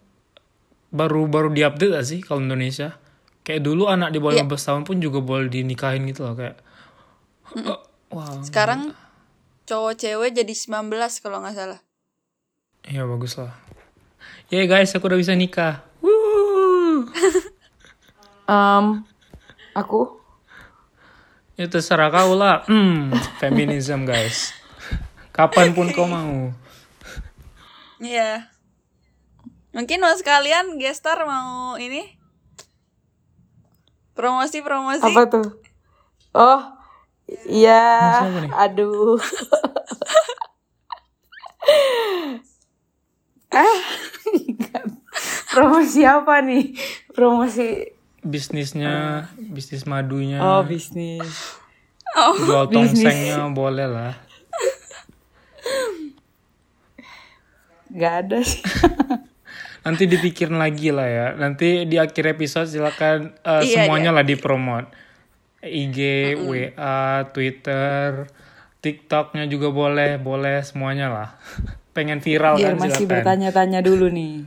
baru 0.93 1.29
baru 1.29 1.53
diupdate 1.53 1.93
gak 1.97 2.07
sih 2.09 2.21
kalau 2.25 2.41
Indonesia? 2.41 2.97
Kayak 3.45 3.63
dulu 3.63 3.87
anak 3.93 4.11
di 4.11 4.19
bawah 4.19 4.41
15 4.41 4.65
tahun 4.67 4.83
pun 4.89 4.97
juga 4.99 5.21
boleh 5.23 5.47
dinikahin 5.53 6.09
gitu 6.09 6.25
loh 6.27 6.35
kayak. 6.35 6.57
Wow. 8.13 8.43
Sekarang 8.43 8.95
cowok 9.67 9.95
cewek 9.99 10.31
jadi 10.35 10.55
19 10.55 10.93
kalau 11.23 11.43
nggak 11.43 11.57
salah. 11.57 11.81
Iya 12.87 13.03
bagus 13.07 13.35
lah. 13.39 13.55
Ya 14.47 14.63
guys, 14.71 14.95
aku 14.95 15.11
udah 15.11 15.19
bisa 15.19 15.35
nikah. 15.35 15.83
Woo! 16.03 17.11
Em, 18.47 19.03
aku 19.75 20.23
Ya 21.57 21.67
terserah 21.73 22.13
kau 22.13 22.37
lah. 22.37 22.69
Hmm, 22.69 23.17
feminism 23.41 24.05
guys. 24.05 24.53
Kapan 25.33 25.73
pun 25.73 25.89
kau 25.89 26.05
mau. 26.05 26.53
Iya. 27.97 28.53
Mungkin 29.73 30.05
mas 30.05 30.21
kalian 30.21 30.77
gestar 30.77 31.25
mau 31.25 31.81
ini 31.81 32.17
promosi-promosi. 34.17 35.13
apa 35.13 35.23
tuh 35.29 35.47
oh 36.33 36.61
iya. 37.49 38.23
Aduh. 38.55 39.19
Ah 43.51 43.79
promosi 45.57 46.05
apa 46.05 46.45
nih? 46.45 46.77
Promosi. 47.17 47.97
Bisnisnya, 48.27 49.31
bisnis 49.39 49.87
madunya, 49.87 50.43
oh 50.43 50.67
bisnis. 50.67 51.57
Jual 52.43 52.67
tongsengnya 52.69 53.47
boleh 53.55 53.87
lah. 53.87 54.15
nggak 57.97 58.15
ada 58.27 58.39
sih. 58.45 58.61
Nanti 59.87 60.05
dipikirin 60.11 60.59
lagi 60.59 60.91
lah 60.91 61.07
ya. 61.07 61.27
Nanti 61.39 61.87
di 61.87 61.97
akhir 61.97 62.37
episode 62.37 62.67
silakan 62.67 63.33
uh, 63.47 63.63
Iya, 63.63 63.87
semuanya 63.87 64.11
lah 64.11 64.27
dipromot. 64.27 64.91
IG, 65.65 65.99
WA, 66.45 67.25
Twitter, 67.33 68.29
TikToknya 68.85 69.49
juga 69.49 69.73
boleh, 69.73 70.21
boleh 70.21 70.61
semuanya 70.63 71.09
lah. 71.09 71.29
Pengen 71.97 72.21
viral 72.21 72.61
biar 72.61 72.77
kan 72.77 72.85
masih 72.85 73.09
silakan. 73.09 73.11
bertanya-tanya 73.25 73.81
dulu 73.81 74.13
nih 74.13 74.45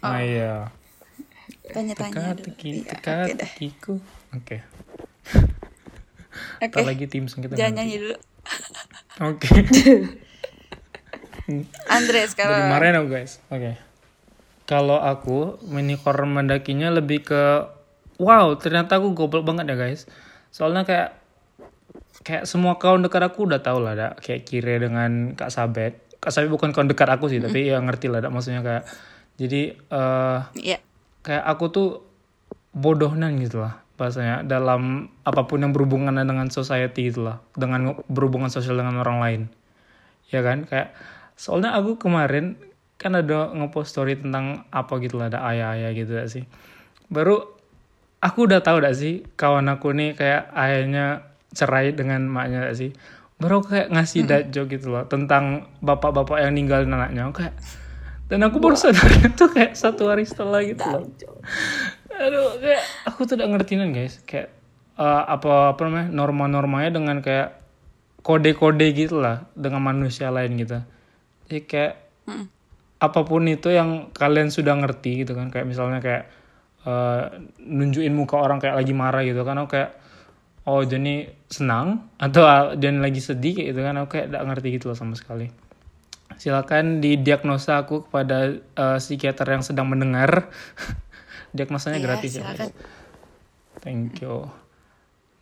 Ah 0.00 0.24
iya. 0.24 0.72
Tanya-tanya. 1.70 2.34
Teka 2.34 2.42
teki 2.42 2.68
Iya, 2.82 2.82
teka 2.90 3.12
oke 3.12 3.32
deh. 3.36 3.38
tekiku. 3.38 3.94
Oke. 4.34 4.56
Oke. 6.58 6.66
Ntar 6.74 6.84
lagi 6.88 7.06
tim 7.06 7.28
kita. 7.28 7.54
Jangan 7.54 7.70
nanti. 7.70 7.78
nyanyi 7.78 7.94
dulu. 8.02 8.16
Oke. 9.22 9.48
Andre 11.92 12.20
Dari 12.24 12.30
sekarang. 12.32 12.66
Mareno 12.66 13.06
guys. 13.06 13.38
Oke. 13.52 13.78
Kalau 14.66 14.98
aku 14.98 15.62
minicore 15.68 16.26
mendakinya 16.26 16.90
lebih 16.90 17.22
ke 17.28 17.44
wow 18.20 18.56
ternyata 18.58 18.98
aku 19.00 19.16
goblok 19.16 19.44
banget 19.46 19.72
ya 19.72 19.76
guys. 19.76 20.08
Soalnya 20.52 20.84
kayak 20.84 21.16
kayak 22.22 22.44
semua 22.44 22.76
kawan 22.76 23.02
dekat 23.02 23.24
aku 23.24 23.48
udah 23.48 23.60
tahu 23.64 23.82
lah 23.82 23.94
dak 23.96 24.12
kayak 24.20 24.44
Kire 24.44 24.76
dengan 24.78 25.32
Kak 25.32 25.48
Sabet. 25.48 25.96
Kak 26.20 26.30
Sabet 26.30 26.52
bukan 26.52 26.70
kawan 26.70 26.88
dekat 26.90 27.08
aku 27.08 27.32
sih 27.32 27.40
tapi 27.42 27.72
ya 27.72 27.80
ngerti 27.80 28.12
lah 28.12 28.20
dak 28.20 28.30
maksudnya 28.30 28.62
kayak 28.62 28.84
jadi 29.40 29.74
eh 29.74 30.38
Iya. 30.54 30.78
kayak 31.24 31.44
aku 31.56 31.64
tuh 31.72 31.88
bodohnan 32.72 33.36
gitu 33.40 33.60
lah 33.64 33.82
bahasanya 34.00 34.42
dalam 34.42 35.12
apa 35.22 35.44
pun 35.46 35.60
yang 35.62 35.70
berhubungan 35.76 36.16
dengan 36.16 36.48
society 36.48 37.12
gitu 37.12 37.28
lah 37.28 37.38
dengan 37.54 38.00
berhubungan 38.08 38.48
sosial 38.48 38.80
dengan 38.80 38.98
orang 38.98 39.18
lain 39.20 39.42
ya 40.32 40.40
kan 40.40 40.64
kayak 40.64 40.96
soalnya 41.36 41.76
aku 41.76 42.00
kemarin 42.00 42.56
kan 42.96 43.12
ada 43.18 43.52
ngepost 43.52 43.92
story 43.92 44.16
tentang 44.16 44.64
apa 44.72 44.92
gitu 45.02 45.20
lah 45.20 45.28
ada 45.28 45.44
ayah-ayah 45.52 45.90
gitu 45.92 46.10
gak 46.16 46.30
sih 46.32 46.44
baru 47.12 47.44
aku 48.22 48.46
udah 48.46 48.62
tahu 48.62 48.78
gak 48.78 48.94
sih 48.94 49.26
kawan 49.34 49.66
aku 49.66 49.90
nih 49.90 50.14
kayak 50.14 50.54
ayahnya 50.54 51.26
cerai 51.52 51.90
dengan 51.92 52.24
maknya 52.30 52.70
gak 52.70 52.78
sih? 52.78 52.90
Baru 53.42 53.60
kayak 53.66 53.90
ngasih 53.90 54.22
dad 54.24 54.54
joke 54.54 54.70
gitu 54.70 54.94
loh 54.94 55.04
tentang 55.10 55.66
bapak-bapak 55.82 56.38
yang 56.46 56.54
ninggalin 56.54 56.94
anaknya. 56.94 57.34
Kayak 57.34 57.58
dan 58.30 58.46
aku 58.46 58.62
baru 58.62 58.78
sadar 58.78 59.10
itu 59.28 59.44
kayak 59.50 59.74
satu 59.74 60.08
hari 60.08 60.22
setelah 60.24 60.62
gitu 60.62 60.86
loh. 60.86 61.04
aduh 62.12 62.54
kayak 62.62 62.84
aku 63.10 63.26
tuh 63.26 63.34
udah 63.34 63.50
ngertiin 63.50 63.90
guys. 63.90 64.22
Kayak 64.22 64.54
eh, 64.94 65.22
apa 65.26 65.74
apa 65.74 65.80
namanya 65.82 66.08
norma-normanya 66.14 66.90
dengan 66.94 67.18
kayak 67.18 67.58
kode-kode 68.22 68.86
gitu 68.94 69.18
lah 69.18 69.50
dengan 69.58 69.82
manusia 69.82 70.30
lain 70.30 70.54
gitu. 70.54 70.78
Jadi 71.50 71.60
kayak 71.66 71.94
apa 73.02 73.20
pun 73.26 73.42
itu 73.50 73.74
yang 73.74 74.14
kalian 74.14 74.54
sudah 74.54 74.78
ngerti 74.78 75.26
gitu 75.26 75.34
kan 75.34 75.50
kayak 75.50 75.66
misalnya 75.66 75.98
kayak 75.98 76.30
eh, 76.82 77.22
nunjukin 77.58 78.12
muka 78.12 78.36
orang 78.36 78.58
kayak 78.58 78.76
lagi 78.78 78.92
marah 78.92 79.22
gitu 79.22 79.42
kan 79.42 79.56
aku 79.58 79.68
kayak 79.74 79.90
oh 80.62 80.82
Johnny 80.86 81.26
senang 81.50 82.06
atau 82.16 82.46
ah, 82.46 82.74
Johnny 82.78 83.02
lagi 83.02 83.18
sedih 83.18 83.54
kayak 83.54 83.68
gitu 83.74 83.80
kan 83.82 83.94
aku 83.98 84.08
kayak 84.14 84.26
gak 84.30 84.44
ngerti 84.46 84.68
gitu 84.78 84.90
loh 84.90 84.98
sama 84.98 85.18
sekali. 85.18 85.50
Silakan 86.32 86.98
didiagnosa 86.98 87.82
aku 87.82 88.06
kepada 88.06 88.56
eh, 88.56 88.98
psikiater 88.98 89.46
yang 89.48 89.62
sedang 89.62 89.86
mendengar. 89.86 90.48
Diagnosanya 91.56 92.00
Iya, 92.00 92.06
gratis 92.06 92.32
ya. 92.32 92.46
silakan. 92.48 92.68
guys. 92.70 92.72
thank 93.78 94.22
you. 94.22 94.48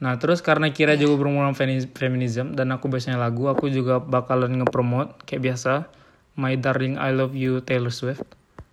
Nah 0.00 0.16
terus 0.16 0.40
karena 0.40 0.72
Kira 0.72 0.96
juga 0.96 1.20
berhubungan 1.20 1.52
femi- 1.52 1.86
feminism 1.86 2.56
dan 2.56 2.72
aku 2.72 2.88
biasanya 2.88 3.20
lagu 3.20 3.46
aku 3.46 3.68
juga 3.68 4.00
bakalan 4.00 4.58
ngepromote 4.58 5.14
kayak 5.24 5.52
biasa. 5.52 5.72
My 6.34 6.56
Darling 6.56 6.96
I 6.96 7.12
Love 7.12 7.36
You 7.36 7.60
Taylor 7.60 7.92
Swift 7.92 8.24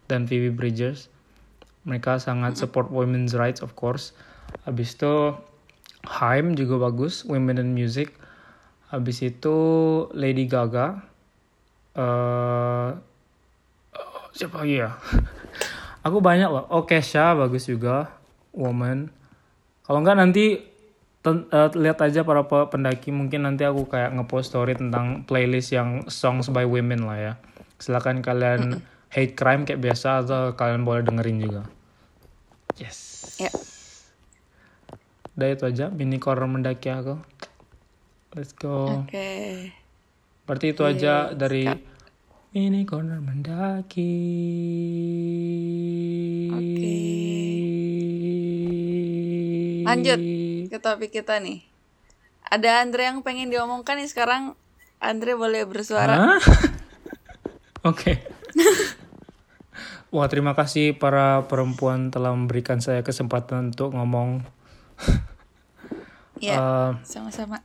dan 0.07 0.24
Phoebe 0.24 0.49
Bridgers 0.49 1.11
mereka 1.88 2.20
sangat 2.20 2.60
support 2.60 2.92
women's 2.92 3.32
rights 3.32 3.64
of 3.64 3.72
course. 3.80 4.12
Habis 4.68 5.00
itu 5.00 5.32
Haim 6.04 6.60
juga 6.60 6.92
bagus 6.92 7.24
Women 7.24 7.64
in 7.64 7.72
Music. 7.72 8.12
Habis 8.92 9.24
itu 9.24 9.56
Lady 10.12 10.52
Gaga. 10.52 11.00
Eh 11.96 12.92
oh, 13.96 14.24
siapa 14.36 14.68
lagi 14.68 14.84
ya? 14.84 15.00
Aku 16.08 16.20
banyak 16.20 16.52
loh. 16.52 16.68
Oh 16.68 16.84
Kesha 16.84 17.32
bagus 17.40 17.72
juga 17.72 18.12
Woman. 18.52 19.08
Kalau 19.88 20.04
enggak 20.04 20.20
nanti 20.20 20.60
ten- 21.24 21.48
eh, 21.48 21.72
lihat 21.72 22.04
aja 22.04 22.28
para 22.28 22.44
pe- 22.44 22.68
pendaki. 22.68 23.16
Mungkin 23.16 23.48
nanti 23.48 23.64
aku 23.64 23.88
kayak 23.88 24.12
ngepost 24.12 24.52
story 24.52 24.76
tentang 24.76 25.24
playlist 25.24 25.72
yang 25.72 26.04
songs 26.12 26.52
by 26.52 26.68
women 26.68 27.08
lah 27.08 27.20
ya. 27.20 27.34
Silakan 27.80 28.20
kalian 28.20 28.84
hate 29.08 29.40
crime 29.40 29.64
kayak 29.64 29.80
biasa 29.80 30.24
atau 30.24 30.52
kalian 30.60 30.84
boleh 30.84 31.04
dengerin 31.08 31.40
juga 31.40 31.64
yes 32.80 32.99
Ya. 33.38 33.53
udah 35.38 35.47
itu 35.53 35.63
aja 35.69 35.93
mini 35.93 36.17
corner 36.17 36.49
mendaki 36.49 36.89
aku 36.89 37.21
let's 38.34 38.57
go 38.57 39.05
Oke. 39.05 39.69
berarti 40.49 40.73
itu 40.73 40.82
aja 40.82 41.38
dari 41.38 41.69
mini 42.49 42.82
corner 42.89 43.21
mendaki 43.21 44.13
Oke. 46.57 46.97
Lanjut 49.88 50.19
ke 50.67 50.78
topik 50.82 51.11
kita 51.11 51.39
nih. 51.39 51.63
Ada 52.47 52.84
Andre 52.84 53.11
yang 53.11 53.19
pengen 53.23 53.51
diomongkan 53.51 53.99
nih 53.99 54.07
sekarang. 54.07 54.55
Andre 54.97 55.36
boleh 55.36 55.67
bersuara. 55.67 56.39
Oke. 57.89 58.37
Wah, 60.08 60.28
terima 60.32 60.55
kasih 60.55 60.95
para 60.95 61.43
perempuan 61.51 62.08
telah 62.16 62.32
memberikan 62.32 62.80
saya 62.80 63.03
kesempatan 63.03 63.76
untuk 63.76 63.91
ngomong. 63.91 64.39
Iya, 66.38 66.62
Eh, 66.62 66.91
sama-sama. 67.03 67.58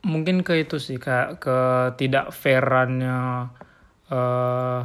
mungkin 0.00 0.40
ke 0.46 0.56
itu 0.64 0.76
sih, 0.80 0.96
kayak 0.96 1.42
ke 1.44 1.58
tidak 2.00 2.32
fairannya 2.32 3.50
eh 4.10 4.80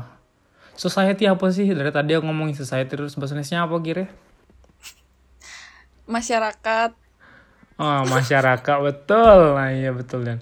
society 0.75 1.23
apa 1.29 1.47
sih? 1.55 1.67
Dari 1.71 1.91
tadi 1.93 2.11
aku 2.17 2.25
ngomongin 2.27 2.55
society 2.57 2.91
terus 2.97 3.15
bahasa 3.15 3.33
Indonesia 3.35 3.63
apa 3.63 3.75
kira? 3.85 4.05
Masyarakat 6.05 6.91
Oh, 7.75 8.07
masyarakat 8.07 8.77
betul. 8.79 9.59
Nah, 9.59 9.67
iya 9.75 9.91
betul 9.91 10.23
dan. 10.23 10.39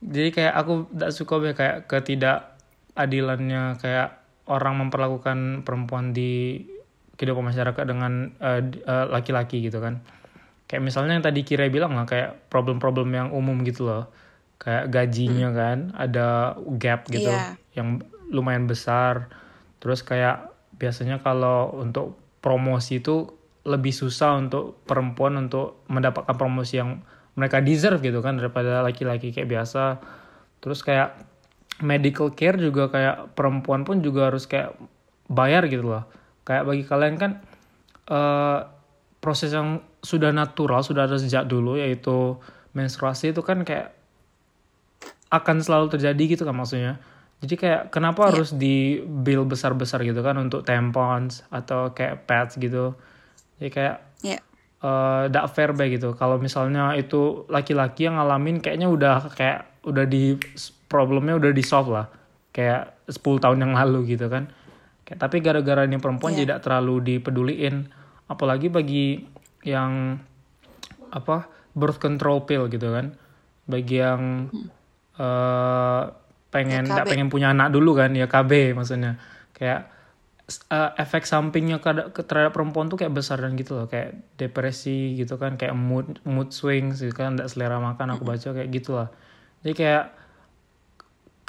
Jadi 0.00 0.32
kayak 0.32 0.54
aku 0.56 0.72
tidak 0.92 1.12
suka 1.12 1.34
kayak 1.52 1.76
ketidakadilannya 1.90 3.76
kayak 3.76 4.19
orang 4.50 4.82
memperlakukan 4.86 5.62
perempuan 5.62 6.10
di 6.10 6.58
kehidupan 7.14 7.54
masyarakat 7.54 7.84
dengan 7.86 8.34
eh, 8.42 8.60
eh, 8.66 9.06
laki-laki 9.06 9.62
gitu 9.62 9.78
kan. 9.78 10.02
Kayak 10.66 10.82
misalnya 10.86 11.18
yang 11.18 11.26
tadi 11.26 11.46
Kira 11.46 11.66
bilang 11.70 11.94
lah 11.94 12.06
kayak 12.06 12.50
problem-problem 12.50 13.10
yang 13.14 13.28
umum 13.30 13.62
gitu 13.62 13.86
loh. 13.86 14.10
Kayak 14.60 14.92
gajinya 14.92 15.48
kan 15.54 15.78
ada 15.96 16.54
gap 16.76 17.08
gitu 17.08 17.30
Iya. 17.30 17.56
yang 17.78 18.02
lumayan 18.28 18.66
besar. 18.66 19.30
Terus 19.80 20.04
kayak 20.04 20.52
biasanya 20.76 21.20
kalau 21.20 21.74
untuk 21.76 22.16
promosi 22.40 23.00
itu 23.00 23.28
lebih 23.68 23.92
susah 23.92 24.40
untuk 24.40 24.80
perempuan 24.88 25.36
untuk 25.36 25.84
mendapatkan 25.92 26.32
promosi 26.36 26.80
yang 26.80 27.04
mereka 27.36 27.60
deserve 27.60 28.00
gitu 28.00 28.24
kan 28.24 28.40
daripada 28.40 28.80
laki-laki 28.80 29.32
kayak 29.32 29.48
biasa. 29.48 30.00
Terus 30.60 30.80
kayak 30.80 31.29
medical 31.80 32.32
care 32.32 32.56
juga 32.60 32.88
kayak 32.92 33.36
perempuan 33.36 33.84
pun 33.84 34.00
juga 34.04 34.32
harus 34.32 34.44
kayak 34.44 34.76
bayar 35.28 35.66
gitu 35.68 35.84
loh. 35.84 36.04
Kayak 36.44 36.64
bagi 36.68 36.84
kalian 36.84 37.16
kan 37.16 37.32
eh 38.10 38.60
proses 39.20 39.52
yang 39.52 39.84
sudah 40.00 40.32
natural, 40.32 40.80
sudah 40.80 41.04
ada 41.04 41.20
sejak 41.20 41.44
dulu 41.44 41.76
yaitu 41.76 42.40
menstruasi 42.72 43.36
itu 43.36 43.44
kan 43.44 43.62
kayak 43.68 43.92
akan 45.30 45.62
selalu 45.62 45.92
terjadi 45.94 46.22
gitu 46.36 46.42
kan 46.42 46.56
maksudnya. 46.56 46.98
Jadi 47.40 47.54
kayak 47.56 47.82
kenapa 47.88 48.28
harus 48.28 48.52
di 48.52 49.00
bill 49.00 49.48
besar-besar 49.48 50.04
gitu 50.04 50.20
kan 50.20 50.36
untuk 50.36 50.60
tampons 50.60 51.46
atau 51.48 51.96
kayak 51.96 52.28
pads 52.28 52.60
gitu. 52.60 52.92
Jadi 53.56 53.70
kayak 53.72 53.96
ya. 54.20 54.38
eh 54.84 55.22
tidak 55.30 55.46
fair 55.56 55.70
baik 55.72 56.00
gitu. 56.00 56.12
Kalau 56.18 56.36
misalnya 56.36 56.92
itu 57.00 57.48
laki-laki 57.48 58.08
yang 58.08 58.20
ngalamin 58.20 58.60
kayaknya 58.60 58.92
udah 58.92 59.32
kayak 59.32 59.70
udah 59.88 60.04
di 60.04 60.36
problemnya 60.90 61.38
udah 61.38 61.54
di 61.54 61.62
solve 61.62 61.94
lah. 61.94 62.10
Kayak 62.50 62.98
10 63.06 63.38
tahun 63.38 63.62
yang 63.62 63.72
lalu 63.72 64.18
gitu 64.18 64.26
kan. 64.26 64.50
Kayak, 65.06 65.18
tapi 65.22 65.38
gara-gara 65.38 65.86
ini 65.86 65.96
perempuan 65.96 66.34
Iya. 66.34 66.40
tidak 66.44 66.58
terlalu 66.66 66.94
dipeduliin. 67.14 67.86
Apalagi 68.26 68.66
bagi 68.66 69.22
yang 69.62 70.18
apa 71.10 71.46
birth 71.72 72.02
control 72.02 72.42
pill 72.42 72.66
gitu 72.66 72.90
kan. 72.90 73.14
Bagi 73.64 73.96
yang 73.96 74.50
eh 75.16 76.02
pengen 76.50 76.82
Ya, 76.82 76.90
nggak 76.90 77.06
KB. 77.06 77.10
pengen 77.14 77.28
punya 77.30 77.54
anak 77.54 77.70
dulu 77.70 77.94
kan 77.94 78.10
ya 78.10 78.26
KB 78.26 78.74
maksudnya. 78.74 79.22
Kayak 79.54 79.86
eh, 80.66 80.90
efek 80.98 81.22
sampingnya 81.22 81.78
terhadap 82.10 82.50
perempuan 82.50 82.90
tuh 82.90 82.98
kayak 82.98 83.14
besar 83.14 83.38
dan 83.38 83.54
gitu 83.54 83.78
loh 83.78 83.86
kayak 83.86 84.34
depresi 84.34 85.14
gitu 85.14 85.38
kan 85.38 85.54
kayak 85.54 85.78
mood 85.78 86.18
mood 86.26 86.50
swings 86.50 86.98
gitu 86.98 87.14
kan 87.14 87.38
tidak 87.38 87.46
selera 87.46 87.78
makan 87.78 88.18
aku 88.18 88.26
baca 88.26 88.50
kayak 88.50 88.66
gitulah 88.66 89.14
jadi 89.62 89.74
kayak 89.78 90.04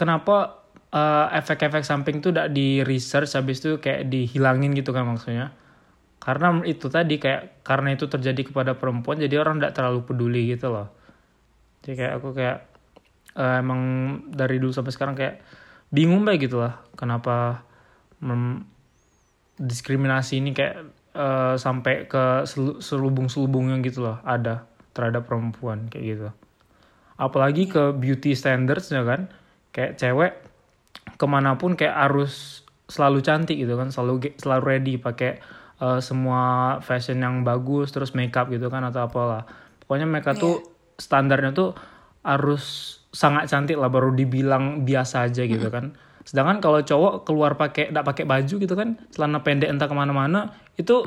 kenapa 0.02 0.66
eh, 0.90 1.28
efek-efek 1.38 1.86
samping 1.86 2.26
tuh 2.26 2.34
tidak 2.34 2.50
di 2.50 2.82
research 2.82 3.38
habis 3.38 3.62
itu 3.62 3.78
kayak 3.78 4.10
dihilangin 4.10 4.74
gitu 4.74 4.90
kan 4.90 5.06
maksudnya? 5.06 5.54
Karena 6.18 6.58
itu 6.66 6.90
tadi 6.90 7.22
kayak 7.22 7.62
karena 7.62 7.94
itu 7.94 8.10
terjadi 8.10 8.42
kepada 8.50 8.74
perempuan 8.74 9.22
jadi 9.22 9.38
orang 9.38 9.62
tidak 9.62 9.78
terlalu 9.78 10.02
peduli 10.02 10.50
gitu 10.50 10.74
loh. 10.74 10.90
Jadi 11.86 11.94
kayak 12.02 12.14
aku 12.18 12.30
kayak 12.34 12.58
eh, 13.38 13.56
emang 13.62 13.82
dari 14.34 14.58
dulu 14.58 14.74
sampai 14.74 14.90
sekarang 14.90 15.14
kayak 15.14 15.46
bingung 15.94 16.26
baik 16.26 16.50
gitu 16.50 16.58
lah 16.58 16.82
kenapa 16.98 17.62
mem- 18.24 18.66
diskriminasi 19.62 20.42
ini 20.42 20.58
kayak 20.58 20.90
eh, 21.14 21.56
sampai 21.62 22.10
ke 22.10 22.50
selubung-selubungnya 22.82 23.78
gitu 23.86 24.02
loh 24.02 24.18
ada 24.26 24.66
terhadap 24.98 25.30
perempuan 25.30 25.94
kayak 25.94 26.06
gitu. 26.06 26.30
Apalagi 27.22 27.70
ke 27.70 27.94
beauty 27.94 28.34
standards 28.34 28.90
ya 28.90 29.06
kan 29.06 29.30
kayak 29.72 29.98
cewek 29.98 30.34
ke 31.16 31.26
mana 31.28 31.56
pun 31.56 31.80
kayak 31.80 31.96
harus 31.96 32.64
selalu 32.92 33.24
cantik 33.24 33.56
gitu 33.56 33.80
kan 33.80 33.88
selalu 33.88 34.36
selalu 34.36 34.64
ready 34.68 34.94
pakai 35.00 35.40
eh, 35.80 36.00
semua 36.04 36.78
fashion 36.84 37.24
yang 37.24 37.48
bagus 37.48 37.96
terus 37.96 38.12
makeup 38.12 38.52
gitu 38.52 38.68
kan 38.68 38.84
atau 38.84 39.08
apalah. 39.08 39.48
Pokoknya 39.80 40.08
mereka 40.08 40.36
tuh 40.36 40.60
standarnya 41.00 41.56
tuh 41.56 41.72
harus 42.22 42.98
sangat 43.12 43.50
cantik 43.50 43.76
lah 43.76 43.92
baru 43.92 44.14
dibilang 44.14 44.84
biasa 44.84 45.32
aja 45.32 45.44
gitu 45.48 45.68
kan. 45.72 45.96
Sedangkan 46.28 46.62
kalau 46.62 46.80
cowok 46.84 47.26
keluar 47.26 47.58
pakai 47.58 47.90
tidak 47.90 48.06
pakai 48.06 48.24
baju 48.28 48.56
gitu 48.62 48.74
kan 48.78 49.00
celana 49.10 49.42
pendek 49.42 49.72
entah 49.72 49.90
ke 49.90 49.96
mana-mana 49.96 50.54
itu 50.78 51.02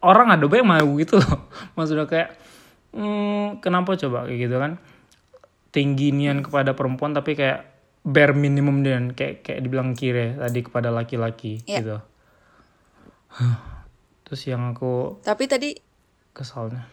orang 0.00 0.32
ada 0.32 0.46
yang 0.48 0.66
mau 0.66 0.90
gitu 0.98 1.18
loh. 1.20 1.50
Maksudnya 1.76 2.06
kayak 2.06 2.38
hmm, 2.94 3.60
kenapa 3.60 3.98
coba? 3.98 4.30
Kayak 4.30 4.38
gitu 4.48 4.56
kan. 4.56 4.72
Tinggi 5.74 6.14
nian 6.14 6.46
kepada 6.46 6.78
perempuan 6.78 7.10
tapi 7.12 7.34
kayak 7.34 7.73
bare 8.04 8.36
minimum 8.36 8.84
dan 8.84 9.16
kayak 9.16 9.40
kayak 9.42 9.64
dibilang 9.64 9.96
kire 9.96 10.36
tadi 10.36 10.60
kepada 10.60 10.92
laki-laki 10.92 11.64
Iya. 11.64 11.80
gitu 11.80 11.96
terus 14.24 14.42
yang 14.44 14.76
aku 14.76 15.18
Tapi 15.20 15.44
tadi 15.48 15.72
kesalnya 16.30 16.84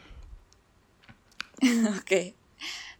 Oke. 2.02 2.34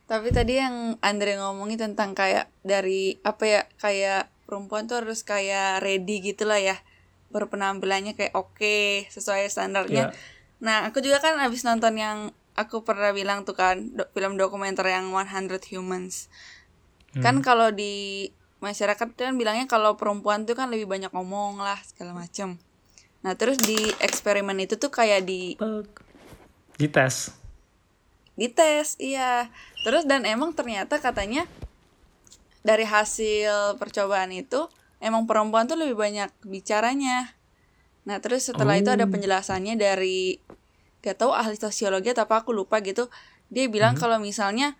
Tapi 0.06 0.28
tadi 0.30 0.60
yang 0.60 1.00
Andre 1.02 1.40
ngomongin 1.40 1.80
tentang 1.80 2.14
kayak 2.14 2.52
dari 2.62 3.18
apa 3.24 3.44
ya 3.48 3.62
kayak 3.80 4.28
perempuan 4.46 4.86
tuh 4.86 5.02
harus 5.02 5.24
kayak 5.24 5.80
ready 5.82 6.20
gitu 6.20 6.44
lah 6.44 6.60
ya 6.60 6.78
berpenampilannya 7.32 8.14
kayak 8.14 8.36
oke 8.36 9.08
sesuai 9.08 9.48
standarnya. 9.48 10.12
Iya. 10.12 10.16
Nah 10.60 10.78
aku 10.86 11.00
juga 11.00 11.24
kan 11.24 11.40
abis 11.40 11.64
nonton 11.64 11.96
yang 11.96 12.18
aku 12.60 12.84
pernah 12.84 13.16
bilang 13.16 13.48
tuh 13.48 13.56
kan 13.56 13.96
do- 13.96 14.12
film 14.12 14.36
dokumenter 14.36 14.84
yang 14.92 15.10
100 15.10 15.48
Humans. 15.72 16.28
Kan 17.20 17.44
kalau 17.44 17.76
di 17.76 18.30
masyarakat 18.64 19.18
kan 19.18 19.36
bilangnya 19.36 19.68
kalau 19.68 20.00
perempuan 20.00 20.48
tuh 20.48 20.56
kan 20.56 20.72
lebih 20.72 20.88
banyak 20.88 21.12
ngomong 21.12 21.60
lah 21.60 21.76
segala 21.84 22.16
macem. 22.16 22.56
Nah 23.26 23.36
terus 23.36 23.60
di 23.60 23.78
eksperimen 24.00 24.56
itu 24.64 24.80
tuh 24.80 24.94
kayak 24.94 25.28
di 25.28 25.60
dites. 26.80 27.36
Dites 28.40 28.96
iya. 29.02 29.52
Terus 29.84 30.08
dan 30.08 30.24
emang 30.24 30.56
ternyata 30.56 31.04
katanya 31.04 31.44
dari 32.62 32.86
hasil 32.86 33.76
percobaan 33.82 34.32
itu 34.32 34.70
emang 35.02 35.26
perempuan 35.26 35.68
tuh 35.68 35.76
lebih 35.76 35.98
banyak 35.98 36.32
bicaranya. 36.46 37.34
Nah 38.08 38.22
terus 38.24 38.48
setelah 38.48 38.78
itu 38.78 38.88
ada 38.88 39.04
penjelasannya 39.10 39.76
dari 39.76 40.38
gak 41.02 41.18
tahu 41.18 41.34
ahli 41.34 41.58
sosiologi 41.58 42.14
atau 42.14 42.30
apa 42.30 42.46
aku 42.46 42.54
lupa 42.54 42.80
gitu. 42.86 43.10
Dia 43.52 43.68
bilang 43.68 43.98
kalau 43.98 44.22
misalnya 44.22 44.78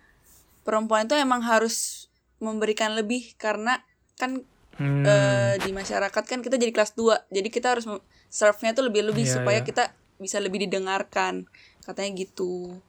perempuan 0.62 1.04
itu 1.10 1.18
emang 1.18 1.42
harus 1.42 2.01
memberikan 2.42 2.92
lebih 2.92 3.32
karena 3.38 3.80
kan 4.18 4.42
Hmm, 4.72 5.04
eh, 5.04 5.60
di 5.60 5.68
masyarakat 5.68 6.24
kan 6.24 6.40
kita 6.40 6.56
jadi 6.56 6.72
kelas 6.72 6.96
2 6.96 7.28
jadi 7.28 7.48
kita 7.52 7.76
harus 7.76 7.84
serve-nya 8.32 8.72
tuh 8.72 8.88
lebih-lebih 8.88 9.28
Iya, 9.28 9.34
supaya 9.36 9.60
iya. 9.60 9.68
kita 9.68 9.92
bisa 10.16 10.40
lebih 10.40 10.64
didengarkan 10.64 11.44
katanya 11.84 12.10
gitu. 12.16 12.80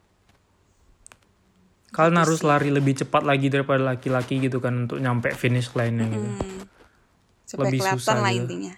Kalian 1.91 2.17
harus 2.17 2.39
lari 2.41 2.71
lebih 2.71 2.97
cepat 2.97 3.21
lagi 3.21 3.51
daripada 3.51 3.83
laki-laki 3.83 4.39
gitu 4.39 4.57
kan 4.57 4.87
untuk 4.87 4.97
nyampe 4.97 5.35
finish 5.35 5.75
line-nya 5.75 6.07
gitu. 6.07 6.23
Hmm. 6.23 6.61
supaya 7.43 7.67
Lebih 7.69 7.79
kelihatan 7.83 7.99
susah 8.01 8.15
lah 8.17 8.31
gitu. 8.31 8.39
intinya. 8.47 8.73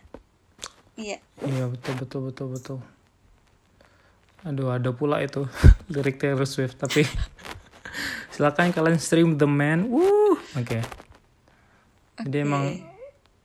Iya. 0.98 1.18
Iya 1.46 1.64
betul 1.70 1.94
betul 2.02 2.22
betul 2.28 2.48
betul. 2.58 2.78
Aduh 4.42 4.74
ada 4.74 4.90
pula 4.92 5.22
itu 5.22 5.46
lirik 5.94 6.18
Taylor 6.18 6.50
Swift 6.50 6.76
tapi 6.76 7.06
silakan 8.36 8.76
kalian 8.76 9.00
stream 9.00 9.40
The 9.40 9.48
Man. 9.48 9.88
Wuh, 9.88 10.36
oke. 10.60 10.80
Jadi 12.20 12.38
emang 12.44 12.84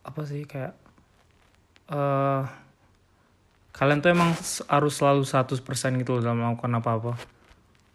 apa 0.03 0.21
sih 0.27 0.43
kayak 0.43 0.75
eh 1.91 2.43
kalian 3.71 4.03
tuh 4.03 4.11
emang 4.11 4.35
harus 4.67 4.95
selalu 4.99 5.23
100% 5.23 5.63
gitu 6.03 6.19
loh 6.19 6.23
dalam 6.27 6.43
melakukan 6.43 6.75
apa-apa. 6.83 7.13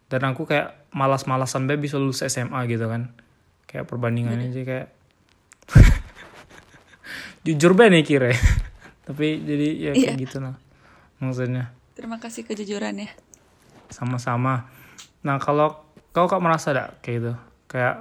Dan 0.08 0.24
aku 0.24 0.48
kayak 0.48 0.88
malas-malasan 0.96 1.68
be 1.68 1.76
bisa 1.76 2.00
lulus 2.00 2.24
SMA 2.24 2.64
gitu 2.72 2.88
kan. 2.88 3.12
Kayak 3.68 3.92
perbandingannya 3.92 4.50
sih 4.56 4.64
kayak 4.64 4.88
jujur 7.46 7.76
be 7.76 7.92
nih 7.92 8.04
kira. 8.08 8.32
Tapi 9.08 9.44
jadi 9.44 9.68
ya 9.78 9.92
kayak 9.94 10.18
gitu 10.18 10.42
lah 10.42 10.58
maksudnya 11.22 11.70
Terima 11.96 12.20
kasih 12.20 12.44
kejujurannya. 12.44 13.08
sama-sama. 13.88 14.68
Nah 15.24 15.38
kalau 15.40 15.85
kau 16.16 16.32
kak 16.32 16.40
merasa 16.40 16.72
gak 16.72 17.04
kayak 17.04 17.16
gitu, 17.20 17.34
kayak 17.68 17.96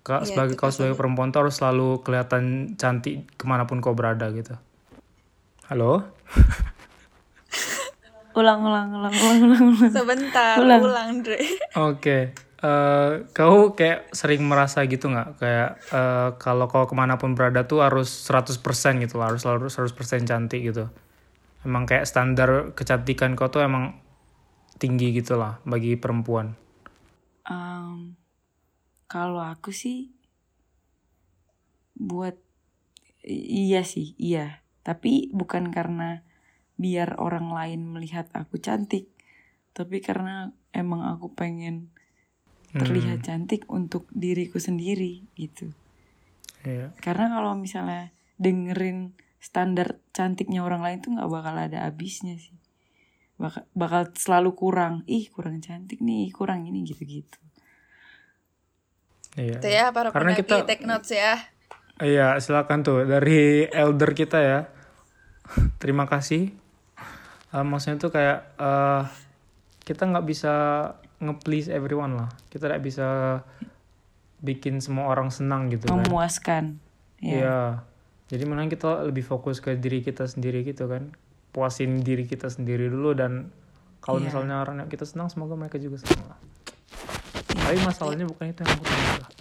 kau 0.00 0.24
Iya, 0.24 0.32
sebagai 0.32 0.56
kau 0.56 0.72
sebagai 0.72 0.96
perempuan 0.96 1.28
tuh 1.28 1.44
harus 1.44 1.60
selalu 1.60 2.00
kelihatan 2.00 2.74
cantik 2.80 3.28
ke 3.36 3.44
mana 3.44 3.68
pun 3.68 3.84
kau 3.84 3.92
berada 3.92 4.32
gitu. 4.32 4.56
Halo? 5.68 6.00
Ulang, 8.38 8.62
ulang, 8.62 8.94
ulang, 8.94 9.10
ulang, 9.10 9.40
ulang, 9.50 9.64
ulang. 9.74 9.90
Sebentar, 9.90 10.62
Ulang. 10.62 10.78
ulang, 10.78 11.26
Dre. 11.26 11.42
Oke. 11.74 12.30
Eh, 12.58 13.10
kau 13.34 13.74
kayak 13.74 14.14
sering 14.14 14.46
merasa 14.46 14.86
gitu 14.86 15.10
nggak 15.10 15.42
kayak 15.42 15.70
eh, 15.90 16.28
kalau 16.38 16.70
kau 16.70 16.86
ke 16.86 16.94
mana 16.94 17.18
pun 17.18 17.34
berada 17.34 17.66
tuh 17.66 17.82
harus 17.82 18.06
100% 18.06 19.02
gitu 19.02 19.18
lah, 19.18 19.34
harus 19.34 19.42
selalu 19.42 19.66
100% 19.66 20.22
cantik 20.22 20.62
gitu. 20.62 20.86
Emang 21.66 21.82
kayak 21.82 22.06
standar 22.06 22.70
kecantikan 22.78 23.34
kau 23.34 23.50
tuh 23.50 23.66
emang 23.66 23.98
tinggi 24.78 25.10
gitu 25.18 25.34
lah 25.34 25.58
bagi 25.66 25.98
perempuan. 25.98 26.54
Em, 27.48 28.14
kalau 29.08 29.40
aku 29.40 29.72
sih 29.72 30.12
buat 31.96 32.36
iya 33.26 33.82
sih, 33.82 34.14
iya. 34.20 34.62
Tapi 34.84 35.32
bukan 35.32 35.72
karena 35.72 36.22
biar 36.78 37.18
orang 37.18 37.50
lain 37.50 37.90
melihat 37.90 38.30
aku 38.36 38.60
cantik, 38.62 39.10
tapi 39.74 39.98
karena 39.98 40.54
emang 40.70 41.08
aku 41.08 41.34
pengen 41.34 41.90
terlihat 42.76 43.24
cantik 43.24 43.64
untuk 43.72 44.04
diriku 44.12 44.60
sendiri 44.60 45.24
gitu. 45.34 45.72
Iya. 46.62 46.92
Karena 47.00 47.32
kalau 47.32 47.56
misalnya 47.56 48.12
dengerin 48.36 49.16
standar 49.40 49.98
cantiknya 50.12 50.60
orang 50.62 50.84
lain 50.84 50.98
tuh 51.00 51.10
nggak 51.16 51.30
bakal 51.30 51.54
ada 51.56 51.88
habisnya 51.88 52.36
sih. 52.36 52.54
Bakal, 53.38 53.62
bakal 53.72 54.02
selalu 54.18 54.50
kurang. 54.52 55.06
Ih 55.06 55.30
kurang 55.30 55.62
cantik 55.62 56.02
nih, 56.02 56.34
kurang 56.34 56.66
ini 56.66 56.82
gitu-gitu. 56.82 57.38
Iya. 59.38 59.62
Itu 59.62 59.68
ya 59.70 59.84
para 59.94 60.10
Karena 60.10 60.34
kita- 60.34 60.66
take 60.66 60.82
notes 60.82 61.14
ya. 61.14 61.38
Iya, 61.98 62.38
silakan 62.38 62.82
tuh 62.82 63.06
dari 63.06 63.66
elder 63.70 64.10
kita 64.14 64.38
ya. 64.38 64.60
Terima 65.82 66.06
kasih. 66.10 66.50
Eh, 67.48 67.64
maksudnya 67.64 67.98
tuh 67.98 68.10
kayak 68.12 68.38
eh 68.58 69.02
kita 69.86 70.04
nggak 70.04 70.26
bisa 70.26 70.54
nge-please 71.18 71.70
everyone 71.70 72.18
lah. 72.18 72.28
Kita 72.50 72.66
nggak 72.68 72.84
bisa 72.84 73.06
bikin 74.38 74.78
semua 74.78 75.10
orang 75.10 75.30
senang 75.30 75.66
gitu 75.70 75.86
kan. 75.90 76.02
Memuaskan. 76.06 76.64
Ya. 77.18 77.34
Iya. 77.34 77.60
Jadi 78.28 78.42
mending 78.44 78.70
kita 78.70 79.02
lebih 79.08 79.24
fokus 79.24 79.58
ke 79.58 79.74
diri 79.74 80.04
kita 80.04 80.26
sendiri 80.28 80.62
gitu 80.62 80.86
kan. 80.86 81.10
Puasin 81.48 82.04
diri 82.04 82.28
kita 82.28 82.52
sendiri 82.52 82.86
dulu 82.92 83.16
dan 83.16 83.48
kalau 83.98 84.20
Iya. 84.22 84.30
misalnya 84.30 84.62
orang 84.62 84.84
yang 84.84 84.90
kita 84.90 85.04
senang 85.08 85.28
semoga 85.32 85.58
mereka 85.58 85.80
juga 85.80 85.98
senang 86.00 86.32
lah. 86.32 86.38
Tapi 87.48 87.78
masalahnya 87.84 88.24
bukan 88.24 88.48
itu 88.48 88.60
yang 88.64 88.72
aku 88.72 88.84
tanya. 88.84 89.12
Kak. 89.20 89.32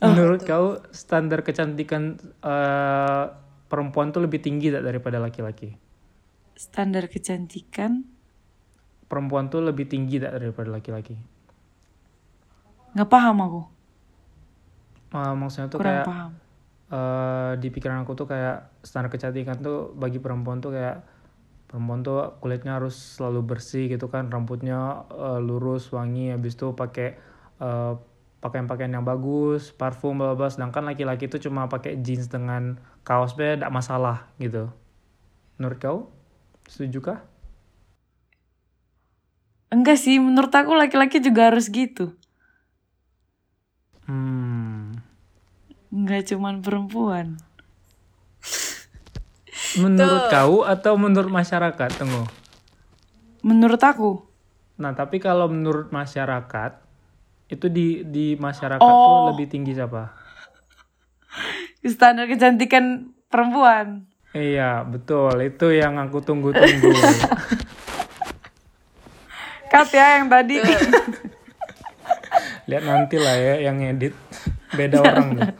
Menurut 0.00 0.40
kau 0.44 0.66
standar 0.90 1.44
kecantikan 1.44 2.16
eh, 2.40 3.24
perempuan 3.68 4.10
tuh 4.10 4.24
lebih 4.24 4.40
tinggi 4.40 4.72
tak 4.72 4.86
daripada 4.86 5.20
laki-laki? 5.20 5.74
Standar 6.56 7.08
kecantikan 7.08 8.04
Perempuan 9.10 9.50
tuh 9.50 9.58
lebih 9.58 9.90
tinggi 9.90 10.22
tak 10.22 10.38
daripada 10.38 10.70
laki-laki? 10.70 11.18
nggak 12.90 13.06
paham 13.10 13.36
aku. 13.42 13.62
Eh, 15.14 15.34
maksudnya 15.34 15.66
tuh 15.70 15.78
Kurang 15.78 15.94
kayak 15.98 16.06
paham. 16.06 16.30
Eh 16.90 17.52
di 17.62 17.68
pikiran 17.70 18.02
aku 18.02 18.12
tuh 18.18 18.26
kayak 18.26 18.82
standar 18.82 19.10
kecantikan 19.14 19.56
tuh 19.62 19.94
bagi 19.94 20.18
perempuan 20.18 20.58
tuh 20.58 20.74
kayak 20.74 21.06
perempuan 21.70 22.02
tuh 22.02 22.34
kulitnya 22.42 22.82
harus 22.82 22.96
selalu 23.16 23.40
bersih 23.54 23.86
gitu 23.86 24.10
kan 24.10 24.26
rambutnya 24.34 25.06
eh, 25.14 25.40
lurus 25.42 25.90
wangi 25.94 26.34
habis 26.34 26.58
itu 26.58 26.74
pakai 26.74 27.08
eh, 27.62 27.92
pakaian-pakaian 28.42 28.92
yang 28.96 29.04
bagus 29.06 29.70
parfum 29.70 30.18
bla 30.18 30.34
bla 30.34 30.48
sedangkan 30.50 30.82
laki-laki 30.90 31.28
tuh 31.30 31.38
cuma 31.44 31.68
pakai 31.70 32.00
jeans 32.02 32.26
dengan 32.26 32.80
kaos 33.06 33.36
be 33.38 33.54
tidak 33.56 33.70
masalah 33.72 34.28
gitu. 34.42 34.72
Menurut 35.60 35.78
kau? 35.78 35.98
Setuju 36.68 36.98
kah? 37.04 37.20
Enggak 39.74 39.98
sih, 40.04 40.16
menurut 40.26 40.50
aku 40.60 40.72
laki-laki 40.82 41.18
juga 41.26 41.42
harus 41.50 41.66
gitu. 41.70 42.04
hmm 44.06 44.49
Enggak 45.90 46.30
cuman 46.30 46.62
perempuan. 46.62 47.42
menurut 49.78 50.26
kau 50.34 50.66
atau 50.66 50.98
menurut 50.98 51.30
masyarakat 51.30 51.90
tunggu 51.94 52.26
Menurut 53.40 53.78
aku. 53.78 54.26
Nah, 54.82 54.92
tapi 54.92 55.22
kalau 55.22 55.46
menurut 55.46 55.94
masyarakat 55.94 56.82
itu 57.50 57.66
di 57.70 58.02
di 58.02 58.34
masyarakat 58.34 58.82
tuh 58.82 58.90
Oh. 58.90 59.30
lebih 59.32 59.46
tinggi 59.46 59.74
siapa? 59.74 60.10
Standar 61.86 62.28
kecantikan 62.28 63.14
perempuan. 63.32 64.04
Iya, 64.36 64.84
betul. 64.86 65.40
Itu 65.42 65.72
yang 65.72 65.96
aku 65.98 66.20
tunggu-tunggu. 66.20 66.90
Kat 69.72 69.88
ya 69.94 70.20
yang 70.20 70.28
tadi. 70.28 70.60
Lihat 72.68 72.84
nanti 72.84 73.16
lah 73.18 73.36
ya 73.38 73.54
yang 73.70 73.80
edit. 73.82 74.14
Beda 74.76 75.00
orang 75.02 75.38
tuh. 75.38 75.50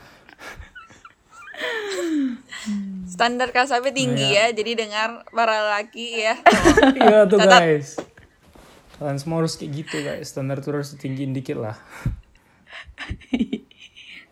Standar 3.21 3.53
kasabe 3.53 3.93
tinggi 3.93 4.33
Iya. 4.33 4.49
ya. 4.49 4.57
Jadi 4.57 4.73
dengar 4.81 5.29
para 5.29 5.77
laki 5.77 6.25
ya. 6.25 6.35
Iya 6.97 7.29
tuh 7.29 7.37
Catat. 7.37 7.61
guys. 7.61 7.89
Kalian 8.97 9.17
semua 9.21 9.37
harus 9.41 9.55
kayak 9.55 9.73
gitu 9.77 9.97
guys. 10.01 10.27
Standar 10.27 10.59
tuh 10.61 10.81
harus 10.81 10.93
tinggiin 10.97 11.31
dikit 11.31 11.57
lah. 11.57 11.77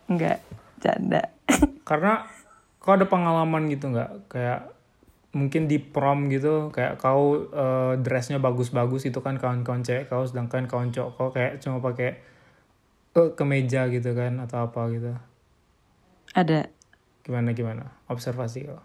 Enggak, 0.09 0.41
canda. 0.81 1.21
Karena 1.89 2.25
kau 2.79 2.93
ada 2.93 3.05
pengalaman 3.05 3.69
gitu 3.69 3.89
nggak? 3.89 4.25
Kayak 4.25 4.73
mungkin 5.29 5.69
di 5.69 5.77
prom 5.77 6.25
gitu 6.33 6.73
kayak 6.73 6.97
kau 6.97 7.45
eh, 7.45 7.93
dressnya 8.01 8.41
bagus-bagus 8.41 9.05
itu 9.05 9.21
kan 9.21 9.37
kawan-kawan 9.37 9.85
cewek 9.85 10.09
kau 10.09 10.25
sedangkan 10.25 10.65
kawan 10.65 10.89
cowok 10.89 11.11
kau 11.13 11.29
kayak 11.29 11.61
cuma 11.61 11.77
pakai 11.77 12.17
eh, 13.13 13.29
kemeja 13.37 13.93
gitu 13.93 14.17
kan 14.17 14.41
atau 14.41 14.65
apa 14.65 14.89
gitu 14.89 15.13
Ada 16.33 16.73
gimana 17.29 17.53
gimana 17.53 17.83
observasi 18.09 18.65
kau 18.65 18.81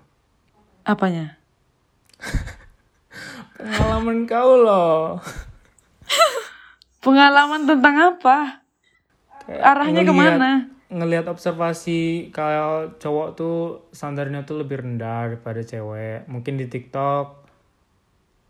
apanya? 0.84 1.40
pengalaman 3.56 4.28
kau 4.28 4.52
loh 4.60 5.16
Pengalaman 7.00 7.64
tentang 7.64 8.16
apa? 8.16 8.64
Kayak 9.44 9.60
Arahnya 9.62 10.02
ngeliat- 10.02 10.08
ke 10.08 10.14
mana? 10.14 10.50
ngelihat 10.84 11.26
observasi 11.26 12.30
kalau 12.30 12.92
cowok 12.94 13.28
tuh 13.34 13.56
standarnya 13.90 14.44
tuh 14.44 14.62
lebih 14.62 14.78
rendah 14.78 15.26
daripada 15.26 15.58
cewek 15.60 16.24
mungkin 16.24 16.54
di 16.54 16.64
TikTok 16.64 17.26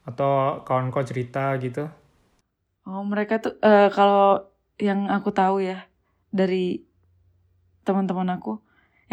atau 0.04 0.32
kawan 0.60 0.90
kau 0.90 1.00
cerita 1.00 1.56
gitu 1.56 1.88
Oh, 2.84 3.00
mereka 3.00 3.40
tuh 3.40 3.56
eh, 3.58 3.88
kalau 3.88 4.44
yang 4.76 5.08
aku 5.08 5.32
tahu 5.32 5.64
ya 5.64 5.88
dari 6.28 6.84
teman-teman 7.80 8.36
aku, 8.36 8.60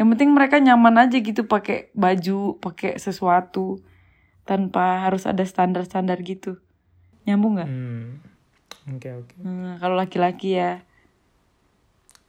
yang 0.01 0.09
penting 0.09 0.33
mereka 0.33 0.57
nyaman 0.57 0.97
aja 0.99 1.13
gitu 1.13 1.45
pakai 1.45 1.93
baju, 1.93 2.57
pakai 2.57 2.97
sesuatu 2.97 3.77
tanpa 4.41 5.05
harus 5.05 5.29
ada 5.29 5.45
standar-standar 5.45 6.17
gitu. 6.21 6.57
Nyambung 7.23 7.53
nggak? 7.55 7.69
hmm 7.69 8.05
oke 8.91 9.09
oke 9.13 9.33
Hmm, 9.37 9.77
kalau 9.77 9.93
laki-laki 9.93 10.57
ya. 10.57 10.81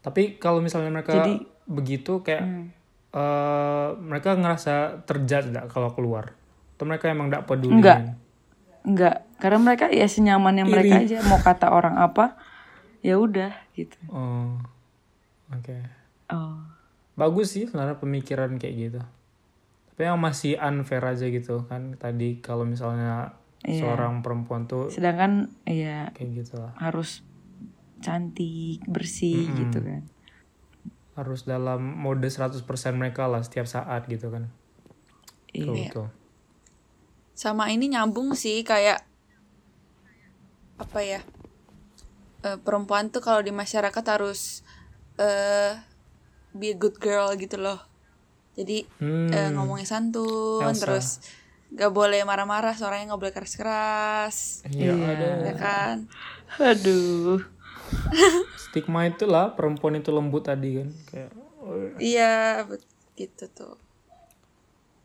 Tapi 0.01 0.37
kalau 0.37 0.61
misalnya 0.61 0.93
mereka 0.93 1.17
Jadi- 1.17 1.49
begitu 1.65 2.21
kayak 2.21 2.43
Hmm. 2.43 2.67
eh, 3.09 3.89
mereka 3.99 4.35
ngerasa 4.35 5.01
terjudge 5.03 5.49
nggak 5.49 5.67
kalau 5.69 5.93
keluar? 5.93 6.37
Atau 6.75 6.85
mereka 6.85 7.09
emang 7.09 7.29
nggak 7.29 7.47
peduli? 7.47 7.73
Enggak. 7.73 8.21
Enggak, 8.83 9.25
karena 9.39 9.59
mereka 9.63 9.87
ya 9.89 10.05
senyamannya 10.05 10.67
mereka 10.67 10.99
Iri. 10.99 11.07
aja 11.07 11.19
mau 11.23 11.39
kata 11.39 11.71
orang 11.71 11.97
apa, 11.97 12.35
ya 12.99 13.15
udah 13.15 13.55
gitu. 13.73 13.95
Oh, 14.11 14.59
oke. 15.49 15.77
Oh. 16.29 16.72
Bagus 17.15 17.53
sih 17.53 17.65
sebenarnya 17.65 17.97
pemikiran 17.97 18.57
kayak 18.57 18.75
gitu. 18.75 19.01
Tapi 19.93 20.01
yang 20.03 20.17
masih 20.17 20.57
unfair 20.57 21.05
aja 21.05 21.27
gitu 21.27 21.65
kan 21.67 21.95
tadi 21.95 22.39
kalau 22.39 22.65
misalnya 22.65 23.37
Iya. 23.63 23.79
seorang 23.87 24.21
perempuan 24.21 24.67
tuh 24.67 24.91
Sedangkan 24.91 25.47
ya 25.63 26.11
kayak 26.11 26.31
gitu 26.35 26.59
lah. 26.59 26.75
harus 26.77 27.23
cantik 28.03 28.83
bersih 28.91 29.47
gitu 29.55 29.79
kan 29.79 30.03
harus 31.15 31.47
dalam 31.47 31.79
mode 31.79 32.27
100% 32.27 32.59
mereka 32.93 33.31
lah 33.31 33.39
setiap 33.39 33.71
saat 33.71 34.11
gitu 34.11 34.35
kan 34.35 34.51
Iya. 35.55 36.11
Sama 37.33 37.71
ini 37.71 37.87
nyambung 37.87 38.35
sih 38.35 38.67
kayak 38.67 39.07
apa 40.75 40.99
ya 40.99 41.21
eh, 42.43 42.59
perempuan 42.59 43.15
tuh 43.15 43.23
kalau 43.23 43.47
di 43.47 43.55
masyarakat 43.55 44.05
harus 44.11 44.67
eh 45.15 45.79
be 46.53 46.73
a 46.73 46.77
good 46.77 46.97
girl 46.97 47.33
gitu 47.35 47.57
loh. 47.57 47.81
Jadi 48.53 48.85
eh, 48.85 49.01
Hmm. 49.01 49.57
ngomongnya 49.57 49.89
santun 49.89 50.63
Elsa. 50.63 50.83
terus 50.85 51.07
gak 51.73 51.89
boleh 51.89 52.21
marah-marah 52.23 52.77
suaranya 52.77 53.17
gak 53.17 53.21
boleh 53.21 53.35
keras-keras. 53.35 54.61
Iya, 54.69 54.93
ada. 54.93 55.29
Ya 55.43 55.55
kan? 55.57 55.97
Aduh. 56.61 57.41
Stigma 58.63 59.05
itulah 59.05 59.53
perempuan 59.53 59.97
itu 59.97 60.09
lembut 60.09 60.45
tadi 60.45 60.81
kan 60.81 60.89
kayak 61.09 61.31
oh, 61.61 61.93
iya 61.97 62.65
gitu 63.15 63.45
tuh. 63.49 63.77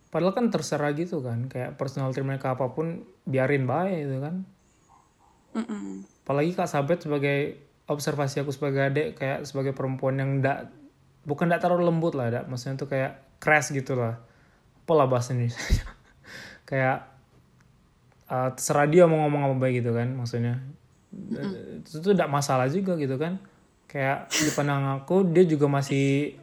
Padahal 0.08 0.32
kan 0.32 0.48
terserah 0.48 0.95
gitu 0.95 1.20
kan 1.20 1.48
kayak 1.48 1.76
personality 1.76 2.24
mereka 2.24 2.56
apa 2.56 2.72
pun 2.72 3.04
biarin 3.24 3.64
baik 3.64 4.08
gitu 4.08 4.18
kan. 4.20 4.36
Mm-mm. 5.52 6.06
apalagi 6.22 6.54
kak 6.54 6.70
Sabet 6.70 7.02
sebagai 7.02 7.58
observasi 7.88 8.43
aku 8.43 8.52
sebagai 8.54 8.93
adik 8.93 9.18
kayak 9.18 9.41
sebagai 9.41 9.74
perempuan 9.74 10.20
yang 10.22 10.43
ndak 10.43 10.70
bukan 11.28 11.51
ndak 11.51 11.59
terlalu 11.59 11.91
lembut 11.91 12.15
lah 12.15 12.32
dak. 12.32 12.43
Maksudnya 12.47 12.80
tuh 12.80 12.88
kayak 12.88 13.11
crash 13.38 13.75
gitu 13.75 13.99
lah. 13.99 14.15
Apalah 14.88 15.05
bahasa 15.05 15.36
Indonesia? 15.36 15.84
Kayak 16.67 17.07
uh, 18.28 18.51
terserah 18.55 18.88
dia 18.88 19.03
mau 19.07 19.23
ngomong 19.23 19.51
apa 19.51 19.55
baik 19.55 19.84
gitu 19.84 19.91
kan 19.95 20.07
maksudnya. 20.15 20.63
Eh, 21.11 21.80
itu 21.84 21.99
tuh 21.99 22.11
ndak 22.15 22.32
masalah 22.32 22.67
juga 22.71 22.95
gitu 22.95 23.19
kan. 23.19 23.39
Kayak 23.88 24.32
di 24.32 24.51
pandang 24.51 24.99
aku 24.99 25.28
dia 25.28 25.43
juga 25.47 25.67
masih 25.71 26.36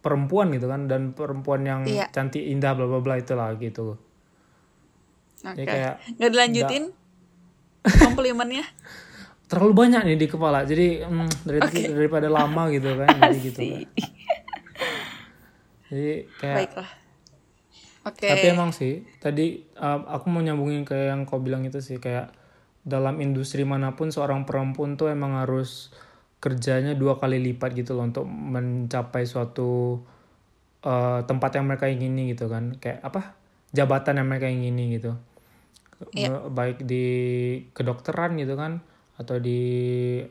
perempuan 0.00 0.48
gitu 0.56 0.68
kan 0.68 0.88
dan 0.88 1.12
perempuan 1.12 1.64
yang 1.64 1.80
Iya. 1.84 2.08
cantik 2.08 2.40
indah 2.40 2.72
bla 2.72 2.88
bla 2.88 3.00
bla 3.04 3.20
itulah 3.20 3.52
gitu. 3.60 4.00
Oke. 5.44 5.62
Ya, 5.62 5.64
kayak 5.64 5.94
nggak 6.16 6.30
dilanjutin? 6.32 6.84
Komplimennya? 7.84 8.64
Terlalu 9.52 9.72
banyak 9.72 10.02
nih 10.04 10.16
di 10.20 10.26
kepala. 10.28 10.64
Jadi 10.64 11.04
mm, 11.04 11.28
dari 11.44 11.60
daripada 11.92 12.28
lama 12.28 12.68
gitu 12.68 12.88
kan 13.00 13.08
jadi 13.20 13.38
gitu 13.40 13.60
kan. 13.64 13.80
Jadi 15.88 16.28
kayak 16.40 16.56
baiklah. 16.56 16.90
Oke. 18.08 18.28
Tapi 18.30 18.46
emang 18.48 18.70
sih 18.72 19.04
tadi 19.20 19.60
uh, 19.76 20.00
aku 20.08 20.32
mau 20.32 20.40
nyambungin 20.40 20.86
ke 20.88 21.12
yang 21.12 21.28
kau 21.28 21.42
bilang 21.42 21.66
itu 21.68 21.82
sih 21.84 22.00
kayak 22.00 22.32
dalam 22.88 23.20
industri 23.20 23.68
mana 23.68 23.92
pun 23.92 24.08
seorang 24.08 24.48
perempuan 24.48 24.96
tuh 24.96 25.12
emang 25.12 25.36
harus 25.36 25.92
kerjanya 26.38 26.94
dua 26.94 27.18
kali 27.18 27.42
lipat 27.42 27.74
gitu 27.74 27.98
loh 27.98 28.06
untuk 28.06 28.24
mencapai 28.24 29.26
suatu 29.26 30.00
uh, 30.86 31.20
tempat 31.26 31.58
yang 31.58 31.68
mereka 31.68 31.90
ingini 31.90 32.32
gitu 32.32 32.48
kan. 32.48 32.78
Kayak 32.80 33.04
apa? 33.04 33.36
Jabatan 33.76 34.24
yang 34.24 34.28
mereka 34.30 34.48
ingini 34.48 34.96
gitu. 34.96 35.12
Iya. 36.14 36.46
baik 36.46 36.86
di 36.86 37.04
kedokteran 37.74 38.38
gitu 38.38 38.54
kan 38.54 38.86
atau 39.18 39.36
di 39.42 39.60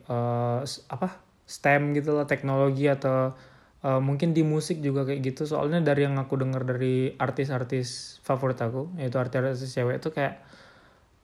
uh, 0.08 0.64
apa? 0.66 1.28
STEM 1.48 1.96
gitu 1.96 2.12
lah 2.12 2.28
teknologi 2.28 2.92
atau 2.92 3.32
uh, 3.84 4.02
mungkin 4.02 4.34
di 4.34 4.42
musik 4.42 4.80
juga 4.82 5.04
kayak 5.04 5.22
gitu. 5.34 5.44
Soalnya 5.46 5.84
dari 5.84 6.08
yang 6.08 6.18
aku 6.18 6.40
dengar 6.40 6.64
dari 6.64 7.14
artis-artis 7.18 8.20
favorit 8.24 8.58
aku 8.62 8.94
yaitu 8.98 9.18
artis-artis 9.22 9.70
cewek 9.74 10.02
itu 10.02 10.10
kayak 10.14 10.42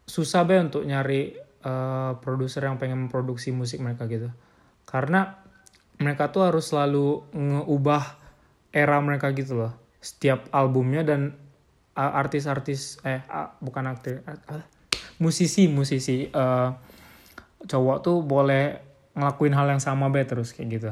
susah 0.04 0.44
be 0.44 0.60
untuk 0.60 0.84
nyari 0.84 1.38
uh, 1.64 2.20
produser 2.20 2.68
yang 2.68 2.76
pengen 2.78 3.08
memproduksi 3.08 3.56
musik 3.56 3.80
mereka 3.80 4.06
gitu. 4.12 4.30
Karena 4.84 5.40
mereka 6.02 6.34
tuh 6.34 6.50
harus 6.50 6.68
selalu 6.68 7.24
ngeubah 7.32 8.20
era 8.74 8.98
mereka 9.00 9.32
gitu 9.32 9.56
loh. 9.56 9.74
Setiap 10.04 10.52
albumnya 10.52 11.08
dan 11.08 11.38
uh, 11.96 12.12
artis-artis 12.20 13.00
eh 13.08 13.24
bukan 13.64 13.88
aktif 13.94 14.20
musisi 15.22 15.70
musisi 15.70 16.28
uh, 16.34 16.74
cowok 17.64 17.98
tuh 18.04 18.18
boleh 18.26 18.66
ngelakuin 19.14 19.54
hal 19.54 19.68
yang 19.70 19.82
sama 19.82 20.10
be 20.10 20.26
terus 20.26 20.52
kayak 20.52 20.68
gitu 20.74 20.92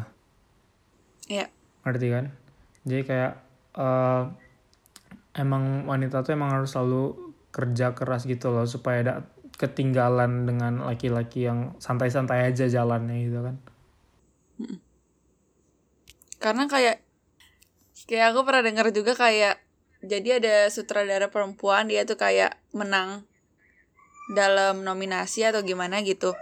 ya 1.31 1.47
ngerti 1.87 2.07
kan? 2.11 2.25
Jadi 2.85 3.01
kayak 3.05 3.33
eh, 3.77 4.23
emang 5.37 5.87
wanita 5.87 6.21
tuh 6.25 6.35
emang 6.35 6.51
harus 6.51 6.73
selalu 6.73 7.33
kerja 7.51 7.95
keras 7.95 8.27
gitu 8.27 8.51
loh 8.51 8.67
supaya 8.67 9.03
ada 9.03 9.15
ketinggalan 9.55 10.47
dengan 10.47 10.81
laki-laki 10.87 11.45
yang 11.45 11.77
santai-santai 11.77 12.49
aja 12.49 12.65
jalannya 12.65 13.17
gitu 13.29 13.39
kan. 13.45 13.55
Karena 16.41 16.65
kayak 16.65 16.97
kayak 18.09 18.33
aku 18.33 18.39
pernah 18.47 18.63
dengar 18.65 18.89
juga 18.89 19.13
kayak 19.13 19.61
jadi 20.01 20.41
ada 20.41 20.55
sutradara 20.73 21.29
perempuan 21.29 21.85
dia 21.85 22.01
tuh 22.09 22.17
kayak 22.17 22.57
menang 22.73 23.29
dalam 24.33 24.81
nominasi 24.81 25.45
atau 25.45 25.61
gimana 25.61 26.01
gitu. 26.01 26.33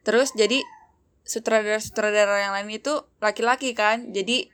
Terus 0.00 0.32
jadi 0.32 0.64
sutradara-sutradara 1.24 2.48
yang 2.48 2.52
lain 2.56 2.80
itu 2.80 2.92
laki-laki 3.22 3.76
kan 3.76 4.10
jadi 4.10 4.50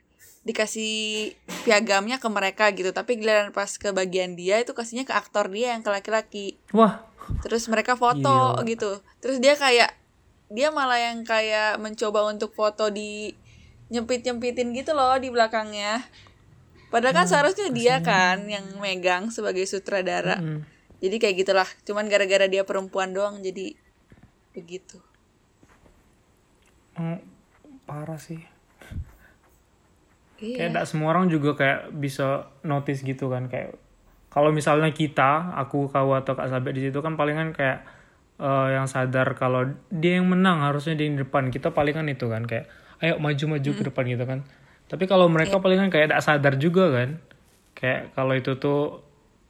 dikasih 0.47 1.35
piagamnya 1.67 2.23
ke 2.23 2.27
mereka 2.31 2.71
gitu. 2.71 2.95
Tapi 2.95 3.19
giliran 3.19 3.51
pas 3.51 3.67
ke 3.75 3.91
bagian 3.91 4.39
dia 4.39 4.63
itu 4.63 4.71
kasihnya 4.71 5.03
ke 5.03 5.11
aktor 5.11 5.51
dia 5.51 5.75
yang 5.75 5.83
ke 5.83 5.91
laki-laki. 5.91 6.55
Wah. 6.71 7.03
Terus 7.43 7.67
mereka 7.67 7.99
foto 7.99 8.55
gitu. 8.63 9.03
Terus 9.19 9.43
dia 9.43 9.59
kayak 9.59 9.91
dia 10.47 10.71
malah 10.71 10.95
yang 10.95 11.27
kayak 11.27 11.75
mencoba 11.83 12.23
untuk 12.31 12.55
foto 12.55 12.87
di 12.87 13.35
nyempit 13.91 14.23
nyempitin 14.23 14.71
gitu 14.71 14.95
loh 14.95 15.19
di 15.19 15.27
belakangnya. 15.27 16.07
Padahal 16.87 17.11
kan 17.11 17.27
seharusnya 17.27 17.67
dia 17.67 17.99
kan 17.99 18.47
yang 18.47 18.63
megang 18.79 19.27
sebagai 19.27 19.67
sutradara. 19.67 20.39
Mm. 20.39 20.63
jadi 20.97 21.15
kayak 21.19 21.35
gitulah. 21.43 21.69
Cuman 21.83 22.07
gara-gara 22.07 22.47
dia 22.47 22.63
perempuan 22.63 23.11
doang 23.11 23.43
jadi 23.43 23.75
begitu 24.55 24.97
Mm, 26.97 27.19
parah 27.85 28.19
sih. 28.19 28.41
Iya. 30.37 30.57
Kayak 30.57 30.69
tidak 30.73 30.85
semua 30.89 31.09
orang 31.17 31.33
juga 31.33 31.57
kayak 31.57 31.97
bisa 31.97 32.53
notice 32.61 33.01
gitu 33.01 33.33
kan 33.33 33.49
kayak 33.49 33.73
kalau 34.29 34.53
misalnya 34.53 34.93
kita 34.93 35.57
aku 35.57 35.89
kau 35.89 36.13
atau 36.13 36.37
kak 36.37 36.45
Sabet 36.53 36.77
di 36.77 36.85
situ 36.85 37.01
kan 37.01 37.17
palingan 37.17 37.57
kayak 37.57 37.81
eh, 38.37 38.67
yang 38.77 38.85
sadar 38.85 39.33
kalau 39.33 39.65
dia 39.89 40.21
yang 40.21 40.29
menang 40.29 40.61
harusnya 40.61 40.93
dia 40.93 41.09
di 41.09 41.17
depan. 41.17 41.49
Kita 41.49 41.73
palingan 41.73 42.05
itu 42.05 42.29
kan 42.29 42.45
kayak 42.45 42.69
ayo 43.01 43.17
maju-maju 43.17 43.69
ke 43.73 43.83
depan 43.85 44.03
gitu 44.05 44.25
kan. 44.29 44.39
Tapi 44.87 45.03
kalau 45.09 45.25
mereka 45.25 45.57
palingan 45.57 45.89
kayak 45.89 46.13
tidak 46.13 46.21
sadar 46.21 46.53
juga 46.61 46.85
kan 46.93 47.09
kayak 47.73 48.13
kalau 48.13 48.33
itu 48.37 48.57
tuh 48.57 49.05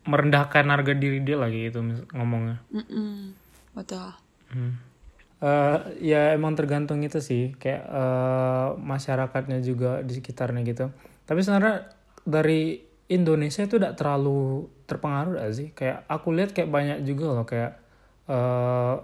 merendahkan 0.08 0.64
harga 0.72 0.96
diri 0.96 1.20
dia 1.20 1.36
lagi 1.36 1.68
itu 1.68 1.84
ngomongnya. 2.16 2.64
Mm-mm. 2.72 3.36
betul. 3.76 4.08
Hmm. 4.56 4.80
Eh, 5.38 5.78
ya 6.02 6.34
emang 6.34 6.58
tergantung 6.58 7.06
itu 7.06 7.22
sih 7.22 7.54
kayak 7.62 7.84
eh, 7.86 8.70
masyarakatnya 8.82 9.62
juga 9.62 10.02
di 10.02 10.18
sekitarnya 10.18 10.66
gitu. 10.66 10.90
Tapi 11.30 11.40
sebenarnya 11.46 11.94
dari 12.26 12.82
Indonesia 13.08 13.62
itu 13.62 13.78
tidak 13.78 13.96
terlalu 14.02 14.66
terpengaruh 14.90 15.38
gak 15.38 15.54
sih? 15.54 15.68
Kayak 15.78 16.10
aku 16.10 16.34
lihat 16.34 16.58
kayak 16.58 16.70
banyak 16.74 17.00
juga 17.06 17.26
loh 17.38 17.46
kayak 17.46 17.72
eh, 18.26 18.96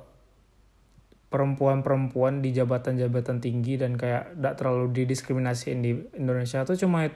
perempuan-perempuan 1.30 2.42
di 2.46 2.50
jabatan-jabatan 2.54 3.38
tinggi 3.42 3.78
dan 3.78 3.98
kayak 3.98 4.38
tidak 4.38 4.54
terlalu 4.58 4.86
didiskriminasiin 4.94 5.80
di 5.82 5.92
Indonesia 6.18 6.62
tuh 6.66 6.78
cuma 6.78 7.10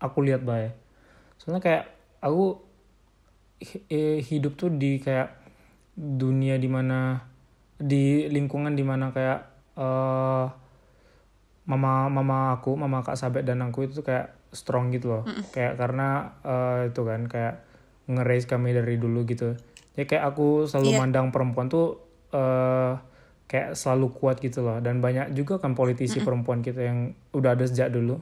aku 0.00 0.18
lihat 0.24 0.40
bae. 0.44 0.72
Soalnya 1.40 1.60
kayak 1.60 1.84
aku 2.20 2.60
hi- 3.60 4.20
hidup 4.20 4.56
tuh 4.56 4.68
di 4.72 5.00
kayak 5.00 5.32
dunia 5.96 6.60
di 6.60 6.68
mana 6.68 7.24
di 7.76 8.26
lingkungan 8.28 8.72
di 8.72 8.82
mana 8.82 9.10
kayak 9.10 9.38
eh 9.74 10.46
mama 11.64 12.12
mama 12.12 12.54
aku 12.54 12.76
mama 12.76 13.00
kak 13.00 13.16
Sabet 13.16 13.42
dan 13.42 13.64
aku 13.64 13.88
itu 13.88 14.04
kayak 14.04 14.36
strong 14.52 14.92
gitu 14.92 15.10
loh. 15.10 15.22
Kayak 15.50 15.74
karena 15.76 16.08
eh, 16.40 16.92
itu 16.92 17.00
kan 17.02 17.26
kayak 17.26 17.54
nge-raise 18.06 18.44
kami 18.44 18.70
dari 18.70 18.94
dulu 18.96 19.24
gitu. 19.24 19.56
Jadi 19.96 20.04
kayak 20.06 20.24
aku 20.30 20.68
selalu 20.68 20.90
Iya. 20.92 20.98
mandang 21.00 21.26
perempuan 21.30 21.66
tuh 21.66 21.98
eh 22.30 22.94
kayak 23.44 23.74
selalu 23.74 24.12
kuat 24.12 24.38
gitu 24.38 24.60
loh. 24.60 24.78
Dan 24.78 25.00
banyak 25.00 25.32
juga 25.32 25.56
kan 25.56 25.72
politisi 25.72 26.20
perempuan 26.20 26.60
kita 26.60 26.80
yang 26.80 26.98
udah 27.32 27.56
ada 27.56 27.64
sejak 27.64 27.90
dulu. 27.90 28.20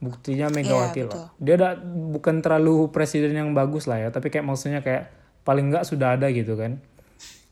Buktinya 0.00 0.48
Megawati 0.48 1.04
betul. 1.04 1.12
lah 1.12 1.28
dia 1.36 1.54
ada 1.56 1.70
bukan 1.84 2.40
terlalu 2.40 2.88
presiden 2.88 3.36
yang 3.36 3.52
bagus 3.52 3.84
lah 3.84 4.00
ya 4.00 4.08
tapi 4.08 4.32
kayak 4.32 4.48
maksudnya 4.48 4.80
kayak 4.80 5.12
paling 5.44 5.68
nggak 5.68 5.84
sudah 5.84 6.16
ada 6.16 6.24
gitu 6.32 6.56
kan 6.56 6.80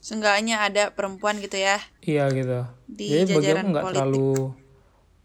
seenggaknya 0.08 0.62
ada 0.62 0.88
perempuan 0.90 1.36
gitu 1.36 1.54
ya 1.54 1.76
Iya 2.00 2.32
gitu. 2.32 2.64
Di 2.88 3.28
Jadi 3.28 3.32
bagi 3.34 3.50
aku 3.52 3.66
nggak 3.68 3.84
terlalu 3.92 4.30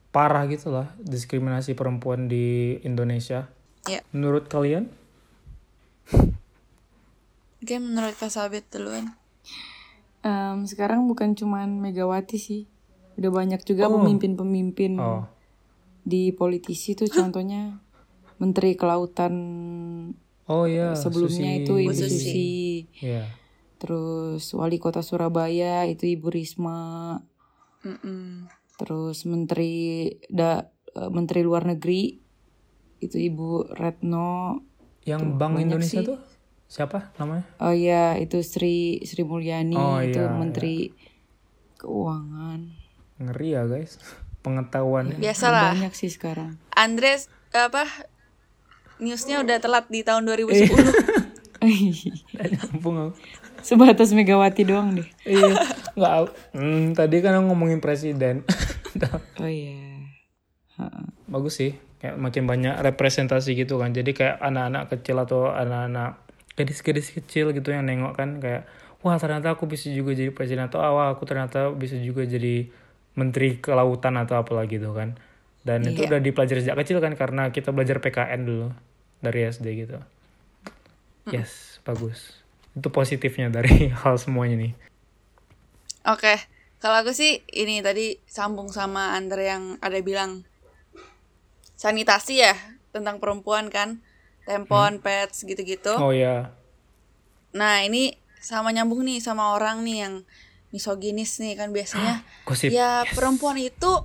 parah 0.09 0.43
gitu 0.45 0.67
lah 0.69 0.91
diskriminasi 0.99 1.71
perempuan 1.71 2.27
di 2.27 2.75
Indonesia. 2.81 3.47
ya 3.83 4.03
Menurut 4.11 4.45
kalian? 4.45 4.91
oke 7.57 7.75
menurut 7.77 8.13
Kak 8.13 8.27
Sabit 8.29 8.67
duluan 8.69 9.15
Em, 10.21 10.63
sekarang 10.63 11.03
bukan 11.03 11.31
cuman 11.33 11.79
Megawati 11.79 12.35
sih 12.35 12.63
Udah 13.13 13.29
banyak 13.29 13.59
juga 13.61 13.87
pemimpin-pemimpin 13.89 14.95
Oh. 14.95 15.27
di 16.01 16.31
politisi 16.31 16.91
tuh 16.93 17.07
contohnya 17.07 17.79
Menteri 18.35 18.73
Kelautan 18.73 19.35
Oh 20.43 20.63
iya. 20.63 20.91
sebelumnya 20.93 21.29
Susi. 21.49 21.61
itu 21.61 21.73
Ibu 21.77 21.91
Susi. 21.93 22.51
Iya. 22.97 23.23
Terus 23.83 24.47
wali 24.55 24.79
kota 24.79 25.03
Surabaya 25.03 25.83
itu 25.83 26.07
Ibu 26.07 26.31
Risma. 26.31 27.19
Mm-mm. 27.83 28.47
Terus 28.79 29.27
menteri 29.27 30.07
da, 30.31 30.71
eh, 30.95 31.11
menteri 31.11 31.43
luar 31.43 31.67
negeri 31.67 32.15
itu 33.03 33.19
Ibu 33.19 33.75
Retno. 33.75 34.63
Yang 35.03 35.35
Bank 35.35 35.59
banyak 35.59 35.67
Indonesia 35.67 35.99
sih. 35.99 36.07
tuh 36.07 36.19
siapa 36.71 37.11
namanya? 37.19 37.43
Oh 37.59 37.75
iya, 37.75 38.15
itu 38.15 38.39
Sri 38.39 39.03
Sri 39.03 39.27
Mulyani 39.27 39.75
Oh, 39.75 39.99
itu 39.99 40.23
iya, 40.23 40.31
menteri 40.31 40.95
keuangan. 41.75 42.71
Ngeri 43.19 43.49
ya 43.51 43.67
guys. 43.67 43.99
Pengetahuannya. 44.47 45.19
Biasalah. 45.19 45.75
Banyak 45.75 45.91
sih 45.91 46.07
sekarang. 46.07 46.55
Andres 46.71 47.27
apa 47.51 47.83
newsnya 49.03 49.43
udah 49.43 49.59
telat 49.59 49.91
di 49.91 50.07
tahun 50.07 50.23
2010 50.23 50.71
Nggak 50.71 50.71
nyambung 52.53 52.97
aku. 53.09 53.13
Sebatas 53.63 54.11
Megawati 54.11 54.67
doang 54.67 54.99
deh. 54.99 55.07
Iya. 55.23 55.55
Nggak. 55.95 56.17
Hmm, 56.51 56.91
tadi 56.91 57.15
kan 57.23 57.39
aku 57.39 57.45
ngomongin 57.51 57.79
presiden. 57.79 58.43
Oh 59.41 59.49
iya. 59.49 60.05
Bagus 61.25 61.57
sih. 61.57 61.73
Kayak 61.97 62.21
makin 62.21 62.45
banyak 62.45 62.77
representasi 62.77 63.57
gitu 63.57 63.81
kan. 63.81 63.89
Jadi 63.89 64.13
kayak 64.13 64.37
anak-anak 64.37 64.93
kecil 64.93 65.17
atau 65.17 65.49
anak-anak 65.49 66.21
gadis-gadis 66.53 67.09
kecil 67.09 67.49
gitu 67.57 67.73
yang 67.73 67.89
nengok 67.89 68.13
kan 68.13 68.37
kayak 68.37 68.69
wah 69.01 69.17
ternyata 69.17 69.57
aku 69.57 69.65
bisa 69.65 69.89
juga 69.89 70.13
jadi 70.13 70.29
presiden 70.29 70.69
atau 70.69 70.79
ah, 70.79 70.93
wah 70.93 71.07
aku 71.09 71.25
ternyata 71.25 71.73
bisa 71.73 71.97
juga 71.97 72.23
jadi 72.23 72.69
menteri 73.17 73.57
kelautan 73.57 74.13
atau 74.21 74.37
apalah 74.37 74.69
gitu 74.69 74.93
kan. 74.93 75.17
Dan 75.63 75.87
itu 75.87 76.05
udah 76.05 76.19
dipelajari 76.19 76.59
sejak 76.59 76.77
kecil 76.83 77.01
kan 77.01 77.17
karena 77.17 77.49
kita 77.49 77.71
belajar 77.73 77.97
PKN 78.03 78.41
dulu 78.43 78.67
dari 79.23 79.47
SD 79.47 79.67
gitu. 79.87 79.97
Yes, 81.29 81.79
bagus. 81.87 82.43
Itu 82.75 82.89
positifnya 82.89 83.47
dari 83.47 83.87
hal 84.03 84.19
semuanya 84.19 84.59
nih. 84.59 84.73
Oke, 86.03 86.35
kalau 86.83 86.99
aku 86.99 87.15
sih 87.15 87.47
ini 87.47 87.79
tadi 87.79 88.19
sambung 88.27 88.67
sama 88.67 89.15
Andre 89.15 89.47
yang 89.47 89.63
ada 89.79 89.95
bilang 90.03 90.43
sanitasi 91.79 92.43
ya 92.43 92.55
tentang 92.91 93.23
perempuan 93.23 93.71
kan, 93.71 94.03
tempon, 94.43 94.99
pads 94.99 95.47
gitu-gitu. 95.47 95.95
Oh 95.95 96.11
ya. 96.11 96.51
Nah 97.55 97.79
ini 97.87 98.19
sama 98.43 98.75
nyambung 98.75 99.07
nih 99.07 99.23
sama 99.23 99.55
orang 99.55 99.87
nih 99.87 99.97
yang 100.03 100.15
misoginis 100.75 101.39
nih 101.39 101.55
kan 101.55 101.71
biasanya. 101.71 102.27
Gosip. 102.47 102.67
Ya 102.67 103.07
perempuan 103.15 103.55
itu 103.55 104.03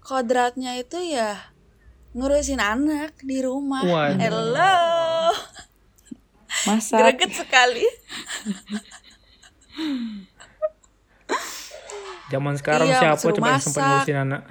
kodratnya 0.00 0.76
itu 0.80 0.96
ya 1.04 1.52
ngurusin 2.16 2.64
anak 2.64 3.12
di 3.20 3.44
rumah. 3.44 3.84
Waduh. 3.84 4.20
Hello, 4.22 4.76
Masak. 6.62 6.98
greget 7.02 7.32
sekali. 7.34 7.86
Zaman 12.32 12.54
sekarang 12.56 12.88
Iya, 12.88 12.98
siapa 13.02 13.20
coba 13.20 13.46
yang 13.54 13.62
sempat 13.62 13.82
ngurusin 13.84 14.18
anak? 14.22 14.42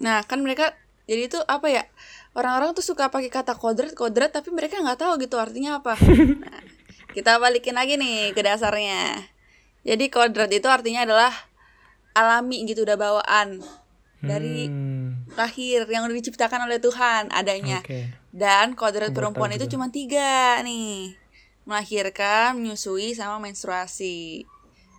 Nah 0.00 0.18
kan 0.24 0.40
mereka 0.42 0.74
jadi 1.10 1.26
itu 1.26 1.38
apa 1.48 1.66
ya 1.66 1.82
orang-orang 2.38 2.70
tuh 2.76 2.84
suka 2.86 3.10
pakai 3.10 3.30
kata 3.32 3.58
kodrat 3.58 3.92
kodrat 3.98 4.30
tapi 4.30 4.54
mereka 4.54 4.78
nggak 4.78 5.00
tahu 5.00 5.12
gitu 5.22 5.36
artinya 5.40 5.80
apa. 5.82 5.96
Nah, 6.40 6.60
kita 7.16 7.42
balikin 7.42 7.74
lagi 7.74 7.98
nih 7.98 8.30
ke 8.30 8.40
dasarnya. 8.46 9.26
Jadi 9.82 10.12
kodrat 10.12 10.50
itu 10.52 10.68
artinya 10.70 11.02
adalah 11.02 11.32
alami 12.14 12.62
gitu 12.68 12.86
udah 12.86 12.98
bawaan 12.98 13.58
dari 14.22 14.68
Hmm, 14.70 14.89
lahir 15.38 15.86
yang 15.86 16.06
udah 16.06 16.16
diciptakan 16.16 16.66
oleh 16.66 16.82
Tuhan 16.82 17.30
adanya. 17.30 17.82
Oke. 17.82 18.10
Dan 18.30 18.78
kodrat 18.78 19.10
perempuan 19.10 19.50
itu 19.54 19.66
cuma 19.66 19.90
tiga 19.90 20.62
nih 20.62 21.18
melahirkan, 21.66 22.58
menyusui, 22.58 23.14
sama 23.14 23.38
menstruasi 23.42 24.46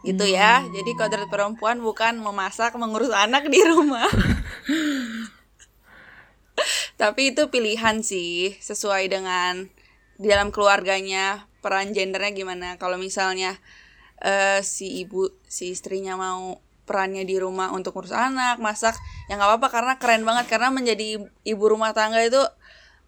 gitu 0.02 0.26
ya. 0.26 0.66
Jadi 0.72 0.92
kodrat 0.98 1.30
perempuan 1.30 1.80
bukan 1.80 2.18
memasak, 2.20 2.76
mengurus 2.76 3.14
anak 3.14 3.48
di 3.48 3.60
rumah. 3.64 4.10
Tapi 7.02 7.34
itu 7.34 7.50
pilihan 7.50 8.06
sih, 8.06 8.54
sesuai 8.62 9.10
dengan 9.10 9.66
di 10.22 10.30
dalam 10.30 10.54
keluarganya 10.54 11.50
peran 11.66 11.94
gendernya 11.94 12.32
gimana. 12.34 12.70
Kalau 12.78 13.02
misalnya 13.02 13.58
eh, 14.22 14.62
si 14.62 15.02
ibu, 15.02 15.34
si 15.50 15.74
istrinya 15.74 16.14
mau 16.14 16.62
perannya 16.92 17.24
di 17.24 17.40
rumah 17.40 17.72
untuk 17.72 17.96
ngurus 17.96 18.12
anak, 18.12 18.60
masak, 18.60 19.00
ya 19.26 19.40
nggak 19.40 19.48
apa-apa 19.48 19.68
karena 19.72 19.94
keren 19.96 20.28
banget 20.28 20.52
karena 20.52 20.68
menjadi 20.68 21.08
ibu 21.42 21.64
rumah 21.64 21.96
tangga 21.96 22.20
itu 22.20 22.44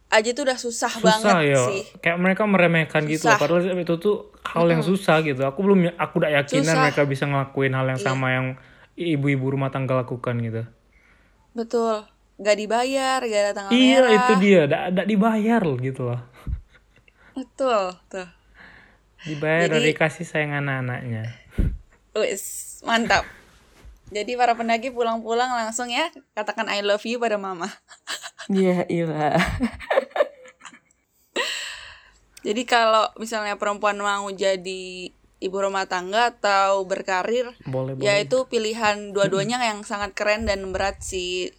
aja 0.08 0.30
tuh 0.32 0.46
udah 0.46 0.56
susah, 0.56 0.88
Susah 0.88 1.04
banget 1.04 1.36
ya. 1.52 1.62
sih. 1.68 1.82
Kayak 2.00 2.18
mereka 2.18 2.48
meremehkan 2.48 3.04
gitu. 3.04 3.28
Susah. 3.28 3.36
Padahal 3.36 3.76
itu 3.76 3.96
tuh 3.98 4.32
hal 4.46 4.66
yang 4.66 4.80
susah 4.80 5.20
gitu. 5.20 5.42
Aku 5.42 5.60
belum 5.60 5.92
aku 5.98 6.24
udah 6.24 6.32
yakinan 6.40 6.64
Susah. 6.64 6.72
Iya. 6.72 6.84
mereka 6.88 7.02
bisa 7.04 7.24
ngelakuin 7.26 7.74
hal 7.74 7.86
yang 7.90 8.00
sama 8.00 8.28
yang 8.32 8.48
ibu-ibu 8.94 9.52
rumah 9.52 9.68
tangga 9.68 9.98
lakukan 9.98 10.38
gitu. 10.40 10.64
Betul. 11.52 12.06
Gak 12.38 12.58
dibayar, 12.58 13.20
gak 13.20 13.42
ada 13.42 13.52
tanggal 13.54 13.72
Iya, 13.74 13.98
merah. 14.00 14.12
itu 14.14 14.34
dia. 14.40 14.62
Tidak 14.66 15.06
dibayar 15.06 15.62
loh 15.62 15.78
gitu 15.78 16.02
loh. 16.06 16.22
Betul, 17.34 17.98
tuh. 18.08 18.30
Dibayar 19.24 19.66
Jadi- 19.66 19.74
dari 19.80 19.92
kasih 19.94 20.26
sayang 20.30 20.54
anak-anaknya. 20.56 21.26
Wis, 22.14 22.78
mantap. 22.86 23.26
Jadi 24.14 24.38
para 24.38 24.54
pendaki 24.54 24.94
pulang-pulang 24.94 25.50
langsung 25.50 25.90
ya 25.90 26.08
katakan 26.32 26.70
I 26.70 26.80
love 26.80 27.02
you 27.04 27.18
pada 27.18 27.36
mama. 27.36 27.68
Iya, 28.48 28.86
iya. 28.88 29.34
Jadi 32.44 32.68
kalau 32.68 33.08
misalnya 33.16 33.56
perempuan 33.56 33.96
mau 33.96 34.28
jadi 34.28 35.08
ibu 35.40 35.58
rumah 35.58 35.88
tangga 35.88 36.36
atau 36.36 36.84
berkarir, 36.84 37.48
Boleh, 37.64 37.96
ya 38.00 38.20
boleh. 38.20 38.28
itu 38.28 38.38
pilihan 38.48 39.16
dua-duanya 39.16 39.64
yang 39.64 39.84
sangat 39.84 40.12
keren 40.12 40.44
dan 40.44 40.60
berat 40.70 41.00
sih 41.00 41.52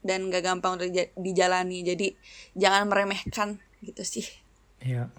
dan 0.00 0.32
gak 0.32 0.40
gampang 0.42 0.80
untuk 0.80 0.88
dija- 0.88 1.12
dijalani. 1.14 1.84
Jadi 1.84 2.16
jangan 2.56 2.88
meremehkan 2.88 3.60
gitu 3.84 4.02
sih. 4.02 4.24
Iya. 4.80 5.12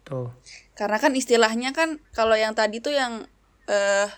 Betul. 0.00 0.32
Karena 0.72 0.96
kan 0.96 1.12
istilahnya 1.12 1.76
kan 1.76 2.00
kalau 2.10 2.32
yang 2.32 2.56
tadi 2.56 2.80
tuh 2.80 2.96
yang 2.96 3.28
eh 3.68 4.08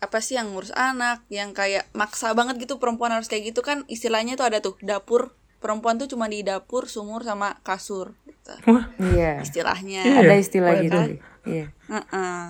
apa 0.00 0.18
sih 0.24 0.40
yang 0.40 0.56
ngurus 0.56 0.72
anak, 0.72 1.22
yang 1.28 1.52
kayak 1.52 1.86
maksa 1.92 2.32
banget 2.32 2.56
gitu 2.56 2.80
perempuan 2.80 3.12
harus 3.12 3.28
kayak 3.28 3.52
gitu 3.52 3.60
kan 3.60 3.84
istilahnya 3.86 4.34
tuh 4.34 4.48
ada 4.48 4.58
tuh 4.64 4.80
dapur 4.80 5.36
perempuan 5.60 6.00
tuh 6.00 6.08
cuma 6.08 6.26
di 6.26 6.40
dapur, 6.40 6.88
sumur 6.88 7.20
sama 7.20 7.60
kasur 7.60 8.16
gitu. 8.24 8.52
Iya. 9.12 9.44
Istilahnya. 9.44 10.02
Ada 10.24 10.34
istilah 10.40 10.72
Boleh 10.72 10.84
gitu. 10.88 11.00
Iya. 11.44 11.66
Heeh. 11.92 12.40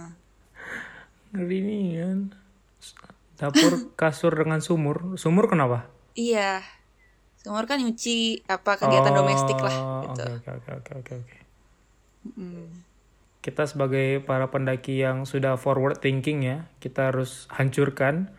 ngeri 1.30 1.58
nih 1.62 1.84
kan. 2.02 2.18
Dapur 3.38 3.72
kasur 3.98 4.32
dengan 4.34 4.62
sumur. 4.62 5.18
Sumur 5.18 5.50
kenapa? 5.50 5.90
Iya. 6.14 6.62
Sumur 7.42 7.66
kan 7.66 7.82
nyuci 7.82 8.46
apa 8.46 8.78
kegiatan 8.78 9.14
domestik 9.14 9.58
lah 9.58 9.74
Oh, 9.74 10.02
gitu. 10.06 10.22
Oke 10.38 10.50
oke 10.54 10.70
oke 10.78 10.92
oke 11.02 11.12
oke. 11.18 11.36
Kita 13.50 13.66
sebagai 13.66 14.22
para 14.22 14.46
pendaki 14.46 15.02
yang 15.02 15.26
sudah 15.26 15.58
forward 15.58 15.98
thinking 15.98 16.46
ya, 16.46 16.70
kita 16.78 17.10
harus 17.10 17.50
hancurkan 17.50 18.30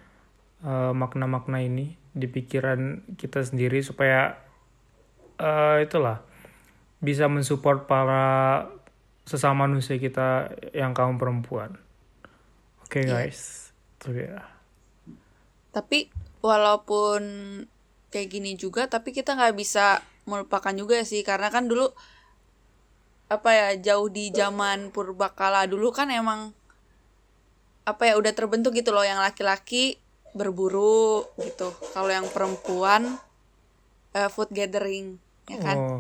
eh, 0.64 0.94
makna-makna 0.96 1.60
ini 1.60 2.00
di 2.16 2.32
pikiran 2.32 3.04
kita 3.20 3.44
sendiri 3.44 3.84
supaya 3.84 4.40
eh, 5.36 5.84
itulah 5.84 6.24
bisa 7.04 7.28
mensupport 7.28 7.84
para 7.92 8.26
sesama 9.28 9.68
manusia 9.68 10.00
kita 10.00 10.56
yang 10.72 10.96
kaum 10.96 11.20
perempuan. 11.20 11.76
Oke 12.88 13.04
Iya. 13.04 13.28
guys, 13.28 13.72
itu 14.00 14.16
ya. 14.32 14.48
Tapi 15.76 16.08
walaupun 16.40 17.22
kayak 18.12 18.30
gini 18.32 18.56
juga, 18.56 18.88
tapi 18.88 19.12
kita 19.12 19.36
nggak 19.36 19.56
bisa 19.60 20.04
melupakan 20.28 20.72
juga 20.76 21.04
sih, 21.04 21.24
karena 21.24 21.48
kan 21.52 21.68
dulu 21.68 21.92
apa 23.32 23.50
ya 23.56 23.68
jauh 23.80 24.12
di 24.12 24.28
zaman 24.36 24.92
purbakala 24.92 25.64
dulu 25.64 25.96
kan 25.96 26.12
emang 26.12 26.52
apa 27.88 28.04
ya 28.12 28.20
udah 28.20 28.36
terbentuk 28.36 28.76
gitu 28.76 28.92
loh 28.92 29.08
yang 29.08 29.24
laki-laki 29.24 29.96
berburu 30.36 31.24
gitu. 31.40 31.72
Kalau 31.96 32.12
yang 32.12 32.28
perempuan 32.28 33.08
eh, 34.12 34.28
food 34.28 34.52
gathering 34.52 35.16
ya 35.48 35.58
kan. 35.64 35.78
Oh, 35.80 36.00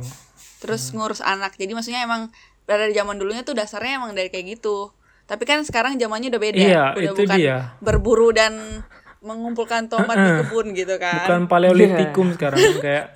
Terus 0.59 0.91
ngurus 0.91 1.23
anak. 1.23 1.55
Jadi 1.55 1.71
maksudnya 1.71 2.03
emang 2.03 2.29
dari 2.67 2.93
zaman 2.93 3.17
dulunya 3.17 3.41
tuh 3.41 3.57
dasarnya 3.57 3.97
emang 4.03 4.11
dari 4.13 4.27
kayak 4.29 4.59
gitu. 4.59 4.91
Tapi 5.25 5.43
kan 5.47 5.63
sekarang 5.63 5.95
zamannya 5.95 6.29
udah 6.35 6.41
beda. 6.43 6.59
Iya, 6.59 6.83
udah 6.99 7.11
itu 7.15 7.21
bukan 7.23 7.37
dia. 7.39 7.57
berburu 7.79 8.29
dan 8.35 8.83
mengumpulkan 9.23 9.87
tomat 9.87 10.17
di 10.17 10.31
kebun 10.43 10.73
gitu 10.73 10.95
kan. 10.97 11.29
bukan 11.29 11.41
paleolitikum 11.47 12.33
sekarang 12.35 12.59
kayak 12.83 13.15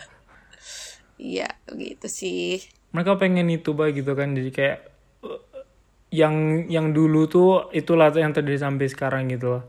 Iya, 1.15 1.47
gitu 1.71 2.07
sih. 2.11 2.59
Mereka 2.95 3.19
pengen 3.19 3.51
itu 3.51 3.75
bah 3.75 3.91
gitu 3.91 4.15
kan 4.15 4.31
jadi 4.31 4.49
kayak 4.55 4.77
eh, 5.27 5.41
yang 6.15 6.65
yang 6.71 6.95
dulu 6.95 7.27
tuh 7.27 7.67
itulah 7.75 8.07
yang 8.15 8.31
terjadi 8.31 8.71
sampai 8.71 8.87
sekarang 8.87 9.27
gitu 9.27 9.59
loh. 9.59 9.63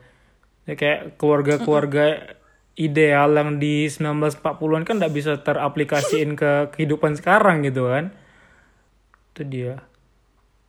Ya, 0.67 0.79
kayak 0.79 1.19
keluarga-keluarga 1.19 2.39
ideal 2.79 3.35
yang 3.35 3.59
di 3.59 3.91
1940-an 3.91 4.87
kan 4.87 4.99
nggak 5.03 5.15
bisa 5.15 5.43
teraplikasiin 5.43 6.39
ke 6.39 6.71
kehidupan 6.75 7.19
sekarang 7.19 7.67
gitu 7.67 7.91
kan. 7.91 8.15
Itu 9.35 9.43
dia. 9.43 9.83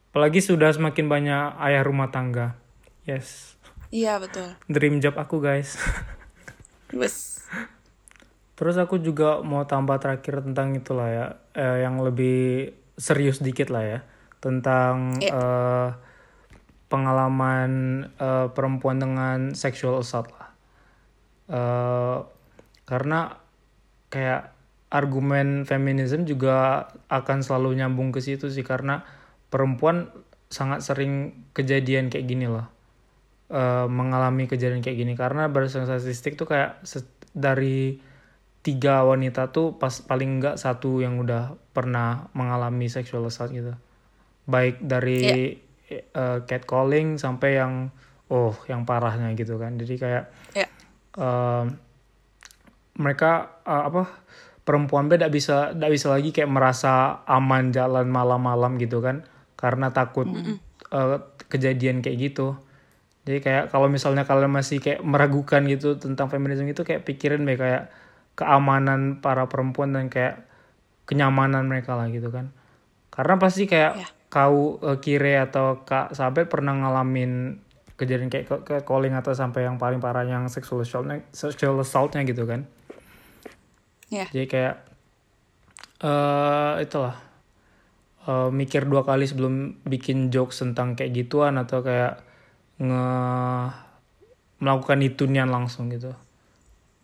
Apalagi 0.10 0.42
sudah 0.42 0.74
semakin 0.74 1.06
banyak 1.06 1.62
ayah 1.62 1.86
rumah 1.86 2.10
tangga. 2.10 2.58
Yes. 3.06 3.54
Iya 3.94 4.18
betul. 4.18 4.58
Dream 4.66 4.98
job 4.98 5.14
aku 5.20 5.38
guys. 5.38 5.78
Bes. 6.98 7.37
Terus 8.58 8.76
aku 8.82 8.98
juga 8.98 9.46
mau 9.46 9.64
tambah 9.70 10.02
terakhir 10.02 10.42
tentang 10.42 10.74
itulah 10.74 11.08
ya, 11.08 11.26
eh, 11.54 11.86
yang 11.86 12.02
lebih 12.02 12.74
serius 12.98 13.38
dikit 13.38 13.70
lah 13.70 13.86
ya, 13.86 14.00
tentang 14.42 15.22
Iya. 15.22 15.30
eh, 15.32 15.90
pengalaman 16.90 17.72
eh, 18.18 18.48
perempuan 18.52 18.98
dengan 18.98 19.54
sexual 19.54 20.02
assault 20.02 20.34
lah. 20.34 20.50
Eh, 21.48 22.18
karena 22.90 23.38
kayak 24.10 24.56
argumen 24.88 25.68
feminisme 25.68 26.24
juga 26.24 26.88
akan 27.12 27.44
selalu 27.44 27.76
nyambung 27.84 28.16
ke 28.16 28.24
situ 28.24 28.48
sih 28.48 28.64
karena 28.64 29.04
perempuan 29.52 30.08
sangat 30.48 30.80
sering 30.80 31.44
kejadian 31.52 32.08
kayak 32.08 32.24
gini 32.24 32.48
loh 32.48 32.72
eh, 33.52 33.88
mengalami 33.92 34.48
kejadian 34.48 34.80
kayak 34.80 34.96
gini 34.96 35.14
karena 35.20 35.52
berdasarkan 35.52 36.00
statistik 36.00 36.40
tuh 36.40 36.48
kayak 36.48 36.80
dari 37.36 38.00
tiga 38.68 39.08
wanita 39.08 39.56
tuh 39.56 39.80
pas 39.80 39.96
paling 40.04 40.44
enggak 40.44 40.60
satu 40.60 41.00
yang 41.00 41.16
udah 41.24 41.56
pernah 41.72 42.28
mengalami 42.36 42.92
sexual 42.92 43.24
assault 43.24 43.56
gitu. 43.56 43.72
Baik 44.44 44.84
dari 44.84 45.56
eh, 45.88 46.40
catcalling 46.44 47.16
sampai 47.16 47.64
yang 47.64 47.88
oh 48.28 48.52
yang 48.68 48.84
parahnya 48.84 49.32
gitu 49.40 49.56
kan. 49.56 49.80
Jadi 49.80 49.96
kayak 49.96 50.24
Ya. 50.52 50.68
eh, 51.16 51.64
mereka 53.00 53.64
eh, 53.64 53.84
apa 53.88 54.04
perempuan 54.68 55.08
beda 55.08 55.32
bisa 55.32 55.72
tidak 55.72 55.92
bisa 55.96 56.12
lagi 56.12 56.36
kayak 56.36 56.52
merasa 56.52 57.24
aman 57.24 57.72
jalan 57.72 58.12
malam-malam 58.12 58.76
gitu 58.84 59.00
kan. 59.00 59.24
Karena 59.56 59.96
takut 59.96 60.28
eh, 60.92 61.18
kejadian 61.48 62.04
kayak 62.04 62.20
gitu. 62.20 62.60
Jadi 63.24 63.40
kayak 63.44 63.64
kalau 63.72 63.88
misalnya 63.88 64.28
kalian 64.28 64.52
masih 64.52 64.84
kayak 64.84 65.04
meragukan 65.08 65.64
gitu 65.68 65.96
tentang 65.96 66.28
feminisme 66.28 66.68
itu 66.68 66.84
kayak 66.84 67.08
pikirin 67.08 67.48
deh 67.48 67.56
kayak 67.56 67.92
keamanan 68.38 69.18
para 69.20 69.50
perempuan 69.50 69.98
dan 69.98 70.14
kayak 70.14 70.46
kenyamanan 71.10 71.66
mereka 71.66 71.98
lah 71.98 72.06
gitu 72.08 72.30
kan 72.30 72.54
karena 73.10 73.36
pasti 73.42 73.66
kayak 73.66 73.94
Ya. 73.98 74.08
kau 74.30 74.78
eh, 74.84 74.98
kire 75.02 75.42
atau 75.42 75.82
kak 75.82 76.14
Sabet 76.14 76.46
pernah 76.46 76.78
ngalamin 76.78 77.58
kejadian 77.98 78.30
kayak 78.30 78.46
ke, 78.46 78.56
ke 78.62 78.76
calling 78.86 79.18
atau 79.18 79.34
sampai 79.34 79.66
yang 79.66 79.82
paling 79.82 79.98
parah 79.98 80.22
yang 80.22 80.46
sexual 80.48 80.86
assaultnya 80.86 81.26
sexual 81.34 81.82
assaultnya 81.82 82.22
gitu 82.24 82.46
kan 82.46 82.70
Ya. 84.08 84.30
jadi 84.30 84.46
kayak 84.48 84.76
eh 85.98 86.74
itulah 86.86 87.18
eh, 88.30 88.50
mikir 88.54 88.86
dua 88.86 89.02
kali 89.02 89.26
sebelum 89.26 89.82
bikin 89.82 90.30
jokes 90.30 90.62
tentang 90.62 90.94
kayak 90.94 91.16
gituan 91.16 91.58
atau 91.58 91.82
kayak 91.82 92.22
nge 92.78 93.04
melakukan 94.62 95.00
itu 95.02 95.26
nian 95.26 95.50
langsung 95.50 95.90
gitu 95.90 96.14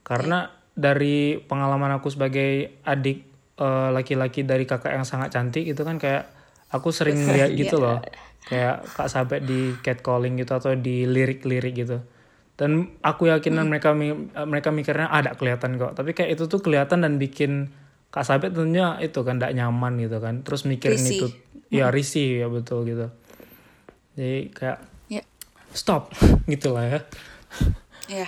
karena 0.06 0.54
dari 0.74 1.38
pengalaman 1.38 1.94
aku 1.96 2.10
sebagai 2.10 2.82
adik 2.82 3.18
eh, 3.58 3.90
laki-laki 3.94 4.42
dari 4.42 4.66
kakak 4.66 4.94
yang 4.94 5.06
sangat 5.06 5.30
cantik 5.32 5.64
itu 5.64 5.82
kan 5.82 6.02
kayak 6.02 6.26
aku 6.70 6.90
sering 6.90 7.22
lihat 7.36 7.54
gitu 7.54 7.78
loh. 7.78 8.02
Kayak 8.44 8.84
kak 8.92 9.08
Sabet 9.08 9.48
di 9.48 9.72
catcalling 9.80 10.36
gitu 10.36 10.52
atau 10.52 10.76
di 10.76 11.08
lirik-lirik 11.08 11.74
gitu. 11.78 12.04
Dan 12.54 13.00
aku 13.00 13.32
yakin 13.32 13.56
mereka 13.66 13.96
mi- 13.96 14.30
mereka 14.46 14.70
mikirnya 14.70 15.08
ada 15.08 15.34
kelihatan 15.34 15.80
kok. 15.80 15.96
Tapi 15.96 16.12
kayak 16.12 16.36
itu 16.36 16.46
tuh 16.46 16.60
kelihatan 16.60 17.02
dan 17.02 17.16
bikin 17.16 17.72
kak 18.12 18.28
Sabet 18.28 18.52
tentunya 18.52 19.00
itu 19.00 19.24
kan 19.24 19.40
tidak 19.40 19.56
nyaman 19.56 19.96
gitu 19.98 20.20
kan. 20.20 20.44
Terus 20.44 20.68
mikirin 20.68 21.00
Risih. 21.00 21.18
itu. 21.18 21.28
Ya 21.72 21.90
risih 21.90 22.46
ya 22.46 22.48
betul 22.52 22.84
gitu. 22.86 23.08
Jadi 24.14 24.52
kayak 24.54 24.80
Ya. 25.10 25.24
stop 25.72 26.12
gitu 26.52 26.76
lah 26.76 26.86
ya. 26.86 27.00
Ya. 28.12 28.28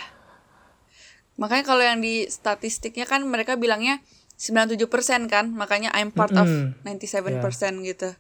Makanya 1.36 1.64
kalau 1.64 1.82
yang 1.82 2.00
di 2.00 2.26
statistiknya 2.26 3.04
kan 3.04 3.20
mereka 3.22 3.56
bilangnya 3.56 4.00
97% 4.36 4.80
kan, 5.26 5.48
makanya 5.50 5.92
I'm 5.92 6.10
part 6.10 6.32
of 6.34 6.48
Mm-mm. 6.48 6.76
97% 6.84 7.44
gitu. 7.84 8.16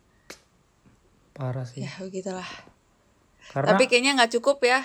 parah 1.31 1.63
sih 1.63 1.83
Ya, 1.83 1.91
begitulah. 1.97 2.47
karena 3.49 3.67
Tapi 3.69 3.83
kayaknya 3.85 4.11
nggak 4.15 4.31
cukup 4.33 4.57
ya 4.61 4.81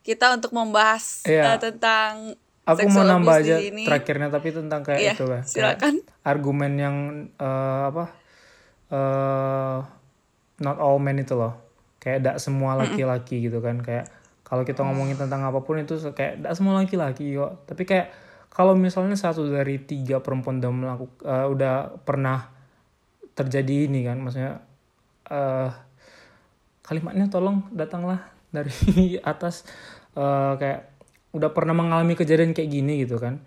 kita 0.00 0.30
untuk 0.32 0.50
membahas 0.52 1.22
Iya. 1.22 1.54
eh, 1.54 1.58
tentang 1.60 2.38
aku 2.64 2.86
mau 2.86 3.02
nambah 3.02 3.34
aja 3.36 3.58
di 3.58 3.68
sini. 3.68 3.82
terakhirnya 3.82 4.28
tapi 4.28 4.48
tentang 4.50 4.80
kayak 4.80 5.00
Iya, 5.00 5.12
itu 5.12 5.24
lah 5.24 5.40
kayak 5.40 5.50
silakan. 5.50 5.94
argumen 6.22 6.72
yang 6.74 6.96
eh, 7.34 7.82
apa 7.84 8.04
eh 8.88 9.78
not 10.58 10.78
all 10.78 10.96
men 10.96 11.18
itu 11.18 11.34
loh 11.34 11.58
kayak 11.98 12.18
tidak 12.20 12.36
semua 12.38 12.72
laki-laki 12.74 13.42
gitu 13.42 13.58
kan 13.58 13.78
kayak 13.78 14.06
kalau 14.48 14.64
kita 14.64 14.80
ngomongin 14.80 15.20
tentang 15.20 15.44
apa 15.44 15.60
pun 15.60 15.76
itu 15.76 16.00
kayak 16.16 16.40
tidak 16.40 16.52
semua 16.56 16.80
laki-laki 16.80 17.36
kok. 17.36 17.68
Tapi 17.68 17.82
kayak 17.84 18.08
kalau 18.48 18.72
misalnya 18.72 19.14
satu 19.14 19.44
dari 19.44 19.76
tiga 19.84 20.24
perempuan 20.24 20.58
udah 20.58 20.72
melakukan 20.72 21.24
udah 21.52 21.74
pernah 22.02 22.48
terjadi 23.36 23.86
ini 23.86 24.02
kan 24.02 24.18
maksudnya 24.18 24.58
eh 25.28 25.70
kalimatnya 26.82 27.28
tolong 27.28 27.68
datanglah 27.70 28.32
dari 28.48 28.72
atas 29.32 29.68
eh, 30.16 30.52
kayak 30.56 30.80
udah 31.36 31.52
pernah 31.52 31.76
mengalami 31.76 32.16
kejadian 32.16 32.56
kayak 32.56 32.72
gini 32.72 33.04
gitu 33.04 33.20
kan. 33.20 33.44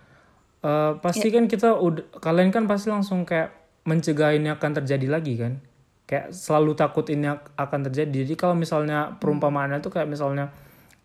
Eh, 0.62 0.94
pasti 1.02 1.34
kan 1.34 1.50
kita 1.50 1.74
udah 1.74 2.22
kalian 2.22 2.54
kan 2.54 2.70
pasti 2.70 2.94
langsung 2.94 3.26
kayak 3.26 3.50
mencegah 3.90 4.38
ini 4.38 4.54
akan 4.54 4.72
terjadi 4.78 5.08
lagi 5.10 5.34
kan. 5.42 5.58
Kayak 6.06 6.38
selalu 6.38 6.78
takut 6.78 7.10
ini 7.10 7.34
ak- 7.34 7.50
akan 7.58 7.90
terjadi. 7.90 8.30
Jadi 8.30 8.36
kalau 8.38 8.54
misalnya 8.54 9.18
perumpamaannya 9.18 9.82
tuh 9.82 9.90
kayak 9.90 10.06
misalnya 10.06 10.54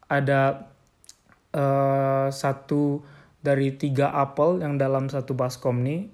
ada 0.07 0.71
eh, 1.55 2.29
satu 2.31 3.03
dari 3.43 3.75
tiga 3.79 4.11
apel 4.11 4.63
yang 4.63 4.75
dalam 4.75 5.07
satu 5.07 5.39
baskom 5.39 5.87
nih 5.87 6.11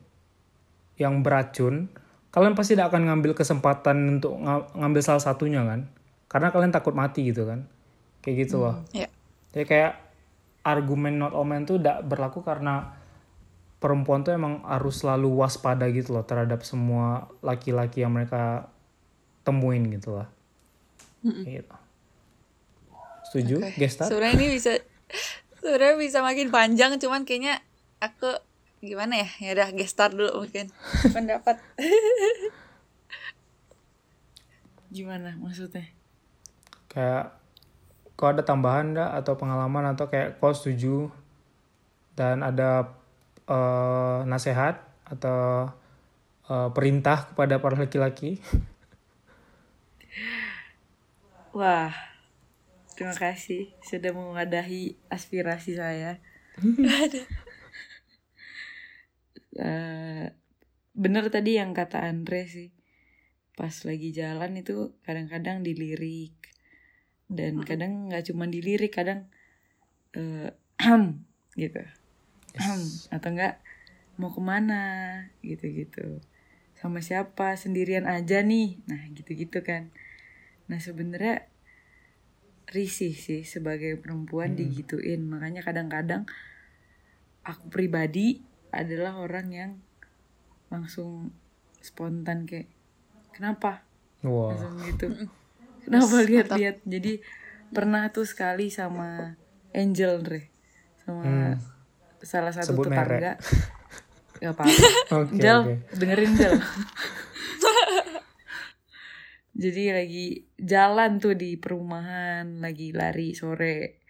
yang 1.00 1.24
beracun, 1.24 1.88
kalian 2.28 2.52
pasti 2.52 2.76
tidak 2.76 2.92
akan 2.92 3.08
ngambil 3.08 3.32
kesempatan 3.32 4.20
untuk 4.20 4.36
nga- 4.36 4.68
ngambil 4.76 5.02
salah 5.02 5.24
satunya 5.24 5.64
kan? 5.64 5.88
Karena 6.28 6.52
kalian 6.52 6.72
takut 6.72 6.92
mati 6.92 7.28
gitu 7.28 7.48
kan? 7.48 7.64
Kayak 8.20 8.48
gitu 8.48 8.56
loh. 8.60 8.84
Ya. 8.92 9.08
Jadi 9.52 9.64
kayak 9.68 9.92
argumen 10.62 11.18
not 11.18 11.34
all 11.34 11.48
men 11.48 11.66
tuh 11.66 11.80
tidak 11.80 12.06
berlaku 12.06 12.44
karena 12.44 12.94
perempuan 13.82 14.22
tuh 14.22 14.30
emang 14.36 14.62
harus 14.62 15.02
selalu 15.02 15.42
waspada 15.42 15.90
gitu 15.90 16.14
loh 16.14 16.22
terhadap 16.22 16.62
semua 16.62 17.26
laki-laki 17.42 18.06
yang 18.06 18.14
mereka 18.14 18.70
temuin 19.42 19.90
gitu 19.90 20.22
lah. 20.22 20.30
Gitu. 21.26 21.76
Setuju? 23.32 23.64
Oke. 23.64 23.80
Gestar? 23.80 24.12
Sebenarnya 24.12 24.36
ini 24.36 24.46
bisa 24.52 24.76
sebenarnya 25.64 25.96
bisa 25.96 26.20
makin 26.20 26.52
panjang 26.52 27.00
cuman 27.00 27.24
kayaknya 27.24 27.64
aku 28.04 28.28
gimana 28.84 29.24
ya? 29.24 29.28
Ya 29.40 29.50
udah 29.56 29.68
gestar 29.72 30.12
dulu 30.12 30.44
mungkin 30.44 30.68
pendapat. 31.16 31.56
Gimana 34.92 35.32
maksudnya? 35.40 35.88
kayak 36.92 37.32
kau 38.20 38.28
ada 38.28 38.44
tambahan 38.44 38.92
nggak 38.92 39.10
atau 39.24 39.32
pengalaman 39.40 39.96
atau 39.96 40.12
kayak 40.12 40.36
kau 40.36 40.52
setuju 40.52 41.08
dan 42.12 42.44
ada 42.44 42.92
eh, 43.48 44.18
nasihat 44.28 44.84
atau 45.08 45.72
eh, 46.52 46.68
perintah 46.76 47.32
kepada 47.32 47.56
para 47.58 47.80
laki-laki 47.80 48.38
Wah, 51.52 51.92
terima 52.92 53.16
kasih 53.16 53.72
sudah 53.84 54.12
mengadahi 54.14 54.96
aspirasi 55.08 55.76
saya. 55.76 56.20
Eh, 59.52 60.32
bener 60.96 61.24
tadi 61.28 61.60
yang 61.60 61.76
kata 61.76 62.08
Andre 62.08 62.48
sih. 62.48 62.72
Pas 63.52 63.72
lagi 63.84 64.08
jalan 64.16 64.56
itu 64.56 64.96
kadang-kadang 65.04 65.60
dilirik 65.60 66.32
dan 67.28 67.60
kadang 67.64 68.08
nggak 68.08 68.32
cuma 68.32 68.48
dilirik, 68.48 68.92
kadang 68.96 69.28
eh, 70.16 70.56
gitu. 71.60 71.84
Atau 73.12 73.28
enggak 73.36 73.60
mau 74.16 74.32
ke 74.32 74.40
mana 74.40 74.82
gitu-gitu. 75.44 76.20
Sama 76.76 77.04
siapa 77.04 77.52
sendirian 77.56 78.08
aja 78.08 78.40
nih. 78.40 78.80
Nah 78.88 79.04
gitu-gitu 79.12 79.60
kan. 79.60 79.92
Nah 80.68 80.80
sebenarnya 80.80 81.51
risih 82.70 83.14
sih 83.14 83.42
sebagai 83.42 83.98
perempuan 83.98 84.54
digituin. 84.54 85.26
Makanya 85.26 85.66
kadang-kadang 85.66 86.28
aku 87.42 87.66
pribadi 87.72 88.42
adalah 88.70 89.18
orang 89.18 89.48
yang 89.52 89.72
langsung 90.72 91.34
spontan 91.82 92.48
kayak 92.48 92.70
kenapa? 93.34 93.84
Wah. 94.24 94.54
Langsung 94.54 94.78
gitu. 94.86 95.06
Kenapa 95.82 96.16
lihat-lihat 96.22 96.76
jadi 96.86 97.18
pernah 97.74 98.08
tuh 98.14 98.28
sekali 98.28 98.70
sama 98.70 99.34
Angel 99.74 100.22
Re 100.22 100.52
sama 101.02 101.58
salah 102.22 102.54
satu 102.54 102.78
Sebut 102.78 102.86
tetangga. 102.86 103.10
Merek. 103.10 103.36
Gak 104.42 104.52
apa-apa. 104.58 104.86
Oke, 105.22 105.38
Jel 105.38 105.60
oke. 105.62 105.74
dengerin 105.98 106.32
Jel 106.34 106.54
jadi 109.52 109.92
lagi 109.92 110.48
jalan 110.56 111.20
tuh 111.20 111.36
di 111.36 111.60
perumahan 111.60 112.60
lagi 112.64 112.90
lari 112.96 113.36
sore. 113.36 114.00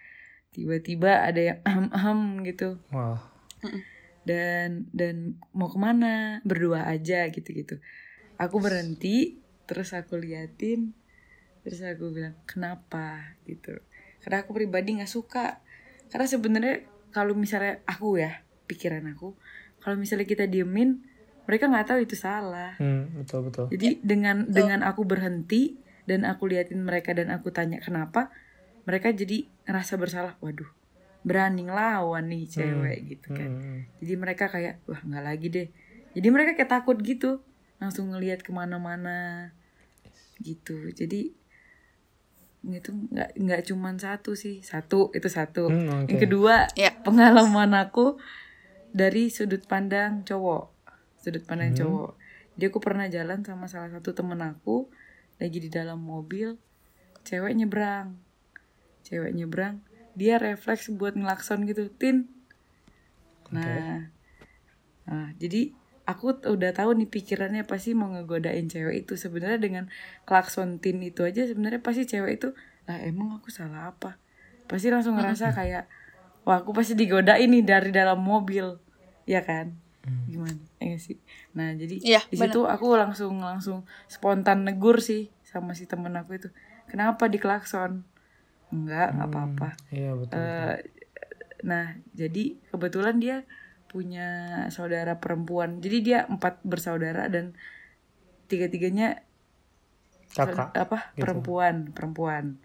Tiba-tiba 0.54 1.26
ada 1.26 1.40
yang 1.40 1.58
ahem 1.68 1.86
ahem 1.90 2.20
gitu. 2.46 2.78
Wah. 2.94 3.18
dan 4.22 4.86
dan 4.94 5.42
mau 5.50 5.66
ke 5.66 5.78
mana? 5.78 6.38
Berdua 6.46 6.86
aja 6.86 7.26
gitu-gitu. 7.30 7.82
Aku 8.38 8.62
berhenti 8.62 9.42
terus 9.66 9.94
aku 9.94 10.18
liatin 10.18 10.94
terus 11.62 11.82
aku 11.82 12.10
bilang 12.10 12.38
kenapa? 12.46 13.38
gitu. 13.46 13.78
Karena 14.22 14.46
aku 14.46 14.54
pribadi 14.54 14.98
nggak 14.98 15.10
suka. 15.10 15.62
Karena 16.10 16.26
sebenarnya 16.26 16.76
kalau 17.10 17.34
misalnya 17.34 17.82
aku 17.86 18.18
ya 18.18 18.42
pikiran 18.66 19.04
aku 19.12 19.36
kalau 19.84 20.00
misalnya 20.00 20.24
kita 20.24 20.48
diemin 20.48 21.04
mereka 21.42 21.66
nggak 21.66 21.86
tahu 21.86 21.98
itu 22.00 22.14
salah 22.14 22.78
Hmm, 22.78 23.10
betul 23.18 23.46
betul. 23.46 23.66
jadi 23.68 23.98
dengan 24.00 24.46
dengan 24.46 24.80
aku 24.82 25.02
berhenti 25.02 25.76
dan 26.02 26.22
aku 26.22 26.50
liatin 26.50 26.82
mereka 26.82 27.14
dan 27.14 27.30
aku 27.30 27.54
tanya 27.54 27.78
kenapa, 27.78 28.34
mereka 28.82 29.14
jadi 29.14 29.46
ngerasa 29.62 29.94
bersalah. 29.94 30.34
Waduh, 30.42 30.66
berani 31.22 31.62
ngelawan 31.62 32.26
nih 32.26 32.50
cewek 32.50 32.98
gitu 33.06 33.30
kan. 33.30 33.50
Hmm. 33.54 33.80
Jadi 34.02 34.14
mereka 34.18 34.50
kayak 34.50 34.82
wah 34.90 34.98
nggak 34.98 35.22
lagi 35.22 35.46
deh. 35.46 35.68
Jadi 36.12 36.26
mereka 36.28 36.58
kayak 36.58 36.74
takut 36.74 36.98
gitu, 36.98 37.38
langsung 37.78 38.10
ngelihat 38.10 38.42
ke 38.42 38.50
mana-mana 38.50 39.54
gitu. 40.38 40.90
Jadi 40.90 41.30
itu 42.62 42.90
nggak 42.90 43.38
nggak 43.38 43.62
cuman 43.70 43.94
satu 43.98 44.34
sih, 44.34 44.58
satu 44.62 45.14
itu 45.14 45.30
satu. 45.30 45.70
Hmm, 45.70 46.02
oke. 46.02 46.10
Yang 46.10 46.18
kedua 46.26 46.66
Ya. 46.74 46.90
pengalaman 47.02 47.78
aku 47.78 48.18
dari 48.90 49.30
sudut 49.30 49.62
pandang 49.66 50.26
cowok 50.26 50.71
sudut 51.22 51.46
pandang 51.46 51.72
Hmm. 51.72 51.78
cowok. 51.78 52.10
Dia 52.58 52.68
aku 52.68 52.80
pernah 52.84 53.08
jalan 53.08 53.40
sama 53.46 53.70
salah 53.70 53.88
satu 53.88 54.12
temen 54.12 54.36
aku 54.42 54.90
lagi 55.40 55.58
di 55.62 55.70
dalam 55.72 56.02
mobil 56.02 56.58
cewek 57.24 57.54
nyebrang. 57.56 58.18
Cewek 59.06 59.32
nyebrang 59.32 59.80
dia 60.12 60.36
refleks 60.36 60.92
buat 60.92 61.16
ngelakson 61.16 61.64
gitu 61.64 61.88
tin. 61.88 62.28
Nah 63.48 64.10
nah 65.02 65.34
jadi 65.40 65.72
aku 66.02 66.44
udah 66.46 66.70
tahu 66.74 66.98
nih 66.98 67.08
pikirannya 67.08 67.62
pasti 67.64 67.94
mau 67.96 68.10
ngegodain 68.12 68.68
cewek 68.68 69.06
itu. 69.06 69.16
Sebenarnya 69.16 69.58
dengan 69.62 69.84
klakson 70.28 70.82
tin 70.82 71.00
itu 71.00 71.24
aja 71.24 71.46
sebenarnya 71.48 71.80
pasti 71.80 72.04
cewek 72.04 72.42
itu 72.42 72.48
lah 72.84 72.98
emang 73.00 73.38
aku 73.38 73.48
salah 73.48 73.94
apa? 73.94 74.18
Pasti 74.66 74.90
langsung 74.90 75.16
ngerasa 75.16 75.54
kayak 75.54 75.86
wah 76.42 76.60
aku 76.60 76.74
pasti 76.74 76.98
digodain 76.98 77.48
nih 77.48 77.64
dari 77.64 77.90
dalam 77.94 78.20
mobil. 78.20 78.76
Ya 79.24 79.40
kan? 79.46 79.78
Gimana 80.26 80.58
ya 80.82 80.98
sih? 80.98 81.16
Nah 81.54 81.72
jadi 81.78 81.96
Iya, 82.02 82.22
di 82.26 82.36
situ 82.36 82.66
aku 82.66 82.98
langsung 82.98 83.38
langsung 83.40 83.86
spontan 84.10 84.66
negur 84.66 84.98
sih 84.98 85.30
sama 85.46 85.72
si 85.78 85.86
temen 85.86 86.12
aku 86.18 86.36
itu 86.36 86.48
kenapa 86.90 87.30
diklakson 87.30 88.02
enggak 88.72 89.14
nggak 89.14 89.28
apa-apa. 89.28 89.68
Iya 89.92 90.10
betul. 90.16 90.36
Eh, 90.40 90.76
nah 91.62 91.86
jadi 92.16 92.44
kebetulan 92.72 93.16
dia 93.20 93.36
punya 93.92 94.28
saudara 94.72 95.20
perempuan. 95.20 95.78
Jadi 95.84 95.96
dia 96.00 96.18
empat 96.24 96.64
bersaudara 96.64 97.28
dan 97.28 97.52
tiga-tiganya 98.48 99.20
Kakak. 100.32 100.72
apa 100.72 101.12
perempuan 101.12 101.92
perempuan. 101.92 102.56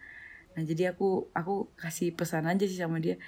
Nah 0.56 0.64
jadi 0.64 0.96
aku 0.96 1.28
aku 1.36 1.68
kasih 1.76 2.16
pesan 2.16 2.48
aja 2.48 2.64
sih 2.64 2.80
sama 2.80 3.04
dia 3.04 3.20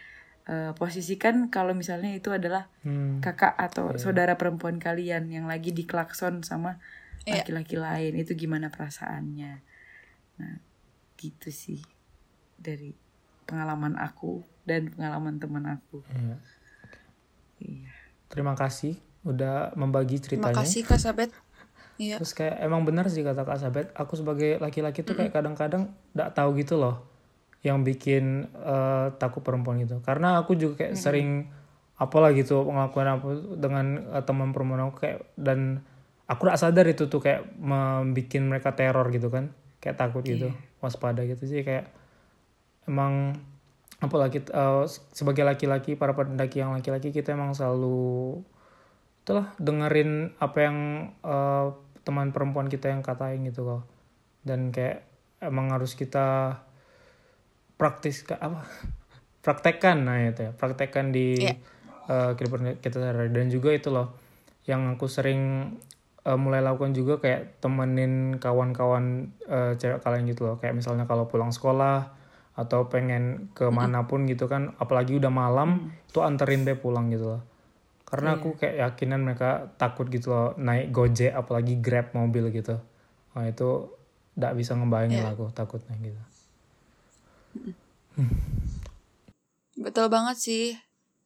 Eh, 0.50 0.74
posisikan 0.74 1.54
kalau 1.54 1.78
misalnya 1.78 2.10
itu 2.10 2.34
adalah 2.34 2.74
Hmm. 2.82 3.22
kakak 3.22 3.54
atau 3.54 3.94
saudara 4.02 4.34
perempuan 4.34 4.82
kalian 4.82 5.30
yang 5.30 5.46
lagi 5.46 5.70
diklakson 5.70 6.42
sama 6.42 6.82
Iya. 7.22 7.46
laki-laki 7.46 7.78
lain 7.78 8.18
itu 8.18 8.34
gimana 8.34 8.74
perasaannya 8.74 9.62
nah 10.42 10.58
gitu 11.14 11.54
sih 11.54 11.86
dari 12.58 12.98
pengalaman 13.46 13.94
aku 13.94 14.42
dan 14.66 14.90
pengalaman 14.90 15.38
teman 15.38 15.70
aku 15.70 16.02
Iya. 16.10 16.36
iya 17.60 17.92
Terima 18.26 18.58
kasih 18.58 18.98
udah 19.22 19.74
membagi 19.74 20.18
Terima 20.18 20.50
ceritanya. 20.50 20.66
kasih 20.66 20.82
Kak 20.82 20.98
Sabet. 20.98 21.30
Iya. 21.98 22.18
Terus 22.18 22.34
kayak 22.34 22.58
emang 22.58 22.86
benar 22.86 23.06
sih 23.06 23.22
kata 23.22 23.42
Kak 23.42 23.60
Sabet, 23.60 23.90
aku 23.94 24.14
sebagai 24.16 24.58
laki-laki 24.58 25.02
tuh 25.02 25.14
kayak 25.14 25.30
kadang-kadang 25.30 25.94
nggak 26.14 26.32
tahu 26.32 26.58
gitu 26.58 26.78
loh 26.78 27.09
yang 27.66 27.84
bikin 27.84 28.48
eh, 28.56 29.08
takut 29.20 29.44
perempuan 29.44 29.80
gitu. 29.84 30.00
Karena 30.04 30.40
aku 30.40 30.56
juga 30.56 30.86
kayak 30.86 30.96
sering 30.96 31.52
apalah 32.00 32.32
gitu 32.32 32.64
ngelakuin 32.64 33.10
apa 33.10 33.28
dengan 33.60 33.86
eh, 34.16 34.24
teman 34.24 34.56
perempuan 34.56 34.88
aku 34.88 35.04
kayak 35.04 35.20
dan 35.36 35.84
aku 36.30 36.48
gak 36.48 36.62
sadar 36.62 36.88
itu 36.88 37.12
tuh 37.12 37.20
kayak 37.20 37.44
membikin 37.60 38.48
mereka 38.48 38.72
teror 38.76 39.12
gitu 39.12 39.28
kan. 39.28 39.52
Kayak 39.80 39.96
takut 39.96 40.24
gitu, 40.28 40.52
waspada 40.84 41.24
gitu 41.24 41.48
sih 41.48 41.64
kayak 41.64 41.88
emang 42.88 43.36
apalagi 44.00 44.44
eh, 44.48 44.84
sebagai 45.12 45.44
laki-laki 45.44 46.00
para 46.00 46.16
pendaki 46.16 46.64
yang 46.64 46.72
laki-laki 46.72 47.12
kita 47.12 47.36
emang 47.36 47.52
selalu 47.52 48.40
itulah 49.24 49.52
dengerin 49.60 50.34
apa 50.40 50.58
yang 50.64 50.78
eh, 51.22 51.68
teman 52.08 52.32
perempuan 52.32 52.72
kita 52.72 52.90
yang 52.90 53.04
katain 53.04 53.44
gitu 53.46 53.68
loh 53.68 53.82
dan 54.48 54.72
kayak 54.72 55.04
emang 55.44 55.70
harus 55.76 55.94
kita 55.94 56.60
praktis 57.80 58.28
ke- 58.28 58.36
apa? 58.36 58.68
Praktekkan 59.40 60.04
nah 60.04 60.20
itu 60.20 60.44
ya. 60.44 60.52
Praktekkan 60.52 61.16
di 61.16 61.40
Iya. 61.40 61.56
eh, 62.10 62.32
kehidupan 62.36 62.82
kita 62.84 63.00
sehari 63.00 63.32
dan 63.32 63.48
juga 63.48 63.72
itu 63.72 63.88
loh 63.88 64.12
yang 64.68 64.92
aku 64.92 65.08
sering 65.08 65.74
eh, 66.28 66.36
mulai 66.36 66.60
lakukan 66.60 66.92
juga 66.92 67.24
kayak 67.24 67.64
temenin 67.64 68.36
kawan-kawan 68.38 69.32
eh, 69.48 69.74
cewek 69.80 70.04
kalian 70.04 70.28
gitu 70.28 70.44
loh. 70.44 70.56
Kayak 70.60 70.76
misalnya 70.76 71.08
kalau 71.08 71.32
pulang 71.32 71.56
sekolah 71.56 72.12
atau 72.60 72.92
pengen 72.92 73.48
ke 73.56 73.72
mana 73.72 74.04
pun 74.04 74.28
gitu 74.28 74.52
kan 74.52 74.76
apalagi 74.76 75.16
udah 75.16 75.32
malam 75.32 75.96
tuh 76.12 76.28
anterin 76.28 76.68
deh 76.68 76.76
pulang 76.76 77.08
gitu 77.08 77.40
loh. 77.40 77.42
Karena 78.04 78.36
aku 78.36 78.58
kayak 78.60 78.76
yakinan 78.90 79.24
mereka 79.24 79.72
takut 79.80 80.10
gitu 80.12 80.34
loh 80.36 80.58
naik 80.60 80.92
gojek 80.92 81.32
apalagi 81.32 81.80
grab 81.80 82.12
mobil 82.12 82.52
gitu. 82.52 82.76
Nah 83.38 83.48
itu 83.48 83.96
nggak 84.36 84.54
bisa 84.60 84.76
ngebayangin 84.76 85.24
lah 85.24 85.32
aku 85.38 85.48
takutnya 85.56 85.96
gitu 86.04 86.20
Betul 89.80 90.12
banget 90.12 90.38
sih. 90.38 90.66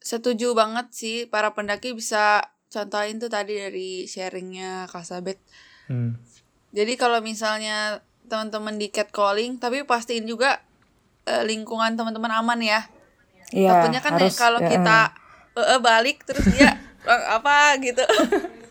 Setuju 0.03 0.51
banget 0.53 0.91
sih 0.91 1.17
para 1.25 1.55
pendaki 1.55 1.95
bisa 1.95 2.43
contohin 2.67 3.17
tuh 3.17 3.31
tadi 3.31 3.55
dari 3.55 4.03
sharingnya 4.05 4.85
Kak 4.91 5.05
Sabet. 5.05 5.39
hmm. 5.87 6.17
Jadi 6.73 6.93
kalau 6.97 7.21
misalnya 7.21 8.01
teman-teman 8.25 8.81
di 8.81 8.89
catcalling, 8.89 9.61
tapi 9.61 9.85
pastiin 9.85 10.25
juga 10.25 10.57
eh, 11.23 11.45
lingkungan 11.45 11.93
teman-teman 11.93 12.33
aman 12.41 12.59
ya. 12.59 12.81
Iya, 13.53 13.69
Takutnya 13.69 14.01
kan 14.01 14.11
ya 14.17 14.25
harus, 14.25 14.35
kalau 14.35 14.59
ya, 14.59 14.69
kita 14.73 14.97
eh, 15.53 15.79
balik 15.79 16.25
terus 16.25 16.45
dia 16.49 16.73
apa 17.37 17.77
gitu. 17.77 18.01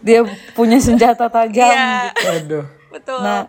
dia 0.03 0.27
punya 0.59 0.83
senjata 0.83 1.31
tajam 1.31 1.63
Iya. 1.71 2.11
gitu. 2.11 2.27
aduh 2.29 2.65
Betul. 2.91 3.21
Nah, 3.23 3.47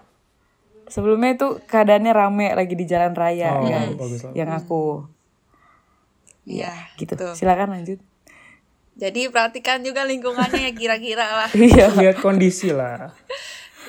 sebelumnya 0.94 1.34
itu 1.34 1.57
keadaannya 1.64 2.14
rame 2.14 2.53
lagi 2.53 2.74
di 2.74 2.86
jalan 2.86 3.11
raya, 3.11 3.49
Oh, 3.52 3.65
guys. 3.65 3.98
bagus 3.98 4.22
lah. 4.22 4.34
Yang 4.36 4.49
aku, 4.56 4.84
Iya, 6.45 6.72
gitu. 6.95 7.15
betul. 7.15 7.34
Silakan 7.34 7.72
lanjut. 7.72 7.99
Jadi 8.94 9.26
perhatikan 9.28 9.82
juga 9.82 10.06
lingkungannya 10.06 10.70
ya 10.70 10.72
kira-kira 10.78 11.26
lah. 11.26 11.49
Iya. 11.52 11.90
lihat 11.98 12.20
kondisi 12.20 12.70
lah 12.70 13.10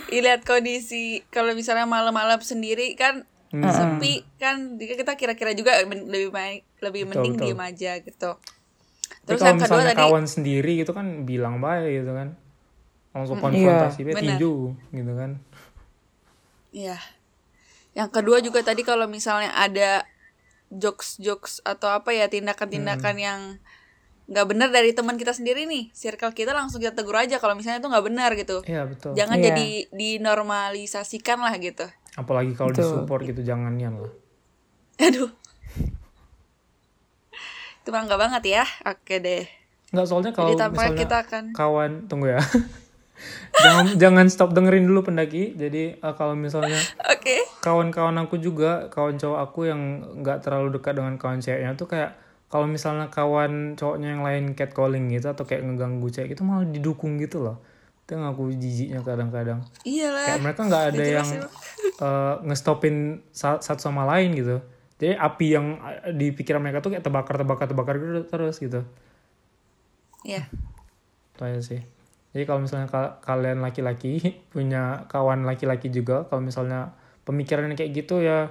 Lihat 0.07 0.43
kondisi 0.43 1.21
kalau 1.29 1.53
misalnya 1.53 1.85
malam-malam 1.85 2.41
sendiri 2.41 2.95
kan 2.95 3.29
Hmm. 3.51 3.71
sepi 3.71 4.27
kan 4.35 4.75
kita 4.77 5.15
kira-kira 5.15 5.55
juga 5.55 5.79
lebih 5.79 6.27
baik 6.29 6.67
lebih 6.81 7.07
Betul, 7.07 7.11
mending 7.15 7.35
betul. 7.37 7.47
diem 7.47 7.61
aja 7.63 7.93
gitu. 8.01 8.31
Tapi 8.35 9.25
Terus 9.25 9.39
kalau 9.39 9.47
yang 9.47 9.55
kedua 9.55 9.63
misalnya 9.71 9.87
tadi 9.89 10.03
kawan 10.03 10.27
sendiri 10.27 10.73
gitu 10.75 10.91
kan 10.91 11.07
bilang 11.23 11.63
baik 11.63 12.03
gitu 12.03 12.13
kan 12.13 12.29
langsung 13.11 13.39
Iya. 13.39 13.43
konfrontasi 13.47 14.01
Benar. 14.03 14.19
tinju 14.19 14.55
gitu 14.91 15.13
kan 15.15 15.31
Iya. 16.75 16.99
Yang 17.95 18.11
kedua 18.11 18.43
juga 18.43 18.61
tadi 18.61 18.83
kalau 18.83 19.07
misalnya 19.07 19.55
ada 19.55 20.03
jokes-jokes 20.69 21.63
atau 21.63 21.87
apa 21.89 22.11
ya 22.11 22.27
tindakan-tindakan 22.27 23.15
yang 23.17 23.41
nggak 24.25 24.47
benar 24.49 24.69
dari 24.69 24.91
teman 24.91 25.15
kita 25.15 25.31
sendiri 25.31 25.63
nih, 25.65 25.93
circle 25.93 26.33
kita 26.33 26.51
langsung 26.51 26.81
kita 26.81 26.91
tegur 26.93 27.15
aja 27.15 27.37
kalau 27.37 27.55
misalnya 27.55 27.79
itu 27.79 27.87
nggak 27.87 28.05
benar 28.05 28.31
gitu. 28.33 28.65
iya 28.65 28.83
betul 28.83 29.13
Jangan 29.13 29.37
Iya. 29.37 29.45
jadi 29.47 29.69
dinormalisasikan 29.93 31.39
lah 31.39 31.55
gitu. 31.57 31.87
apalagi 32.15 32.53
kalau 32.53 32.71
disupport 32.71 33.23
gitu 33.23 33.43
jangan 33.43 33.75
nian 33.75 33.95
lah 33.97 34.11
Aduh. 34.99 35.29
Itu 37.77 37.91
mah 37.91 38.03
nggak 38.03 38.17
banget 38.17 38.43
ya. 38.49 38.65
Oke 38.85 39.19
deh. 39.19 39.45
nggak 39.91 40.07
soalnya 40.09 40.33
kalau 40.33 40.51
misalnya 40.51 40.97
kita 40.97 41.17
akan 41.23 41.45
kawan 41.53 41.93
tunggu 42.07 42.33
ya 42.33 42.41
jangan 43.57 43.87
jangan 43.95 44.27
stop 44.27 44.51
dengerin 44.51 44.85
dulu 44.85 45.05
pendaki. 45.05 45.55
Jadi 45.55 45.97
eh, 45.97 46.15
kalau 46.15 46.35
misalnya 46.35 46.77
Oke. 47.07 47.43
kawan-kawan 47.61 48.15
aku 48.19 48.37
juga 48.37 48.87
kawan 48.89 49.17
cowok 49.17 49.39
aku 49.41 49.61
yang 49.65 49.81
nggak 50.21 50.43
terlalu 50.43 50.75
dekat 50.75 50.95
dengan 50.95 51.15
kawan 51.15 51.39
ceweknya 51.39 51.75
tuh 51.75 51.87
kayak 51.87 52.17
kalau 52.47 52.65
misalnya 52.65 53.09
kawan 53.09 53.75
cowoknya 53.75 54.09
yang 54.11 54.23
lain 54.23 54.45
catcalling 54.53 55.09
gitu 55.09 55.27
atau 55.27 55.43
kayak 55.43 55.65
ngeganggu 55.65 56.07
cewek 56.07 56.33
itu 56.33 56.43
malah 56.43 56.63
didukung 56.63 57.19
gitu 57.19 57.43
loh 57.43 57.59
itu 58.05 58.15
yang 58.15 58.29
aku 58.29 58.53
jijiknya 58.53 59.01
kadang-kadang 59.01 59.65
Iyalah. 59.83 60.23
kayak 60.29 60.41
mereka 60.41 60.61
nggak 60.63 60.85
ada 60.93 61.05
yang 61.11 61.29
eh, 61.97 62.35
ngestopin 62.45 62.95
sa- 63.31 63.59
satu 63.59 63.81
sama 63.83 64.05
lain 64.07 64.37
gitu 64.37 64.61
jadi 64.95 65.17
api 65.17 65.47
yang 65.51 65.67
eh, 65.83 66.13
di 66.13 66.31
pikiran 66.31 66.61
mereka 66.61 66.79
tuh 66.79 66.93
kayak 66.93 67.03
terbakar 67.03 67.35
terbakar 67.35 67.67
terbakar 67.67 67.95
gitu 67.97 68.23
terus 68.25 68.57
gitu 68.59 68.85
Iya. 70.23 70.47
itu 71.33 71.43
aja 71.43 71.61
sih 71.61 71.81
jadi 72.35 72.51
kalau 72.51 72.67
misalnya 72.67 72.91
ka- 72.91 73.23
kalian 73.23 73.63
laki-laki 73.63 74.19
punya 74.53 75.07
kawan 75.07 75.47
laki-laki 75.47 75.89
juga 75.89 76.27
kalau 76.27 76.43
misalnya 76.43 76.91
pemikirannya 77.23 77.79
kayak 77.79 77.95
gitu 77.95 78.21
ya 78.21 78.51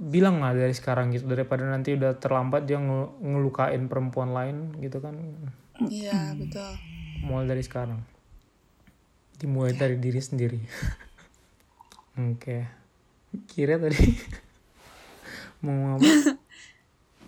bilang 0.00 0.40
lah 0.42 0.56
dari 0.56 0.72
sekarang 0.72 1.12
gitu. 1.12 1.28
Daripada 1.28 1.68
nanti 1.68 1.94
udah 1.94 2.16
terlambat 2.18 2.64
dia 2.66 2.80
ngel- 2.80 3.14
ngelukain 3.20 3.86
perempuan 3.86 4.32
lain 4.32 4.74
gitu 4.80 4.98
kan. 4.98 5.14
Iya, 5.86 6.34
betul. 6.38 6.72
mulai 7.24 7.46
dari 7.48 7.62
sekarang. 7.64 8.00
Dimulai 9.36 9.76
dari 9.76 10.00
diri 10.00 10.20
sendiri. 10.20 10.60
Oke. 12.32 12.64
Kira 13.50 13.76
tadi 13.76 13.98
mau 15.64 15.74
ngomong 15.74 15.98
apa? 16.00 16.10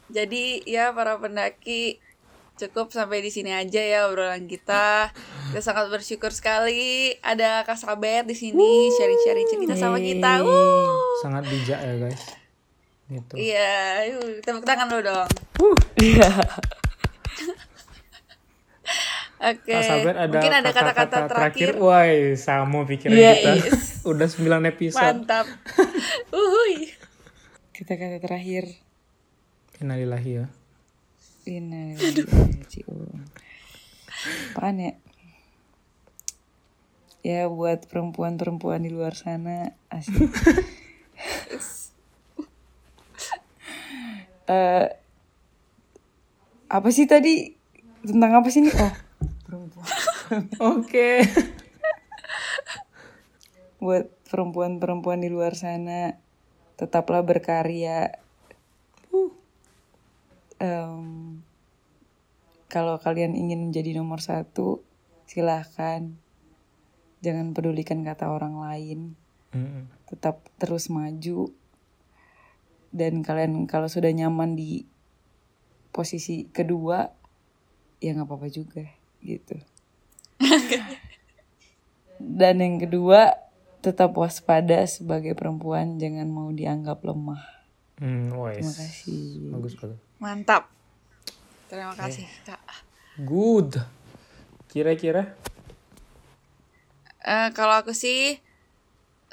Jadi 0.06 0.62
ya 0.64 0.94
para 0.94 1.18
pendaki 1.18 1.98
cukup 2.56 2.88
sampai 2.88 3.20
di 3.20 3.28
sini 3.28 3.52
aja 3.52 3.80
ya 3.80 4.08
obrolan 4.08 4.48
kita. 4.48 5.12
Kita 5.52 5.60
sangat 5.60 5.92
bersyukur 5.92 6.32
sekali 6.32 7.14
ada 7.20 7.62
Kak 7.68 7.76
Sabet 7.76 8.24
di 8.24 8.34
sini 8.34 8.90
sharing-sharing 8.96 9.48
cerita 9.52 9.74
sama 9.76 10.00
kita. 10.00 10.42
Wuh. 10.42 10.88
sangat 11.24 11.48
bijak 11.48 11.80
ya 11.80 11.94
guys 11.96 12.22
gitu 13.06 13.34
Iya, 13.38 14.04
yuk 14.10 14.42
tepuk 14.42 14.66
tangan 14.66 14.90
dulu 14.90 15.02
dong. 15.06 15.30
Iya. 16.02 16.26
Oke. 19.36 19.68
Kak 19.68 19.84
Sabar 19.84 20.16
ada 20.16 20.32
Mungkin 20.32 20.54
ada 20.58 20.70
kata-kata 20.72 21.28
terakhir. 21.28 21.76
Wah, 21.76 22.08
sama 22.40 22.88
pikiran 22.88 23.14
Iya, 23.14 23.32
kita. 23.36 23.52
Udah 24.10 24.26
9 24.26 24.72
episode. 24.72 25.04
Mantap. 25.22 25.46
Uhuy. 26.34 26.90
Kata-kata 27.76 28.16
terakhir. 28.18 28.80
Innalillahi 29.78 30.30
ya. 30.42 30.46
Ini 31.46 31.94
Apaan 34.50 34.82
ya? 34.82 34.92
Ya 37.22 37.40
buat 37.46 37.86
perempuan-perempuan 37.86 38.82
di 38.82 38.90
luar 38.90 39.14
sana 39.14 39.70
asik. 39.90 40.26
Eh, 44.46 44.86
apa 46.70 46.88
sih 46.94 47.10
tadi? 47.10 47.50
Tentang 48.06 48.38
apa 48.38 48.46
sih 48.46 48.62
nih? 48.62 48.74
Oh, 48.78 48.94
perempuan. 49.42 49.86
Oke. 50.62 51.26
buat 53.82 54.06
perempuan-perempuan 54.30 55.18
di 55.22 55.30
luar 55.34 55.58
sana 55.58 56.14
tetaplah 56.78 57.26
berkarya. 57.26 58.25
Em, 60.56 61.40
kalau 62.66 62.98
kalian 62.98 63.36
ingin 63.36 63.70
menjadi 63.70 63.96
nomor 63.96 64.18
satu, 64.24 64.82
silahkan. 65.28 66.16
Jangan 67.20 67.52
pedulikan 67.52 68.04
kata 68.04 68.30
orang 68.30 68.60
lain. 68.60 69.00
Mm-mm. 69.52 69.88
Tetap 70.08 70.40
terus 70.60 70.88
maju. 70.88 71.50
Dan 72.92 73.20
kalian 73.20 73.68
kalau 73.68 73.90
sudah 73.90 74.08
nyaman 74.08 74.56
di 74.56 74.88
posisi 75.92 76.48
kedua, 76.48 77.08
ya 78.00 78.12
nggak 78.12 78.28
apa-apa 78.28 78.48
juga 78.48 78.84
gitu. 79.20 79.56
Dan 82.20 82.64
yang 82.64 82.76
kedua, 82.80 83.36
tetap 83.84 84.16
waspada 84.16 84.84
sebagai 84.88 85.36
perempuan, 85.36 86.00
jangan 86.00 86.28
mau 86.28 86.48
dianggap 86.52 87.04
lemah. 87.04 87.44
Hmm, 88.00 88.32
wise. 88.32 88.60
Terima 88.60 88.74
kasih. 88.76 89.24
Bagus 89.52 89.74
banget. 89.76 90.05
Mantap. 90.22 90.70
Terima 91.66 91.92
kasih, 91.98 92.24
Kak. 92.46 92.62
Good. 93.20 93.80
Kira-kira 94.70 95.34
Eh, 97.26 97.50
kalau 97.58 97.74
aku 97.74 97.90
sih 97.90 98.38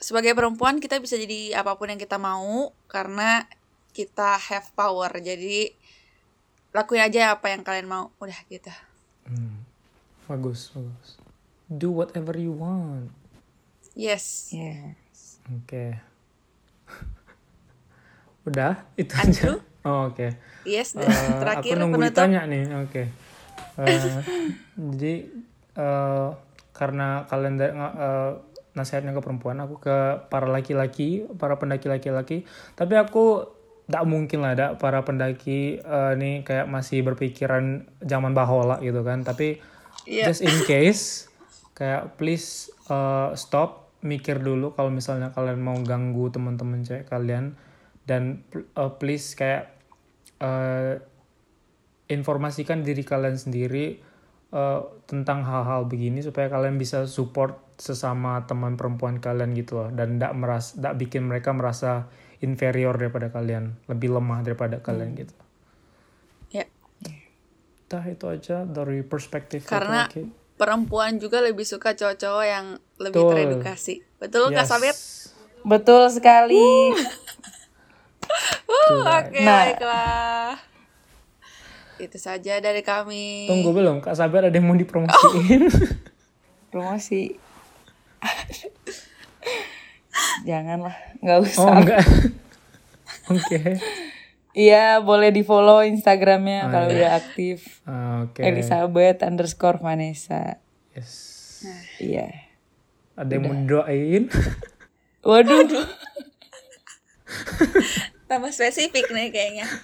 sebagai 0.01 0.34
perempuan 0.34 0.81
kita 0.81 0.97
bisa 0.97 1.14
jadi 1.14 1.61
apa 1.61 1.77
pun 1.77 1.93
yang 1.93 2.01
kita 2.01 2.18
mau 2.18 2.73
karena 2.89 3.45
kita 3.93 4.41
have 4.49 4.73
power. 4.73 5.14
Jadi 5.22 5.69
lakuin 6.73 7.05
aja 7.05 7.38
apa 7.38 7.53
yang 7.53 7.61
kalian 7.61 7.85
mau. 7.85 8.10
Udah 8.18 8.34
gitu. 8.49 8.73
hmm, 9.30 9.61
bagus, 10.26 10.73
bagus. 10.73 11.22
Do 11.69 11.93
whatever 11.93 12.34
you 12.34 12.57
want. 12.57 13.14
Yes. 13.93 14.49
Ya. 14.49 14.97
Oke. 15.53 16.01
Udah, 18.49 18.89
itu 18.97 19.14
aja. 19.14 19.61
Oh, 19.84 20.07
oke. 20.07 20.27
Yes. 20.64 20.95
Eh, 20.95 21.03
Terakhir 21.41 21.76
aku 21.76 21.80
nunggu 21.80 21.97
penutup. 21.99 22.23
ditanya 22.23 22.41
nih, 22.45 22.64
oke. 22.80 23.03
Eh, 23.73 24.22
jadi 24.77 25.14
eh, 25.73 26.27
karena 26.72 27.26
kalian 27.26 27.57
da- 27.57 27.73
nga- 27.73 27.95
eh, 27.97 28.31
nasihatnya 28.73 29.11
ke 29.11 29.22
perempuan, 29.22 29.57
aku 29.57 29.81
ke 29.81 29.97
para 30.30 30.45
laki-laki, 30.45 31.26
para 31.35 31.57
pendaki 31.57 31.89
laki-laki. 31.89 32.45
Tapi 32.72 32.93
aku 32.93 33.49
tak 33.84 34.05
mungkin 34.05 34.39
lah 34.39 34.53
ada 34.53 34.68
para 34.77 35.01
pendaki 35.01 35.81
eh, 35.81 36.14
nih 36.14 36.45
kayak 36.45 36.69
masih 36.69 37.01
berpikiran 37.01 37.89
zaman 37.99 38.31
bahola 38.31 38.77
gitu 38.80 39.01
kan. 39.01 39.26
Tapi 39.26 39.57
Iya. 40.05 40.30
just 40.30 40.45
in 40.45 40.53
case, 40.64 41.34
kayak 41.73 42.14
please 42.14 42.69
eh, 42.88 43.34
stop, 43.34 43.89
mikir 43.99 44.38
dulu 44.38 44.69
kalau 44.72 44.93
misalnya 44.93 45.34
kalian 45.34 45.57
mau 45.57 45.81
ganggu 45.81 46.30
teman-teman 46.30 46.85
cewek 46.85 47.10
kalian 47.10 47.57
dan 48.05 48.45
eh, 48.53 48.91
please 49.01 49.34
kayak 49.34 49.73
eh, 50.44 50.99
informasikan 52.11 52.84
diri 52.84 53.02
kalian 53.02 53.40
sendiri 53.40 53.95
eh, 54.52 54.80
tentang 55.07 55.48
hal-hal 55.48 55.88
begini 55.88 56.20
supaya 56.20 56.52
kalian 56.52 56.76
bisa 56.76 57.07
support 57.07 57.64
sesama 57.80 58.44
teman 58.45 58.78
perempuan 58.78 59.18
kalian 59.18 59.57
gitu 59.57 59.82
loh 59.82 59.90
dan 59.90 60.20
tidak 60.22 60.34
meras 60.38 60.78
tidak 60.78 60.94
bikin 60.99 61.26
mereka 61.26 61.49
merasa 61.56 62.06
inferior 62.44 62.94
daripada 62.99 63.32
kalian 63.32 63.74
lebih 63.88 64.14
lemah 64.14 64.44
daripada 64.44 64.78
kalian 64.84 65.15
gitu. 65.15 65.34
Ya. 66.52 66.68
Dah 67.88 68.03
itu 68.03 68.26
aja 68.28 68.68
dari 68.68 69.02
perspektif 69.02 69.64
Karena 69.65 70.06
laki-laki. 70.06 70.28
perempuan 70.60 71.18
juga 71.18 71.40
lebih 71.40 71.64
suka 71.64 71.95
cowok-cowok 71.95 72.45
yang 72.45 72.65
lebih 72.99 73.22
Betul. 73.24 73.32
teredukasi. 73.32 73.95
Betul 74.20 74.44
Kak 74.52 74.68
Yes. 74.68 74.70
Sabit? 74.70 74.98
Betul 75.64 76.11
sekali. 76.11 76.91
Uh, 78.74 79.06
Oke, 79.22 79.40
Nah. 79.40 79.64
baiklah. 79.64 80.52
Itu 81.95 82.18
saja 82.18 82.58
dari 82.58 82.82
kami. 82.82 83.45
Tunggu 83.45 83.72
belum, 83.72 84.00
Kak 84.00 84.14
Sabar 84.14 84.44
ada 84.44 84.52
yang 84.52 84.66
mau 84.66 84.74
dipromosiin. 84.74 85.70
Promosi. 86.74 87.38
Janganlah, 90.44 90.95
nggak 91.20 91.38
usah. 91.40 91.62
oh 91.62 91.76
enggak. 91.76 92.04
Oke. 93.32 93.60
Iya, 94.54 95.00
boleh 95.00 95.30
di 95.30 95.41
follow 95.41 95.82
Instagramnya 95.82 96.68
Oh, 96.68 96.70
kalau 96.70 96.88
iya. 96.88 96.94
udah 96.94 97.10
aktif. 97.16 97.58
Ah, 97.86 98.26
Oke. 98.26 98.41
Elizabeth 98.41 99.22
underscore 99.22 99.78
Vanessa. 99.78 100.58
Yes. 100.94 101.12
Iya. 101.98 102.28
Ada 103.14 103.32
yang 103.32 103.44
mau 103.44 103.54
doain? 103.64 104.24
Waduh. 105.24 105.64
Tambah 108.28 108.52
spesifik 108.52 109.12
nih 109.12 109.30
kayaknya. 109.30 109.68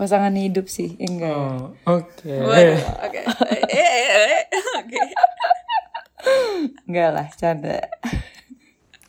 Pasangan 0.00 0.32
hidup 0.32 0.64
sih, 0.72 0.96
enggak. 0.96 1.36
Oh, 1.36 1.76
oke. 1.84 2.32
Waduh, 2.32 2.80
oke. 3.04 3.20
Eh, 3.68 3.76
eh, 3.76 4.08
eh, 4.48 4.64
Oke. 4.80 5.00
Enggak 6.88 7.10
lah, 7.12 7.26
canda. 7.36 7.84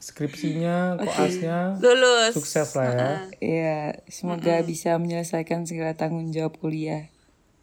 Skripsinya, 0.02 1.00
koasnya, 1.00 1.80
Lulus. 1.80 2.36
sukses 2.36 2.76
lah 2.76 2.92
ya. 2.92 3.10
Iya, 3.40 3.80
semoga 4.12 4.60
bisa 4.68 5.00
menyelesaikan 5.00 5.64
segala 5.64 5.96
tanggung 5.96 6.28
jawab 6.36 6.60
kuliah 6.60 7.08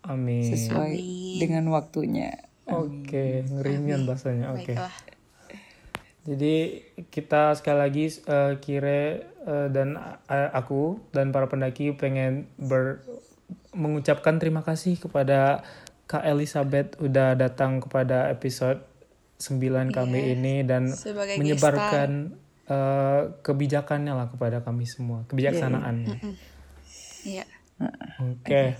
Amin. 0.06 0.48
sesuai 0.48 0.96
dengan 1.36 1.68
waktunya. 1.68 2.48
Oke, 2.64 3.44
ngeringan 3.44 4.08
bahasanya. 4.08 4.56
Oke. 4.56 4.72
Baiklah. 4.72 4.94
Jadi 6.28 6.84
kita 7.08 7.56
sekali 7.56 7.78
lagi 7.80 8.04
eh, 8.12 8.52
Kire 8.60 9.02
eh, 9.48 9.68
dan 9.72 9.96
eh, 10.28 10.50
aku 10.52 11.00
dan 11.16 11.32
para 11.32 11.48
pendaki 11.48 11.96
pengen 11.96 12.52
ber 12.60 13.00
mengucapkan 13.72 14.36
terima 14.36 14.60
kasih 14.60 15.00
kepada 15.00 15.64
Kak 16.04 16.24
Elizabeth 16.28 17.00
udah 17.00 17.32
datang 17.32 17.80
kepada 17.80 18.28
episode 18.28 18.84
9 19.40 19.88
kami 19.94 20.36
ini 20.36 20.66
dan 20.68 20.92
Sebagai 20.92 21.40
menyebarkan 21.40 22.36
eh, 22.68 23.22
kebijakannya 23.40 24.12
lah 24.12 24.28
kepada 24.28 24.60
kami 24.60 24.84
semua, 24.84 25.24
kebijaksanaannya. 25.32 26.16
Iya. 27.24 27.44
Oke. 28.20 28.76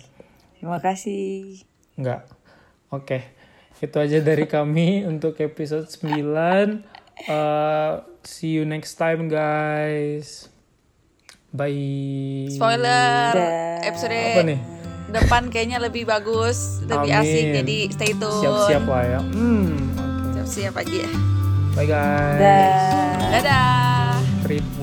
Terima 0.58 0.78
kasih. 0.82 1.62
Enggak. 1.94 2.26
Oke. 2.90 3.22
Itu 3.78 4.02
aja 4.02 4.18
dari 4.18 4.50
kami 4.50 5.00
untuk 5.10 5.38
episode 5.38 5.86
9. 5.86 6.97
Uh, 7.26 8.04
see 8.22 8.54
you 8.54 8.62
next 8.62 8.94
time 8.94 9.26
guys. 9.26 10.46
Bye. 11.50 12.46
Spoiler. 12.52 13.32
Dah. 13.34 13.82
Episode 13.82 14.12
Apa 14.14 14.42
nih? 14.44 14.60
depan 15.08 15.48
kayaknya 15.48 15.80
lebih 15.80 16.04
bagus, 16.04 16.84
lebih 16.84 17.08
asik 17.08 17.44
Amin. 17.48 17.56
jadi 17.64 17.76
stay 17.88 18.12
tune. 18.12 18.44
Siap-siap 18.44 18.84
lah 18.84 19.02
ya. 19.08 19.20
Hmm. 19.24 19.72
Siap-siap 20.36 20.74
aja. 20.76 21.04
Bye 21.72 21.88
guys. 21.88 22.36
Dah. 22.36 23.16
Dadah. 23.32 24.12
Trip. 24.44 24.77